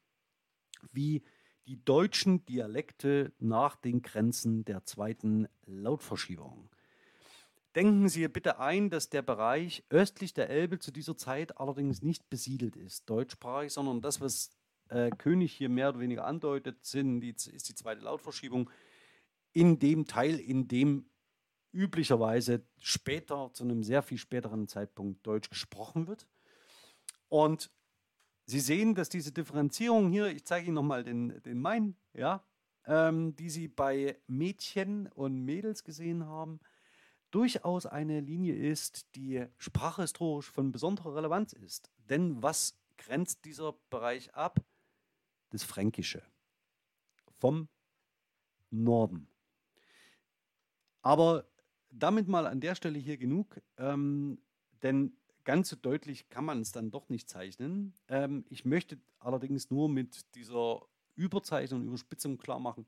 wie 0.93 1.23
die 1.67 1.83
deutschen 1.85 2.45
Dialekte 2.47 3.33
nach 3.39 3.77
den 3.77 4.03
Grenzen 4.03 4.65
der 4.65 4.85
zweiten 4.85 5.47
Lautverschiebung. 5.67 6.71
Denken 7.77 8.09
Sie 8.09 8.27
bitte 8.27 8.59
ein, 8.59 8.91
dass 8.91 9.11
der 9.11 9.23
Bereich 9.23 9.85
östlich 9.91 10.35
der 10.35 10.51
Elbe 10.51 10.81
zu 10.81 10.91
dieser 10.91 11.17
Zeit 11.17 11.59
allerdings 11.59 12.03
nicht 12.03 12.29
besiedelt 12.29 12.75
ist, 12.75 13.09
deutschsprachig, 13.09 13.73
sondern 13.73 14.01
das, 14.01 14.21
was 14.21 14.51
äh, 14.89 15.11
König 15.11 15.53
hier 15.53 15.69
mehr 15.69 15.91
oder 15.91 16.01
weniger 16.01 16.27
andeutet, 16.27 16.85
sind 16.85 17.21
die, 17.21 17.31
ist 17.31 17.69
die 17.69 17.75
zweite 17.75 18.01
Lautverschiebung 18.01 18.69
in 19.53 19.79
dem 19.79 20.07
Teil, 20.07 20.41
in 20.41 20.67
dem 20.67 21.07
üblicherweise 21.73 22.65
später, 22.79 23.51
zu 23.53 23.65
einem 23.65 23.83
sehr 23.83 24.03
viel 24.03 24.19
späteren 24.19 24.69
Zeitpunkt 24.69 25.27
Deutsch 25.27 25.51
gesprochen 25.51 26.07
wird. 26.07 26.27
Und 27.29 27.71
Sie 28.47 28.61
sehen, 28.61 28.95
dass 28.97 29.09
diese 29.09 29.31
Differenzierung 29.31 30.11
hier, 30.11 30.27
ich 30.27 30.45
zeige 30.45 30.67
Ihnen 30.67 30.75
nochmal 30.75 31.05
den, 31.05 31.41
den 31.43 31.61
Main, 31.61 31.97
ja, 32.15 32.43
ähm, 32.87 33.37
die 33.37 33.49
Sie 33.49 33.69
bei 33.69 34.19
Mädchen 34.27 35.07
und 35.07 35.45
Mädels 35.45 35.85
gesehen 35.85 36.27
haben, 36.27 36.59
durchaus 37.31 37.87
eine 37.87 38.21
Linie 38.21 38.57
ist, 38.57 39.15
die 39.15 39.47
sprachhistorisch 39.57 40.51
von 40.51 40.73
besonderer 40.73 41.15
Relevanz 41.15 41.53
ist. 41.53 41.91
Denn 42.09 42.43
was 42.43 42.77
grenzt 42.97 43.45
dieser 43.45 43.75
Bereich 43.89 44.35
ab? 44.35 44.61
Das 45.51 45.63
Fränkische 45.63 46.23
vom 47.39 47.69
Norden. 48.71 49.29
Aber 51.03 51.47
damit 51.91 52.29
mal 52.29 52.47
an 52.47 52.61
der 52.61 52.75
Stelle 52.75 52.99
hier 52.99 53.17
genug, 53.17 53.61
ähm, 53.77 54.39
denn 54.83 55.13
ganz 55.45 55.69
so 55.69 55.77
deutlich 55.77 56.29
kann 56.29 56.45
man 56.45 56.61
es 56.61 56.73
dann 56.73 56.91
doch 56.91 57.09
nicht 57.09 57.29
zeichnen. 57.29 57.95
Ähm, 58.09 58.45
ich 58.49 58.65
möchte 58.65 58.99
allerdings 59.19 59.71
nur 59.71 59.89
mit 59.89 60.35
dieser 60.35 60.83
Überzeichnung 61.17 61.85
Überspitzung 61.87 62.39
klar 62.39 62.61
machen, 62.61 62.87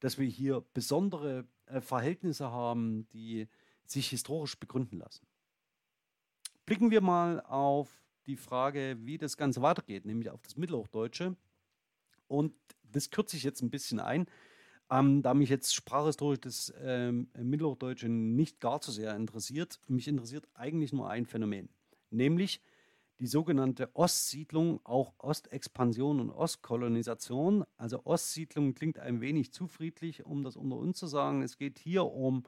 dass 0.00 0.18
wir 0.18 0.26
hier 0.26 0.64
besondere 0.74 1.46
äh, 1.66 1.80
Verhältnisse 1.80 2.50
haben, 2.50 3.08
die 3.12 3.48
sich 3.84 4.08
historisch 4.08 4.58
begründen 4.58 4.98
lassen. 4.98 5.26
Blicken 6.64 6.90
wir 6.90 7.00
mal 7.00 7.40
auf 7.40 7.88
die 8.26 8.36
Frage, 8.36 8.96
wie 9.00 9.18
das 9.18 9.36
Ganze 9.36 9.62
weitergeht, 9.62 10.04
nämlich 10.04 10.30
auf 10.30 10.42
das 10.42 10.56
Mittelhochdeutsche. 10.56 11.36
Und 12.26 12.54
das 12.82 13.10
kürze 13.10 13.36
ich 13.36 13.44
jetzt 13.44 13.62
ein 13.62 13.70
bisschen 13.70 14.00
ein, 14.00 14.26
ähm, 14.90 15.22
da 15.22 15.34
mich 15.34 15.50
jetzt 15.50 15.74
sprachhistorisch 15.74 16.40
das 16.40 16.72
ähm, 16.80 17.28
Mittelhochdeutsche 17.36 18.08
nicht 18.08 18.60
gar 18.60 18.82
so 18.82 18.92
sehr 18.92 19.14
interessiert. 19.16 19.80
Mich 19.88 20.08
interessiert 20.08 20.48
eigentlich 20.54 20.92
nur 20.92 21.08
ein 21.10 21.26
Phänomen 21.26 21.68
nämlich 22.10 22.60
die 23.18 23.26
sogenannte 23.26 23.94
Ostsiedlung, 23.94 24.80
auch 24.84 25.14
Ostexpansion 25.18 26.20
und 26.20 26.30
Ostkolonisation. 26.30 27.64
Also 27.76 28.04
Ostsiedlung 28.04 28.74
klingt 28.74 28.98
ein 28.98 29.20
wenig 29.20 29.52
zu 29.52 29.68
friedlich, 29.68 30.26
um 30.26 30.42
das 30.42 30.56
unter 30.56 30.76
uns 30.76 30.98
zu 30.98 31.06
sagen. 31.06 31.42
Es 31.42 31.56
geht 31.56 31.78
hier 31.78 32.04
um 32.04 32.44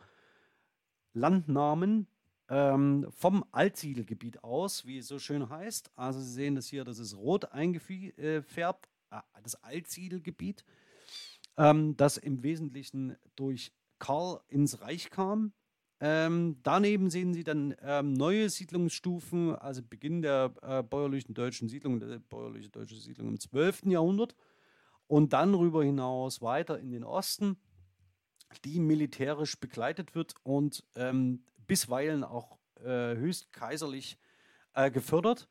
Landnamen 1.14 2.06
ähm, 2.50 3.06
vom 3.10 3.44
Altsiedelgebiet 3.50 4.44
aus, 4.44 4.84
wie 4.84 4.98
es 4.98 5.08
so 5.08 5.18
schön 5.18 5.48
heißt. 5.48 5.90
Also 5.96 6.20
Sie 6.20 6.32
sehen 6.32 6.54
das 6.54 6.66
hier, 6.66 6.84
das 6.84 6.98
ist 6.98 7.16
rot 7.16 7.46
eingefärbt, 7.52 8.88
äh, 9.10 9.20
das 9.42 9.62
Altsiedelgebiet, 9.64 10.64
ähm, 11.58 11.96
das 11.96 12.16
im 12.16 12.42
Wesentlichen 12.42 13.16
durch 13.36 13.72
Karl 13.98 14.40
ins 14.48 14.80
Reich 14.80 15.10
kam 15.10 15.52
ähm, 16.00 16.58
daneben 16.62 17.10
sehen 17.10 17.34
Sie 17.34 17.42
dann 17.42 17.74
ähm, 17.82 18.12
neue 18.12 18.48
Siedlungsstufen, 18.48 19.56
also 19.56 19.82
Beginn 19.82 20.22
der 20.22 20.54
äh, 20.62 20.82
bäuerlichen 20.82 21.34
deutschen 21.34 21.68
Siedlung, 21.68 21.98
der 21.98 22.20
bäuerliche 22.20 22.68
deutsche 22.68 22.96
Siedlung 22.96 23.28
im 23.28 23.40
12. 23.40 23.86
Jahrhundert 23.86 24.36
und 25.08 25.32
dann 25.32 25.54
rüber 25.54 25.82
hinaus 25.82 26.40
weiter 26.40 26.78
in 26.78 26.92
den 26.92 27.02
Osten, 27.02 27.56
die 28.64 28.78
militärisch 28.78 29.58
begleitet 29.58 30.14
wird 30.14 30.34
und 30.44 30.84
ähm, 30.94 31.42
bisweilen 31.66 32.22
auch 32.22 32.58
äh, 32.76 33.16
höchst 33.16 33.52
kaiserlich 33.52 34.18
äh, 34.74 34.92
gefördert. 34.92 35.48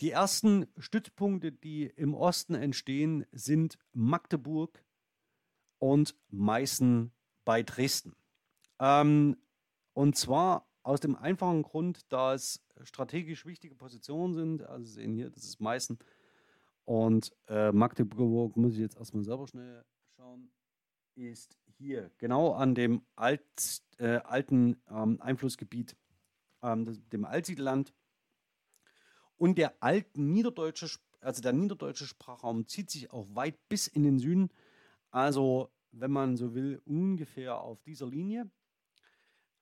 Die 0.00 0.10
ersten 0.10 0.66
Stützpunkte, 0.78 1.52
die 1.52 1.84
im 1.84 2.14
Osten 2.14 2.54
entstehen, 2.54 3.24
sind 3.30 3.78
Magdeburg 3.92 4.82
und 5.80 6.14
Meißen 6.28 7.10
bei 7.44 7.64
Dresden. 7.64 8.14
Ähm, 8.78 9.36
und 9.92 10.16
zwar 10.16 10.68
aus 10.82 11.00
dem 11.00 11.16
einfachen 11.16 11.62
Grund, 11.62 12.10
da 12.12 12.34
es 12.34 12.64
strategisch 12.84 13.44
wichtige 13.44 13.74
Positionen 13.74 14.34
sind. 14.34 14.62
Also 14.62 14.84
Sie 14.84 14.92
sehen 14.92 15.14
hier, 15.14 15.30
das 15.30 15.44
ist 15.44 15.60
Meißen. 15.60 15.98
Und 16.84 17.32
äh, 17.48 17.72
Magdeburg, 17.72 18.56
muss 18.56 18.74
ich 18.74 18.80
jetzt 18.80 18.96
erstmal 18.96 19.24
selber 19.24 19.46
schnell 19.46 19.84
schauen, 20.16 20.50
ist 21.14 21.56
hier 21.76 22.10
genau 22.18 22.52
an 22.52 22.74
dem 22.74 23.02
Alt, 23.16 23.42
äh, 23.98 24.16
alten 24.18 24.80
ähm, 24.88 25.20
Einflussgebiet, 25.20 25.96
ähm, 26.62 26.84
das, 26.84 26.98
dem 27.10 27.24
Altsiedelland. 27.24 27.92
Und 29.36 29.56
der 29.56 29.82
alten 29.82 30.32
niederdeutsche, 30.32 30.98
also 31.20 31.42
der 31.42 31.52
niederdeutsche 31.52 32.06
Sprachraum 32.06 32.66
zieht 32.66 32.90
sich 32.90 33.12
auch 33.12 33.26
weit 33.34 33.68
bis 33.68 33.86
in 33.86 34.02
den 34.02 34.18
Süden. 34.18 34.50
Also, 35.10 35.70
wenn 35.92 36.10
man 36.10 36.36
so 36.36 36.54
will, 36.54 36.80
ungefähr 36.84 37.60
auf 37.60 37.82
dieser 37.82 38.06
Linie. 38.06 38.50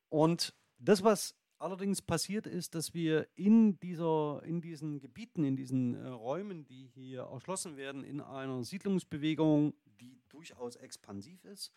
Und 0.08 0.54
das, 0.78 1.02
was 1.02 1.34
allerdings 1.58 2.02
passiert 2.02 2.46
ist, 2.46 2.74
dass 2.74 2.94
wir 2.94 3.28
in, 3.34 3.78
dieser, 3.80 4.42
in 4.44 4.60
diesen 4.60 5.00
Gebieten, 5.00 5.44
in 5.44 5.56
diesen 5.56 5.94
äh, 5.94 6.08
Räumen, 6.08 6.64
die 6.64 6.86
hier 6.86 7.22
erschlossen 7.22 7.76
werden, 7.76 8.04
in 8.04 8.20
einer 8.20 8.62
Siedlungsbewegung, 8.62 9.74
die 10.00 10.20
durchaus 10.28 10.76
expansiv 10.76 11.44
ist 11.44 11.72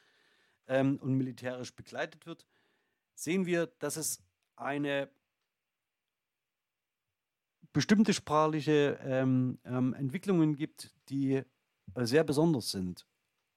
ähm, 0.68 0.98
und 1.02 1.16
militärisch 1.16 1.74
begleitet 1.76 2.26
wird, 2.26 2.46
sehen 3.16 3.46
wir, 3.46 3.68
dass 3.80 3.98
es 3.98 4.24
eine 4.56 5.10
bestimmte 7.74 8.14
sprachliche 8.14 9.00
ähm, 9.04 9.60
ähm, 9.64 9.94
Entwicklungen 9.94 10.56
gibt, 10.56 10.94
die 11.10 11.36
äh, 11.36 11.46
sehr 12.06 12.24
besonders 12.24 12.72
sind. 12.72 13.08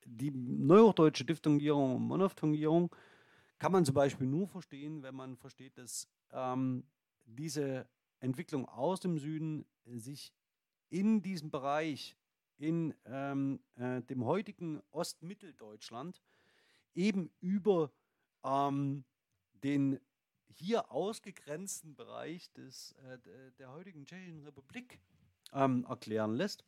Die 0.05 0.31
neuhochdeutsche 0.31 1.25
Diphthongierung 1.25 1.97
und 1.97 2.03
Monophthongierung 2.03 2.95
kann 3.59 3.73
man 3.73 3.85
zum 3.85 3.95
Beispiel 3.95 4.27
nur 4.27 4.47
verstehen, 4.49 5.03
wenn 5.03 5.15
man 5.15 5.37
versteht, 5.37 5.79
dass 5.79 6.09
ähm, 6.33 6.85
diese 7.25 7.89
Entwicklung 8.21 8.69
aus 8.69 9.01
dem 9.01 9.19
Süden 9.19 9.67
sich 9.87 10.33
in 10.91 11.23
diesem 11.23 11.51
Bereich, 11.51 12.17
in 12.59 12.95
ähm, 13.07 13.61
äh, 13.77 14.03
dem 14.03 14.25
heutigen 14.25 14.83
Ostmitteldeutschland, 14.91 16.23
eben 16.95 17.31
über 17.41 17.91
ähm, 18.45 19.05
den 19.63 19.99
hier 20.49 20.91
ausgegrenzten 20.93 21.97
Bereich 21.97 22.53
des, 22.53 22.93
äh, 22.93 23.19
der 23.59 23.73
heutigen 23.73 24.05
Tschechischen 24.05 24.45
Republik 24.45 25.01
ähm, 25.53 25.85
erklären 25.89 26.35
lässt. 26.35 26.65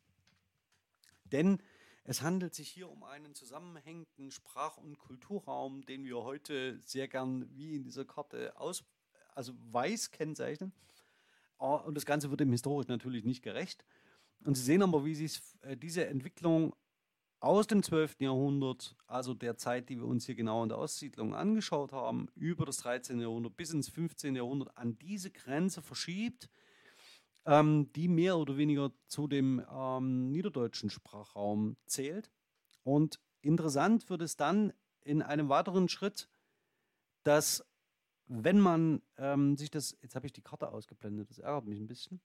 Denn 1.23 1.61
es 2.09 2.21
handelt 2.21 2.55
sich 2.55 2.69
hier 2.69 2.89
um 2.89 3.03
einen 3.03 3.35
zusammenhängenden 3.35 4.31
Sprach- 4.31 4.77
und 4.77 4.97
Kulturraum, 4.97 5.85
den 5.85 6.05
wir 6.05 6.23
heute 6.23 6.79
sehr 6.79 7.09
gern 7.09 7.49
wie 7.53 7.75
in 7.75 7.83
dieser 7.83 8.05
Karte 8.05 8.57
aus, 8.57 8.85
also 9.35 9.51
weiß 9.71 10.11
kennzeichnen. 10.11 10.71
Ah, 11.57 11.75
und 11.75 11.95
das 11.95 12.05
Ganze 12.05 12.29
wird 12.29 12.39
dem 12.39 12.51
historisch 12.53 12.87
natürlich 12.87 13.25
nicht 13.25 13.43
gerecht. 13.43 13.83
Und 14.45 14.55
Sie 14.55 14.63
sehen 14.63 14.83
aber, 14.83 15.03
wie 15.03 15.15
sich 15.15 15.41
äh, 15.63 15.75
diese 15.75 16.07
Entwicklung 16.07 16.73
aus 17.41 17.67
dem 17.67 17.83
12. 17.83 18.21
Jahrhundert, 18.21 18.95
also 19.07 19.33
der 19.33 19.57
Zeit, 19.57 19.89
die 19.89 19.97
wir 19.97 20.05
uns 20.05 20.25
hier 20.25 20.35
genau 20.35 20.63
in 20.63 20.69
der 20.69 20.77
Ostsiedlung 20.77 21.35
angeschaut 21.35 21.91
haben, 21.91 22.29
über 22.35 22.65
das 22.65 22.77
13. 22.77 23.19
Jahrhundert 23.19 23.57
bis 23.57 23.71
ins 23.71 23.89
15. 23.89 24.33
Jahrhundert 24.33 24.77
an 24.77 24.97
diese 24.97 25.29
Grenze 25.29 25.81
verschiebt, 25.81 26.49
ähm, 27.47 27.91
die 27.93 28.09
mehr 28.09 28.37
oder 28.37 28.57
weniger 28.57 28.91
zu 29.07 29.27
dem 29.27 29.65
ähm, 29.71 30.31
niederdeutschen 30.31 30.89
Sprachraum 30.89 31.77
zählt. 31.87 32.29
Und 32.83 33.19
interessant 33.41 34.09
wird 34.09 34.21
es 34.21 34.35
dann 34.35 34.73
in 35.01 35.21
einem 35.21 35.47
weiteren 35.49 35.87
Schritt, 35.87 36.29
dass 37.23 37.65
wenn 38.27 38.59
man 38.59 39.01
ähm, 39.17 39.55
sich 39.55 39.71
das, 39.71 39.97
jetzt 40.01 40.15
habe 40.15 40.27
ich 40.27 40.33
die 40.33 40.41
Karte 40.41 40.69
ausgeblendet, 40.69 41.29
das 41.29 41.39
ärgert 41.39 41.65
mich 41.65 41.79
ein 41.79 41.87
bisschen. 41.87 42.21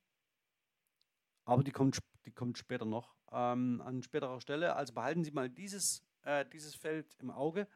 aber 1.44 1.62
die 1.62 1.70
kommt, 1.70 1.98
die 2.26 2.32
kommt 2.32 2.58
später 2.58 2.84
noch 2.84 3.14
ähm, 3.30 3.80
an 3.84 4.02
späterer 4.02 4.40
Stelle. 4.40 4.74
Also 4.74 4.92
behalten 4.92 5.22
Sie 5.22 5.30
mal 5.30 5.48
dieses, 5.48 6.02
äh, 6.22 6.44
dieses 6.52 6.74
Feld 6.74 7.14
im 7.20 7.30
Auge. 7.30 7.68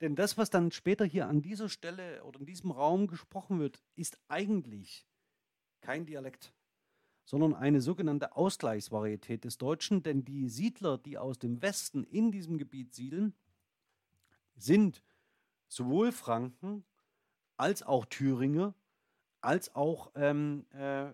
Denn 0.00 0.14
das, 0.14 0.38
was 0.38 0.48
dann 0.48 0.70
später 0.70 1.04
hier 1.04 1.28
an 1.28 1.42
dieser 1.42 1.68
Stelle 1.68 2.24
oder 2.24 2.40
in 2.40 2.46
diesem 2.46 2.70
Raum 2.70 3.08
gesprochen 3.08 3.58
wird, 3.58 3.82
ist 3.94 4.18
eigentlich 4.28 5.06
kein 5.80 6.06
Dialekt, 6.06 6.54
sondern 7.28 7.54
eine 7.54 7.82
sogenannte 7.82 8.36
Ausgleichsvarietät 8.36 9.44
des 9.44 9.58
Deutschen. 9.58 10.02
Denn 10.02 10.24
die 10.24 10.48
Siedler, 10.48 10.96
die 10.96 11.18
aus 11.18 11.38
dem 11.38 11.60
Westen 11.60 12.04
in 12.04 12.32
diesem 12.32 12.56
Gebiet 12.56 12.94
siedeln, 12.94 13.34
sind 14.56 15.02
sowohl 15.68 16.10
Franken 16.10 16.86
als 17.58 17.82
auch 17.82 18.06
Thüringer, 18.06 18.74
als 19.42 19.74
auch 19.74 20.10
ähm, 20.14 20.64
äh, 20.70 21.12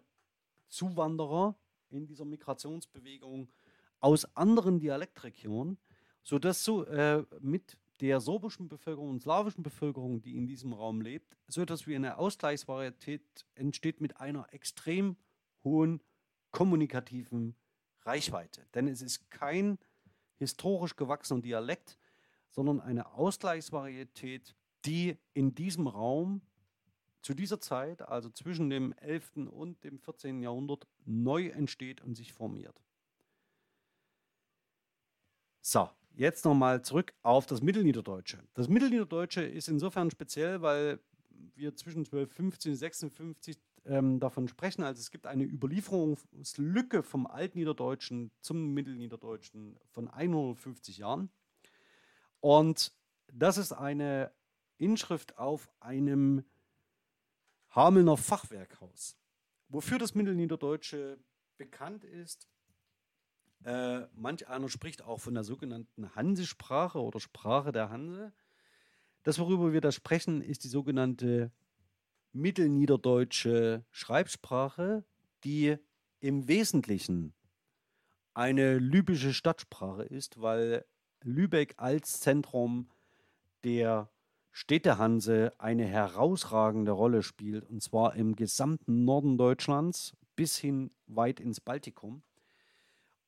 Zuwanderer 0.68 1.56
in 1.90 2.06
dieser 2.06 2.24
Migrationsbewegung 2.24 3.50
aus 3.98 4.36
anderen 4.36 4.78
Dialektregionen, 4.78 5.78
sodass 6.22 6.62
so 6.62 6.84
äh, 6.84 7.24
mit 7.40 7.76
der 8.00 8.20
sorbischen 8.20 8.68
Bevölkerung 8.68 9.10
und 9.10 9.20
slawischen 9.20 9.64
Bevölkerung, 9.64 10.22
die 10.22 10.36
in 10.36 10.46
diesem 10.46 10.74
Raum 10.74 11.00
lebt, 11.00 11.36
so 11.48 11.60
etwas 11.60 11.88
wie 11.88 11.96
eine 11.96 12.18
Ausgleichsvarietät 12.18 13.44
entsteht 13.56 14.00
mit 14.00 14.20
einer 14.20 14.46
extrem 14.52 15.16
hohen 15.64 16.00
kommunikativen 16.50 17.56
Reichweite. 18.02 18.66
Denn 18.74 18.86
es 18.86 19.02
ist 19.02 19.30
kein 19.30 19.78
historisch 20.36 20.96
gewachsener 20.96 21.40
Dialekt, 21.40 21.98
sondern 22.50 22.80
eine 22.80 23.12
Ausgleichsvarietät, 23.14 24.54
die 24.84 25.16
in 25.32 25.54
diesem 25.54 25.86
Raum 25.86 26.42
zu 27.22 27.34
dieser 27.34 27.60
Zeit, 27.60 28.02
also 28.02 28.28
zwischen 28.28 28.68
dem 28.68 28.92
11. 28.98 29.48
und 29.50 29.82
dem 29.82 29.98
14. 29.98 30.42
Jahrhundert, 30.42 30.86
neu 31.06 31.48
entsteht 31.48 32.02
und 32.02 32.14
sich 32.14 32.32
formiert. 32.32 32.80
So, 35.62 35.88
jetzt 36.14 36.44
nochmal 36.44 36.82
zurück 36.82 37.14
auf 37.22 37.46
das 37.46 37.62
Mittelniederdeutsche. 37.62 38.46
Das 38.52 38.68
Mittelniederdeutsche 38.68 39.42
ist 39.42 39.68
insofern 39.68 40.10
speziell, 40.10 40.60
weil 40.60 41.00
wir 41.54 41.74
zwischen 41.74 42.00
1250 42.00 42.72
und 42.72 42.76
56 42.76 43.58
ähm, 43.86 44.20
davon 44.20 44.48
sprechen. 44.48 44.82
Also 44.82 45.00
es 45.00 45.10
gibt 45.10 45.26
eine 45.26 45.44
Überlieferungslücke 45.44 47.02
vom 47.02 47.26
Altniederdeutschen 47.26 48.30
zum 48.40 48.72
Mittelniederdeutschen 48.74 49.78
von 49.90 50.08
150 50.08 50.98
Jahren. 50.98 51.30
Und 52.40 52.92
das 53.32 53.58
ist 53.58 53.72
eine 53.72 54.32
Inschrift 54.78 55.38
auf 55.38 55.70
einem 55.80 56.44
Hamelner 57.70 58.16
Fachwerkhaus. 58.16 59.16
Wofür 59.68 59.98
das 59.98 60.14
Mittelniederdeutsche 60.14 61.18
bekannt 61.56 62.04
ist, 62.04 62.48
äh, 63.64 64.06
manch 64.14 64.46
einer 64.46 64.68
spricht 64.68 65.02
auch 65.02 65.20
von 65.20 65.34
der 65.34 65.44
sogenannten 65.44 66.14
Hansesprache 66.14 67.00
oder 67.00 67.18
Sprache 67.18 67.72
der 67.72 67.88
Hanse. 67.88 68.32
Das, 69.22 69.38
worüber 69.38 69.72
wir 69.72 69.80
da 69.80 69.90
sprechen, 69.90 70.42
ist 70.42 70.64
die 70.64 70.68
sogenannte 70.68 71.50
mittelniederdeutsche 72.34 73.84
Schreibsprache, 73.90 75.04
die 75.44 75.76
im 76.20 76.48
Wesentlichen 76.48 77.32
eine 78.34 78.78
libysche 78.78 79.32
Stadtsprache 79.32 80.02
ist, 80.02 80.40
weil 80.40 80.84
Lübeck 81.22 81.74
als 81.76 82.20
Zentrum 82.20 82.90
der 83.62 84.10
Städtehanse 84.50 85.52
eine 85.58 85.84
herausragende 85.84 86.92
Rolle 86.92 87.22
spielt, 87.22 87.64
und 87.64 87.82
zwar 87.82 88.14
im 88.14 88.36
gesamten 88.36 89.04
Norden 89.04 89.38
Deutschlands 89.38 90.16
bis 90.36 90.56
hin 90.56 90.90
weit 91.06 91.40
ins 91.40 91.60
Baltikum. 91.60 92.22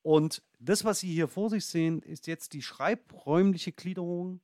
Und 0.03 0.41
das, 0.59 0.85
was 0.85 0.99
Sie 0.99 1.11
hier 1.11 1.27
vor 1.27 1.49
sich 1.49 1.65
sehen, 1.65 2.01
ist 2.01 2.27
jetzt 2.27 2.53
die 2.53 2.61
schreibräumliche 2.61 3.73
Gliederung 3.73 4.41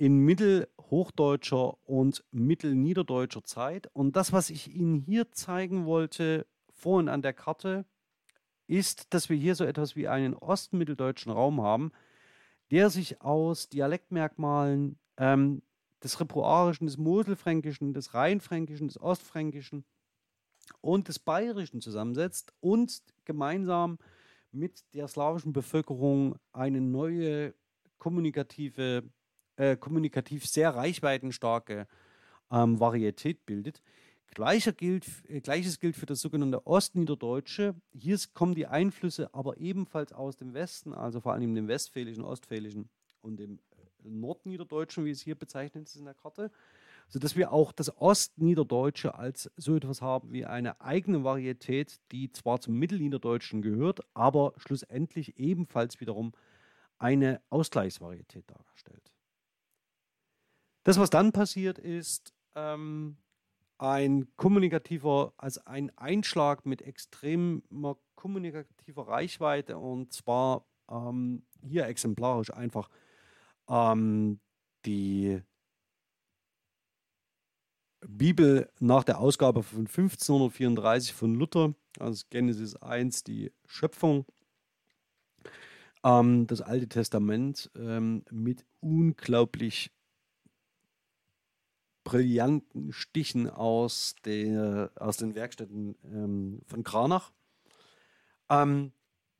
in 0.00 0.16
mittelhochdeutscher 0.16 1.76
und 1.86 2.24
mittelniederdeutscher 2.30 3.44
Zeit. 3.44 3.90
Und 3.92 4.16
das, 4.16 4.32
was 4.32 4.48
ich 4.48 4.74
Ihnen 4.74 4.94
hier 4.94 5.30
zeigen 5.30 5.84
wollte, 5.84 6.46
vorhin 6.72 7.10
an 7.10 7.20
der 7.20 7.34
Karte, 7.34 7.84
ist, 8.66 9.12
dass 9.12 9.28
wir 9.28 9.36
hier 9.36 9.54
so 9.54 9.64
etwas 9.64 9.96
wie 9.96 10.08
einen 10.08 10.32
ostmitteldeutschen 10.32 11.30
Raum 11.30 11.60
haben, 11.60 11.92
der 12.70 12.88
sich 12.88 13.20
aus 13.20 13.68
Dialektmerkmalen 13.68 14.98
ähm, 15.18 15.60
des 16.02 16.18
Repoarischen, 16.18 16.86
des 16.86 16.96
Moselfränkischen, 16.96 17.92
des 17.92 18.14
Rheinfränkischen, 18.14 18.88
des 18.88 18.98
Ostfränkischen 18.98 19.84
und 20.80 21.08
des 21.08 21.18
Bayerischen 21.18 21.82
zusammensetzt 21.82 22.54
und 22.60 23.02
gemeinsam 23.26 23.98
mit 24.50 24.82
der 24.94 25.08
slawischen 25.08 25.52
Bevölkerung 25.52 26.36
eine 26.52 26.80
neue 26.80 27.52
kommunikative, 27.98 29.02
äh, 29.60 29.76
kommunikativ 29.76 30.46
sehr 30.46 30.74
reichweitenstarke 30.74 31.86
ähm, 32.50 32.80
Varietät 32.80 33.44
bildet. 33.44 33.82
Gleicher 34.34 34.72
gilt, 34.72 35.06
äh, 35.28 35.40
Gleiches 35.40 35.78
gilt 35.78 35.96
für 35.96 36.06
das 36.06 36.20
sogenannte 36.20 36.66
Ostniederdeutsche. 36.66 37.74
Hier 37.92 38.18
kommen 38.32 38.54
die 38.54 38.66
Einflüsse 38.66 39.34
aber 39.34 39.58
ebenfalls 39.58 40.12
aus 40.12 40.36
dem 40.36 40.54
Westen, 40.54 40.94
also 40.94 41.20
vor 41.20 41.34
allem 41.34 41.54
dem 41.54 41.68
Westfälischen, 41.68 42.24
Ostfälischen 42.24 42.88
und 43.20 43.38
dem 43.38 43.58
äh, 44.02 44.08
Nordniederdeutschen, 44.08 45.04
wie 45.04 45.10
es 45.10 45.20
hier 45.20 45.34
bezeichnet 45.34 45.86
ist 45.86 45.96
in 45.96 46.06
der 46.06 46.14
Karte 46.14 46.50
sodass 47.12 47.34
wir 47.34 47.52
auch 47.52 47.72
das 47.72 47.96
Ostniederdeutsche 48.00 49.16
als 49.16 49.50
so 49.56 49.74
etwas 49.74 50.00
haben 50.00 50.32
wie 50.32 50.46
eine 50.46 50.80
eigene 50.80 51.24
Varietät, 51.24 52.00
die 52.12 52.30
zwar 52.30 52.60
zum 52.60 52.78
Mittelniederdeutschen 52.78 53.62
gehört, 53.62 54.00
aber 54.14 54.52
schlussendlich 54.58 55.36
ebenfalls 55.36 56.00
wiederum 56.00 56.32
eine 57.00 57.40
Ausgleichsvarietät 57.50 58.44
darstellt. 58.48 59.09
Das, 60.82 60.98
was 60.98 61.10
dann 61.10 61.32
passiert, 61.32 61.78
ist 61.78 62.32
ähm, 62.54 63.18
ein 63.78 64.28
kommunikativer, 64.36 65.32
also 65.36 65.60
ein 65.64 65.96
Einschlag 65.96 66.66
mit 66.66 66.82
extremer 66.82 67.96
kommunikativer 68.14 69.08
Reichweite 69.08 69.78
und 69.78 70.12
zwar 70.12 70.66
ähm, 70.90 71.44
hier 71.62 71.86
exemplarisch 71.86 72.52
einfach 72.52 72.90
ähm, 73.68 74.40
die 74.84 75.40
Bibel 78.06 78.70
nach 78.78 79.04
der 79.04 79.18
Ausgabe 79.18 79.62
von 79.62 79.80
1534 79.80 81.14
von 81.14 81.34
Luther, 81.34 81.74
also 81.98 82.24
Genesis 82.30 82.76
1, 82.76 83.24
die 83.24 83.52
Schöpfung, 83.66 84.26
ähm, 86.04 86.46
das 86.46 86.60
Alte 86.60 86.88
Testament 86.88 87.70
ähm, 87.76 88.24
mit 88.30 88.64
unglaublich 88.80 89.90
brillanten 92.04 92.92
Stichen 92.92 93.48
aus, 93.48 94.14
der, 94.24 94.90
aus 94.96 95.16
den 95.16 95.34
Werkstätten 95.34 95.96
ähm, 96.04 96.62
von 96.66 96.82
Kranach. 96.82 97.32
Ähm, 98.48 98.92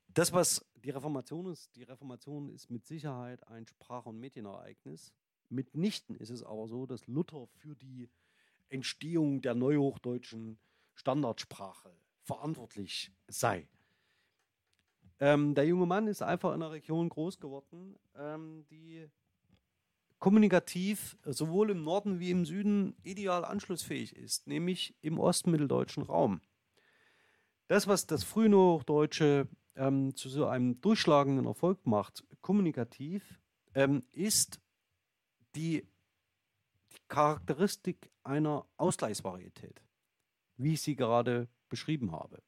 das, 0.09 0.33
was 0.33 0.65
die 0.85 0.91
Reformation 0.91 1.47
ist, 1.47 1.75
die 1.77 1.83
Reformation 1.83 2.49
ist 2.51 2.71
mit 2.71 2.87
Sicherheit 2.87 3.47
ein 3.49 3.67
Sprach- 3.67 4.07
und 4.07 4.19
Medienereignis. 4.19 5.13
Mitnichten 5.49 6.17
ist 6.17 6.31
es 6.31 6.43
aber 6.43 6.69
so, 6.69 6.87
dass 6.87 7.07
Luther 7.07 7.47
für 7.47 7.75
die 7.75 8.09
Entstehung 8.69 9.41
der 9.41 9.55
neuhochdeutschen 9.55 10.59
Standardsprache 10.95 11.93
verantwortlich 12.23 13.13
sei. 13.29 13.67
Ähm, 15.19 15.55
der 15.55 15.67
junge 15.67 15.87
Mann 15.87 16.07
ist 16.07 16.23
einfach 16.23 16.55
in 16.55 16.63
einer 16.63 16.71
Region 16.71 17.09
groß 17.09 17.41
geworden, 17.41 17.99
ähm, 18.15 18.65
die 18.71 19.07
kommunikativ 20.21 21.17
sowohl 21.25 21.71
im 21.71 21.83
Norden 21.83 22.21
wie 22.21 22.31
im 22.31 22.45
Süden 22.45 22.95
ideal 23.03 23.45
anschlussfähig 23.45 24.15
ist, 24.15 24.47
nämlich 24.47 24.95
im 25.01 25.19
ostmitteldeutschen 25.19 26.05
Raum. 26.05 26.41
Das, 27.67 27.89
was 27.89 28.07
das 28.07 28.23
Frühneuhochdeutsche 28.25 29.49
ähm, 29.77 30.15
zu 30.15 30.29
so 30.29 30.47
einem 30.47 30.81
durchschlagenden 30.81 31.47
Erfolg 31.47 31.87
macht, 31.87 32.25
kommunikativ, 32.43 33.41
ähm, 33.75 34.03
ist 34.13 34.61
die 35.57 35.87
Charakteristik 37.09 38.11
einer 38.23 38.67
Ausgleichsvarietät, 38.77 39.83
wie 40.57 40.75
ich 40.75 40.83
sie 40.83 40.97
gerade 40.97 41.49
beschrieben 41.69 42.13
habe. 42.13 42.43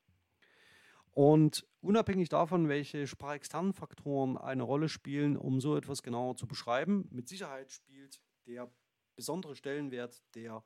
Und 1.12 1.66
unabhängig 1.80 2.30
davon, 2.30 2.68
welche 2.68 3.06
sprachexternen 3.06 3.74
Faktoren 3.74 4.38
eine 4.38 4.62
Rolle 4.62 4.88
spielen, 4.88 5.36
um 5.36 5.60
so 5.60 5.76
etwas 5.76 6.02
genauer 6.02 6.36
zu 6.36 6.46
beschreiben, 6.46 7.06
mit 7.10 7.28
Sicherheit 7.28 7.70
spielt 7.70 8.20
der 8.46 8.70
besondere 9.14 9.54
Stellenwert 9.54 10.22
der 10.34 10.64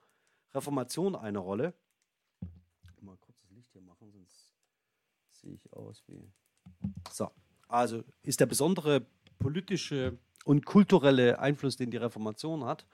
Reformation 0.54 1.16
eine 1.16 1.38
Rolle. 1.38 1.74
Mal 3.00 3.16
kurz 3.18 3.40
das 3.40 3.50
Licht 3.50 3.72
hier 3.72 3.82
machen, 3.82 4.10
sonst 4.10 4.54
sehe 5.32 5.52
ich 5.54 5.72
aus 5.72 6.02
wie. 6.06 6.30
So, 7.12 7.30
also 7.68 8.02
ist 8.22 8.40
der 8.40 8.46
besondere 8.46 9.06
politische 9.38 10.18
und 10.44 10.64
kulturelle 10.64 11.38
Einfluss, 11.38 11.76
den 11.76 11.90
die 11.90 11.96
Reformation 11.96 12.64
hat, 12.64 12.86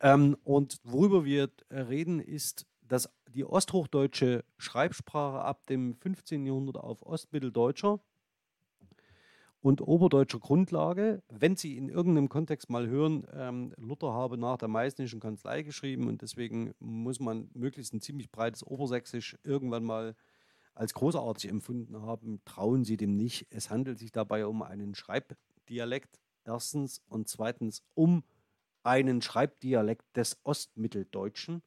ähm, 0.00 0.36
und 0.44 0.80
worüber 0.84 1.24
wir 1.24 1.50
reden, 1.70 2.20
ist, 2.20 2.66
dass 2.82 3.10
die 3.34 3.44
osthochdeutsche 3.44 4.44
Schreibsprache 4.56 5.40
ab 5.40 5.66
dem 5.66 5.94
15. 5.96 6.46
Jahrhundert 6.46 6.76
auf 6.76 7.02
ostmitteldeutscher 7.02 8.00
und 9.60 9.80
oberdeutscher 9.80 10.38
Grundlage. 10.38 11.22
Wenn 11.28 11.56
Sie 11.56 11.76
in 11.76 11.88
irgendeinem 11.88 12.28
Kontext 12.28 12.70
mal 12.70 12.86
hören, 12.86 13.26
ähm, 13.32 13.74
Luther 13.76 14.12
habe 14.12 14.38
nach 14.38 14.56
der 14.56 14.68
meißnischen 14.68 15.20
Kanzlei 15.20 15.62
geschrieben 15.62 16.08
und 16.08 16.22
deswegen 16.22 16.74
muss 16.78 17.20
man 17.20 17.50
möglichst 17.54 17.92
ein 17.92 18.00
ziemlich 18.00 18.30
breites 18.30 18.64
Obersächsisch 18.64 19.36
irgendwann 19.42 19.84
mal 19.84 20.14
als 20.74 20.94
großartig 20.94 21.50
empfunden 21.50 22.02
haben, 22.02 22.40
trauen 22.44 22.84
Sie 22.84 22.96
dem 22.96 23.16
nicht. 23.16 23.46
Es 23.50 23.68
handelt 23.68 23.98
sich 23.98 24.12
dabei 24.12 24.46
um 24.46 24.62
einen 24.62 24.94
Schreibdialekt 24.94 26.20
erstens 26.44 27.02
und 27.08 27.28
zweitens 27.28 27.82
um 27.94 28.22
einen 28.84 29.20
Schreibdialekt 29.20 30.16
des 30.16 30.38
Ostmitteldeutschen. 30.44 31.62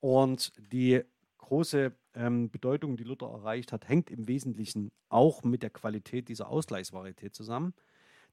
Und 0.00 0.52
die 0.72 1.02
große 1.38 1.92
ähm, 2.14 2.50
Bedeutung, 2.50 2.96
die 2.96 3.04
Luther 3.04 3.28
erreicht 3.28 3.72
hat, 3.72 3.88
hängt 3.88 4.10
im 4.10 4.28
Wesentlichen 4.28 4.90
auch 5.08 5.42
mit 5.42 5.62
der 5.62 5.70
Qualität 5.70 6.28
dieser 6.28 6.48
Ausgleichsvarietät 6.48 7.34
zusammen. 7.34 7.74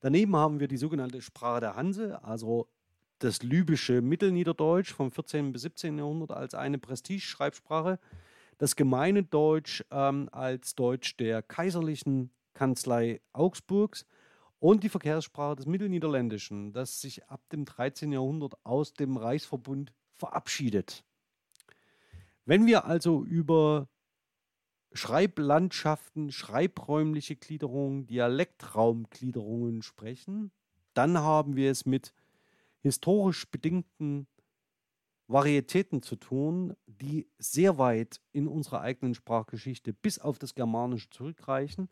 Daneben 0.01 0.35
haben 0.35 0.59
wir 0.59 0.67
die 0.67 0.77
sogenannte 0.77 1.21
Sprache 1.21 1.61
der 1.61 1.75
Hanse, 1.75 2.23
also 2.23 2.67
das 3.19 3.41
lübische 3.41 4.01
Mittelniederdeutsch 4.01 4.93
vom 4.93 5.11
14. 5.11 5.53
bis 5.53 5.61
17. 5.63 5.97
Jahrhundert 5.97 6.31
als 6.31 6.53
eine 6.53 6.77
Prestigeschreibsprache, 6.77 7.99
das 8.57 8.75
gemeine 8.75 9.23
Deutsch 9.23 9.83
ähm, 9.91 10.29
als 10.31 10.75
Deutsch 10.75 11.17
der 11.17 11.41
kaiserlichen 11.41 12.31
Kanzlei 12.53 13.21
Augsburgs 13.33 14.05
und 14.59 14.83
die 14.83 14.89
Verkehrssprache 14.89 15.57
des 15.57 15.65
Mittelniederländischen, 15.65 16.73
das 16.73 17.01
sich 17.01 17.25
ab 17.27 17.41
dem 17.51 17.65
13. 17.65 18.11
Jahrhundert 18.11 18.55
aus 18.63 18.93
dem 18.93 19.17
Reichsverbund 19.17 19.93
verabschiedet. 20.13 21.03
Wenn 22.45 22.67
wir 22.67 22.85
also 22.85 23.23
über 23.23 23.89
Schreiblandschaften, 24.93 26.31
schreibräumliche 26.31 27.35
Gliederungen, 27.35 28.07
Dialektraumgliederungen 28.07 29.81
sprechen, 29.81 30.51
dann 30.93 31.17
haben 31.17 31.55
wir 31.55 31.71
es 31.71 31.85
mit 31.85 32.13
historisch 32.79 33.49
bedingten 33.49 34.27
Varietäten 35.27 36.03
zu 36.03 36.15
tun, 36.15 36.75
die 36.85 37.27
sehr 37.39 37.79
weit 37.79 38.21
in 38.31 38.47
unserer 38.47 38.81
eigenen 38.81 39.15
Sprachgeschichte 39.15 39.91
bis 39.91 40.19
auf 40.19 40.37
das 40.37 40.53
Germanische 40.53 41.09
zurückreichen 41.09 41.89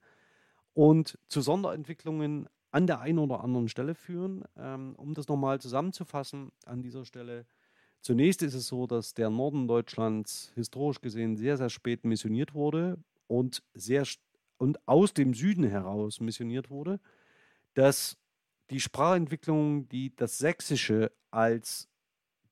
und 0.74 1.18
zu 1.28 1.42
Sonderentwicklungen 1.42 2.48
an 2.70 2.86
der 2.86 3.00
einen 3.00 3.20
oder 3.20 3.44
anderen 3.44 3.70
Stelle 3.70 3.96
führen. 3.96 4.44
Ähm, 4.56 4.96
um 4.98 5.16
das 5.16 5.28
nochmal 5.28 5.60
zusammenzufassen 5.60 6.52
an 6.66 6.84
dieser 6.84 7.06
Stelle, 7.06 7.48
Zunächst 8.04 8.42
ist 8.42 8.54
es 8.54 8.68
so, 8.68 8.86
dass 8.86 9.14
der 9.14 9.30
Norden 9.30 9.66
Deutschlands 9.66 10.52
historisch 10.56 11.00
gesehen 11.00 11.38
sehr, 11.38 11.56
sehr 11.56 11.70
spät 11.70 12.04
missioniert 12.04 12.54
wurde 12.54 12.98
und, 13.28 13.64
sehr, 13.74 14.06
und 14.58 14.86
aus 14.86 15.14
dem 15.14 15.34
Süden 15.34 15.64
heraus 15.64 16.20
missioniert 16.20 16.70
wurde, 16.70 17.00
dass 17.76 18.18
die 18.72 18.82
Sprachentwicklung, 18.82 19.88
die 19.88 20.14
das 20.18 20.38
Sächsische 20.38 21.14
als 21.32 21.88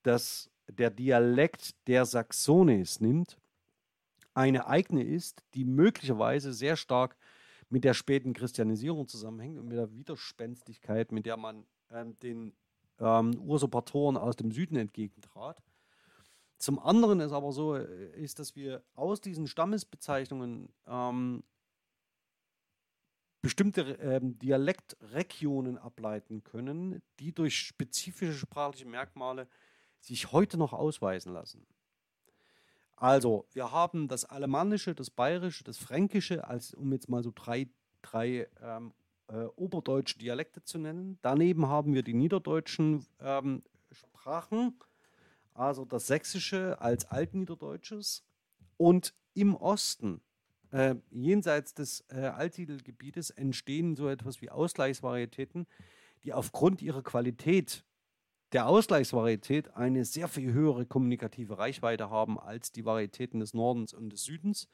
das, 0.04 0.50
der 0.70 0.90
Dialekt 0.90 1.76
der 1.86 2.06
Saxones 2.06 3.02
nimmt, 3.02 3.38
eine 4.34 4.68
eigene 4.68 5.04
ist, 5.04 5.44
die 5.54 5.66
möglicherweise 5.66 6.54
sehr 6.54 6.78
stark 6.78 7.18
mit 7.70 7.84
der 7.84 7.94
späten 7.94 8.32
Christianisierung 8.32 9.10
zusammenhängt 9.10 9.60
und 9.60 9.68
mit 9.68 9.78
der 9.78 9.92
Widerspenstigkeit, 9.92 11.12
mit 11.12 11.26
der 11.26 11.36
man 11.36 11.66
äh, 11.90 12.06
den 12.24 12.54
ähm, 13.02 13.42
Usurpatoren 13.42 14.16
aus 14.16 14.36
dem 14.36 14.52
Süden 14.52 14.76
entgegentrat. 14.78 15.62
Zum 16.58 16.78
anderen 16.80 17.20
ist 17.20 17.32
aber 17.32 17.52
so, 17.52 17.76
äh, 17.76 18.12
ist, 18.22 18.40
dass 18.40 18.56
wir 18.56 18.84
aus 18.96 19.20
diesen 19.20 19.48
Stammesbezeichnungen 19.48 20.70
ähm, 20.88 21.44
bestimmte 23.42 23.82
ähm, 23.94 24.38
Dialektregionen 24.38 25.80
ableiten 25.80 26.44
können, 26.44 27.02
die 27.20 27.34
durch 27.34 27.58
spezifische 27.58 28.34
sprachliche 28.34 28.88
Merkmale 28.88 29.48
sich 30.00 30.32
heute 30.32 30.58
noch 30.58 30.74
ausweisen 30.74 31.34
lassen. 31.34 31.66
Also, 32.96 33.48
wir 33.54 33.72
haben 33.72 34.08
das 34.08 34.26
Alemannische, 34.26 34.94
das 34.94 35.10
Bayerische, 35.10 35.64
das 35.64 35.80
Fränkische, 35.80 36.48
als, 36.48 36.76
um 36.76 36.92
jetzt 36.94 37.10
mal 37.10 37.24
so 37.24 37.32
drei, 37.34 37.68
drei 38.04 38.48
ähm, 38.62 38.94
äh, 39.32 39.46
oberdeutsche 39.56 40.20
Dialekte 40.20 40.64
zu 40.64 40.78
nennen. 40.78 41.18
Daneben 41.22 41.68
haben 41.68 41.94
wir 41.94 42.04
die 42.04 42.14
niederdeutschen 42.14 43.06
ähm, 43.20 43.64
Sprachen, 43.92 44.78
also 45.54 45.86
das 45.86 46.08
Sächsische 46.08 46.82
als 46.82 47.06
Altniederdeutsches. 47.06 48.24
Und 48.78 49.14
im 49.34 49.56
Osten, 49.56 50.22
äh, 50.72 50.96
jenseits 51.12 51.74
des 51.74 52.06
äh, 52.10 52.20
Alttitelgebietes, 52.20 53.30
entstehen 53.30 53.96
so 53.96 54.10
etwas 54.10 54.42
wie 54.42 54.50
Ausgleichsvarietäten, 54.50 55.68
die 56.24 56.34
aufgrund 56.34 56.82
ihrer 56.82 57.02
Qualität 57.02 57.86
der 58.52 58.68
Ausgleichsvarietät 58.68 59.76
eine 59.78 60.04
sehr 60.04 60.28
viel 60.28 60.52
höhere 60.52 60.86
kommunikative 60.86 61.58
Reichweite 61.58 62.10
haben 62.10 62.38
als 62.38 62.72
die 62.74 62.84
Varietäten 62.84 63.40
des 63.40 63.54
Nordens 63.54 63.94
und 63.94 64.10
des 64.10 64.26
Südens 64.26 64.68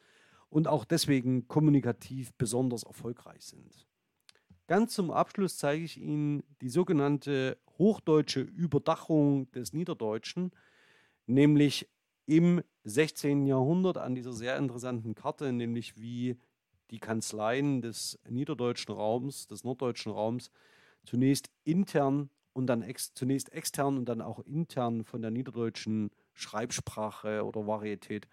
und 0.50 0.68
auch 0.68 0.84
deswegen 0.84 1.48
kommunikativ 1.48 2.34
besonders 2.34 2.84
erfolgreich 2.84 3.46
sind. 3.46 3.88
Ganz 4.68 4.96
zum 4.96 5.12
Abschluss 5.12 5.58
zeige 5.58 5.86
ich 5.86 5.98
Ihnen 5.98 6.44
die 6.62 6.68
sogenannte 6.68 7.58
hochdeutsche 7.78 8.42
Überdachung 8.42 9.50
des 9.52 9.72
Niederdeutschen, 9.72 10.52
nämlich 11.26 11.90
im 12.26 12.62
16. 12.84 13.46
Jahrhundert 13.48 13.98
an 13.98 14.14
dieser 14.14 14.34
sehr 14.34 14.58
interessanten 14.58 15.16
Karte, 15.16 15.54
nämlich 15.54 15.98
wie 15.98 16.38
die 16.92 17.00
Kanzleien 17.00 17.82
des 17.82 18.20
niederdeutschen 18.30 18.94
Raums, 18.94 19.48
des 19.48 19.64
norddeutschen 19.64 20.12
Raums, 20.12 20.52
zunächst 21.06 21.50
intern 21.64 22.30
und 22.52 22.68
dann 22.68 22.82
ex, 22.82 23.14
zunächst 23.14 23.54
extern 23.54 23.98
und 23.98 24.06
dann 24.10 24.22
auch 24.22 24.40
intern 24.40 25.06
von 25.06 25.22
der 25.22 25.32
niederdeutschen 25.32 26.12
Schreibsprache 26.34 27.46
oder 27.46 27.66
Varietät 27.68 28.28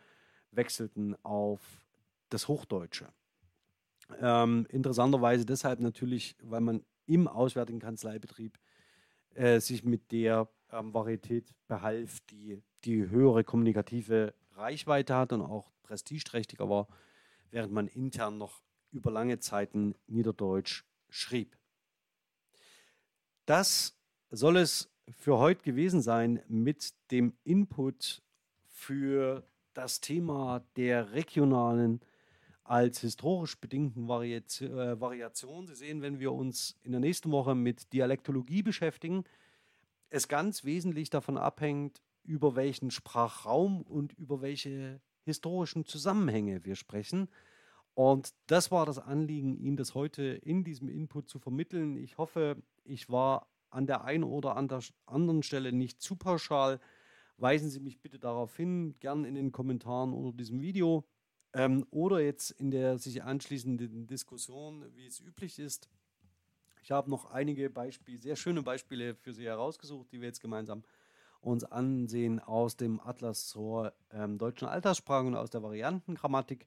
wechselten 0.51 1.15
auf 1.23 1.61
das 2.29 2.49
Hochdeutsche. 2.49 3.13
Ähm, 4.21 4.67
interessanterweise 4.71 5.45
deshalb 5.47 5.81
natürlich, 5.81 6.37
weil 6.43 6.61
man 6.61 6.85
im 7.07 7.29
auswärtigen 7.29 7.81
Kanzleibetrieb 7.81 8.59
äh, 9.35 9.61
sich 9.61 9.85
mit 9.85 10.13
der 10.13 10.49
ähm, 10.71 10.95
Varietät 10.95 11.53
behalf, 11.69 12.21
die 12.31 12.63
die 12.85 13.09
höhere 13.09 13.45
kommunikative 13.45 14.35
Reichweite 14.53 15.15
hat 15.15 15.33
und 15.33 15.43
auch 15.43 15.71
prestigeträchtiger 15.83 16.69
war, 16.69 16.89
während 17.51 17.73
man 17.73 17.89
intern 17.89 18.39
noch 18.39 18.63
über 18.91 19.11
lange 19.11 19.39
Zeiten 19.41 19.95
Niederdeutsch 20.07 20.85
schrieb. 21.09 21.57
Das 23.47 23.99
soll 24.31 24.57
es 24.57 24.91
für 25.11 25.39
heute 25.39 25.63
gewesen 25.63 26.01
sein 26.01 26.43
mit 26.49 26.95
dem 27.11 27.37
Input 27.45 28.23
für 28.67 29.47
das 29.75 30.01
Thema 30.01 30.65
der 30.77 31.13
regionalen 31.13 32.01
als 32.65 33.01
historisch 33.01 33.61
bedingten 33.61 34.09
Variation, 34.09 34.79
äh, 34.79 35.01
Variation. 35.01 35.67
Sie 35.67 35.75
sehen, 35.75 36.03
wenn 36.03 36.19
wir 36.19 36.33
uns 36.33 36.77
in 36.83 36.93
der 36.93 37.01
nächsten 37.01 37.31
Woche 37.31 37.55
mit 37.55 37.93
Dialektologie 37.93 38.63
beschäftigen, 38.63 39.25
es 40.09 40.29
ganz 40.29 40.65
wesentlich 40.65 41.11
davon 41.11 41.37
abhängt, 41.37 42.03
über 42.23 42.57
welchen 42.57 42.91
Sprachraum 42.91 43.83
und 43.83 44.15
über 44.15 44.41
welche 44.41 45.01
historischen 45.25 45.85
Zusammenhänge 45.85 46.65
wir 46.65 46.75
sprechen. 46.75 47.29
Und 47.93 48.35
das 48.47 48.71
war 48.71 48.87
das 48.87 48.99
Anliegen, 48.99 49.57
Ihnen 49.57 49.77
das 49.77 49.95
heute 49.95 50.23
in 50.23 50.65
diesem 50.65 50.89
Input 50.89 51.29
zu 51.29 51.39
vermitteln. 51.39 51.97
Ich 51.97 52.19
hoffe, 52.19 52.57
ich 52.85 53.11
war 53.11 53.49
an 53.71 53.87
der 53.87 54.05
einen 54.05 54.25
oder 54.25 54.57
anderen 54.57 55.43
Stelle 55.43 55.73
nicht 55.73 56.01
zu 56.01 56.17
pauschal. 56.17 56.81
Weisen 57.37 57.69
Sie 57.69 57.81
mich 57.81 58.01
bitte 58.01 58.19
darauf 58.19 58.57
hin, 58.57 58.95
gern 59.01 59.25
in 59.25 59.35
den 59.35 59.53
Kommentaren 59.53 60.13
unter 60.13 60.37
diesem 60.37 60.61
Video. 60.61 61.05
Ähm, 61.55 61.87
oder 61.91 62.21
jetzt 62.21 62.51
in 62.51 62.71
der 62.71 62.99
sich 62.99 63.23
anschließenden 63.23 64.07
Diskussion, 64.09 64.85
wie 64.97 65.07
es 65.07 65.21
üblich 65.21 65.59
ist. 65.59 65.89
Ich 66.83 66.91
habe 66.91 67.09
noch 67.09 67.31
einige 67.31 67.71
Beispiele, 67.71 68.19
sehr 68.19 68.37
schöne 68.37 68.63
Beispiele 68.63 69.15
für 69.15 69.33
Sie 69.33 69.47
herausgesucht, 69.47 70.11
die 70.13 70.21
wir 70.21 70.29
jetzt 70.29 70.41
gemeinsam 70.41 70.83
uns 71.41 71.65
ansehen 71.65 72.41
aus 72.41 72.77
dem 72.77 73.01
Atlas 73.01 73.47
zur 73.47 73.95
ähm, 74.11 74.37
deutschen 74.39 74.67
Alterssprache 74.67 75.27
und 75.27 75.37
aus 75.37 75.51
der 75.51 75.63
Variantengrammatik. 75.63 76.67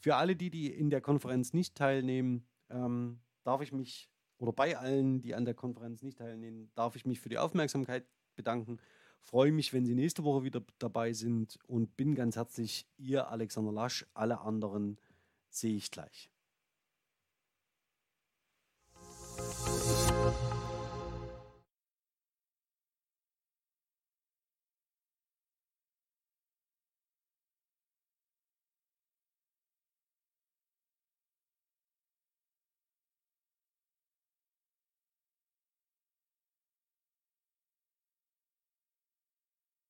Für 0.00 0.16
alle, 0.16 0.34
die, 0.34 0.50
die 0.50 0.66
in 0.72 0.90
der 0.90 1.00
Konferenz 1.00 1.52
nicht 1.52 1.76
teilnehmen, 1.76 2.46
ähm, 2.70 3.20
darf 3.44 3.62
ich 3.62 3.72
mich, 3.72 4.10
oder 4.38 4.52
bei 4.52 4.76
allen, 4.76 5.20
die 5.20 5.34
an 5.34 5.44
der 5.44 5.54
Konferenz 5.54 6.02
nicht 6.02 6.18
teilnehmen, 6.18 6.70
darf 6.74 6.96
ich 6.96 7.06
mich 7.06 7.20
für 7.20 7.28
die 7.28 7.38
Aufmerksamkeit 7.38 8.06
bedanken 8.34 8.78
Freue 9.20 9.52
mich, 9.52 9.72
wenn 9.72 9.84
Sie 9.84 9.94
nächste 9.94 10.24
Woche 10.24 10.44
wieder 10.44 10.62
dabei 10.78 11.12
sind 11.12 11.58
und 11.66 11.96
bin 11.96 12.14
ganz 12.14 12.36
herzlich 12.36 12.86
Ihr 12.96 13.28
Alexander 13.28 13.72
Lasch. 13.72 14.06
Alle 14.14 14.40
anderen 14.40 14.98
sehe 15.50 15.76
ich 15.76 15.90
gleich. 15.90 16.30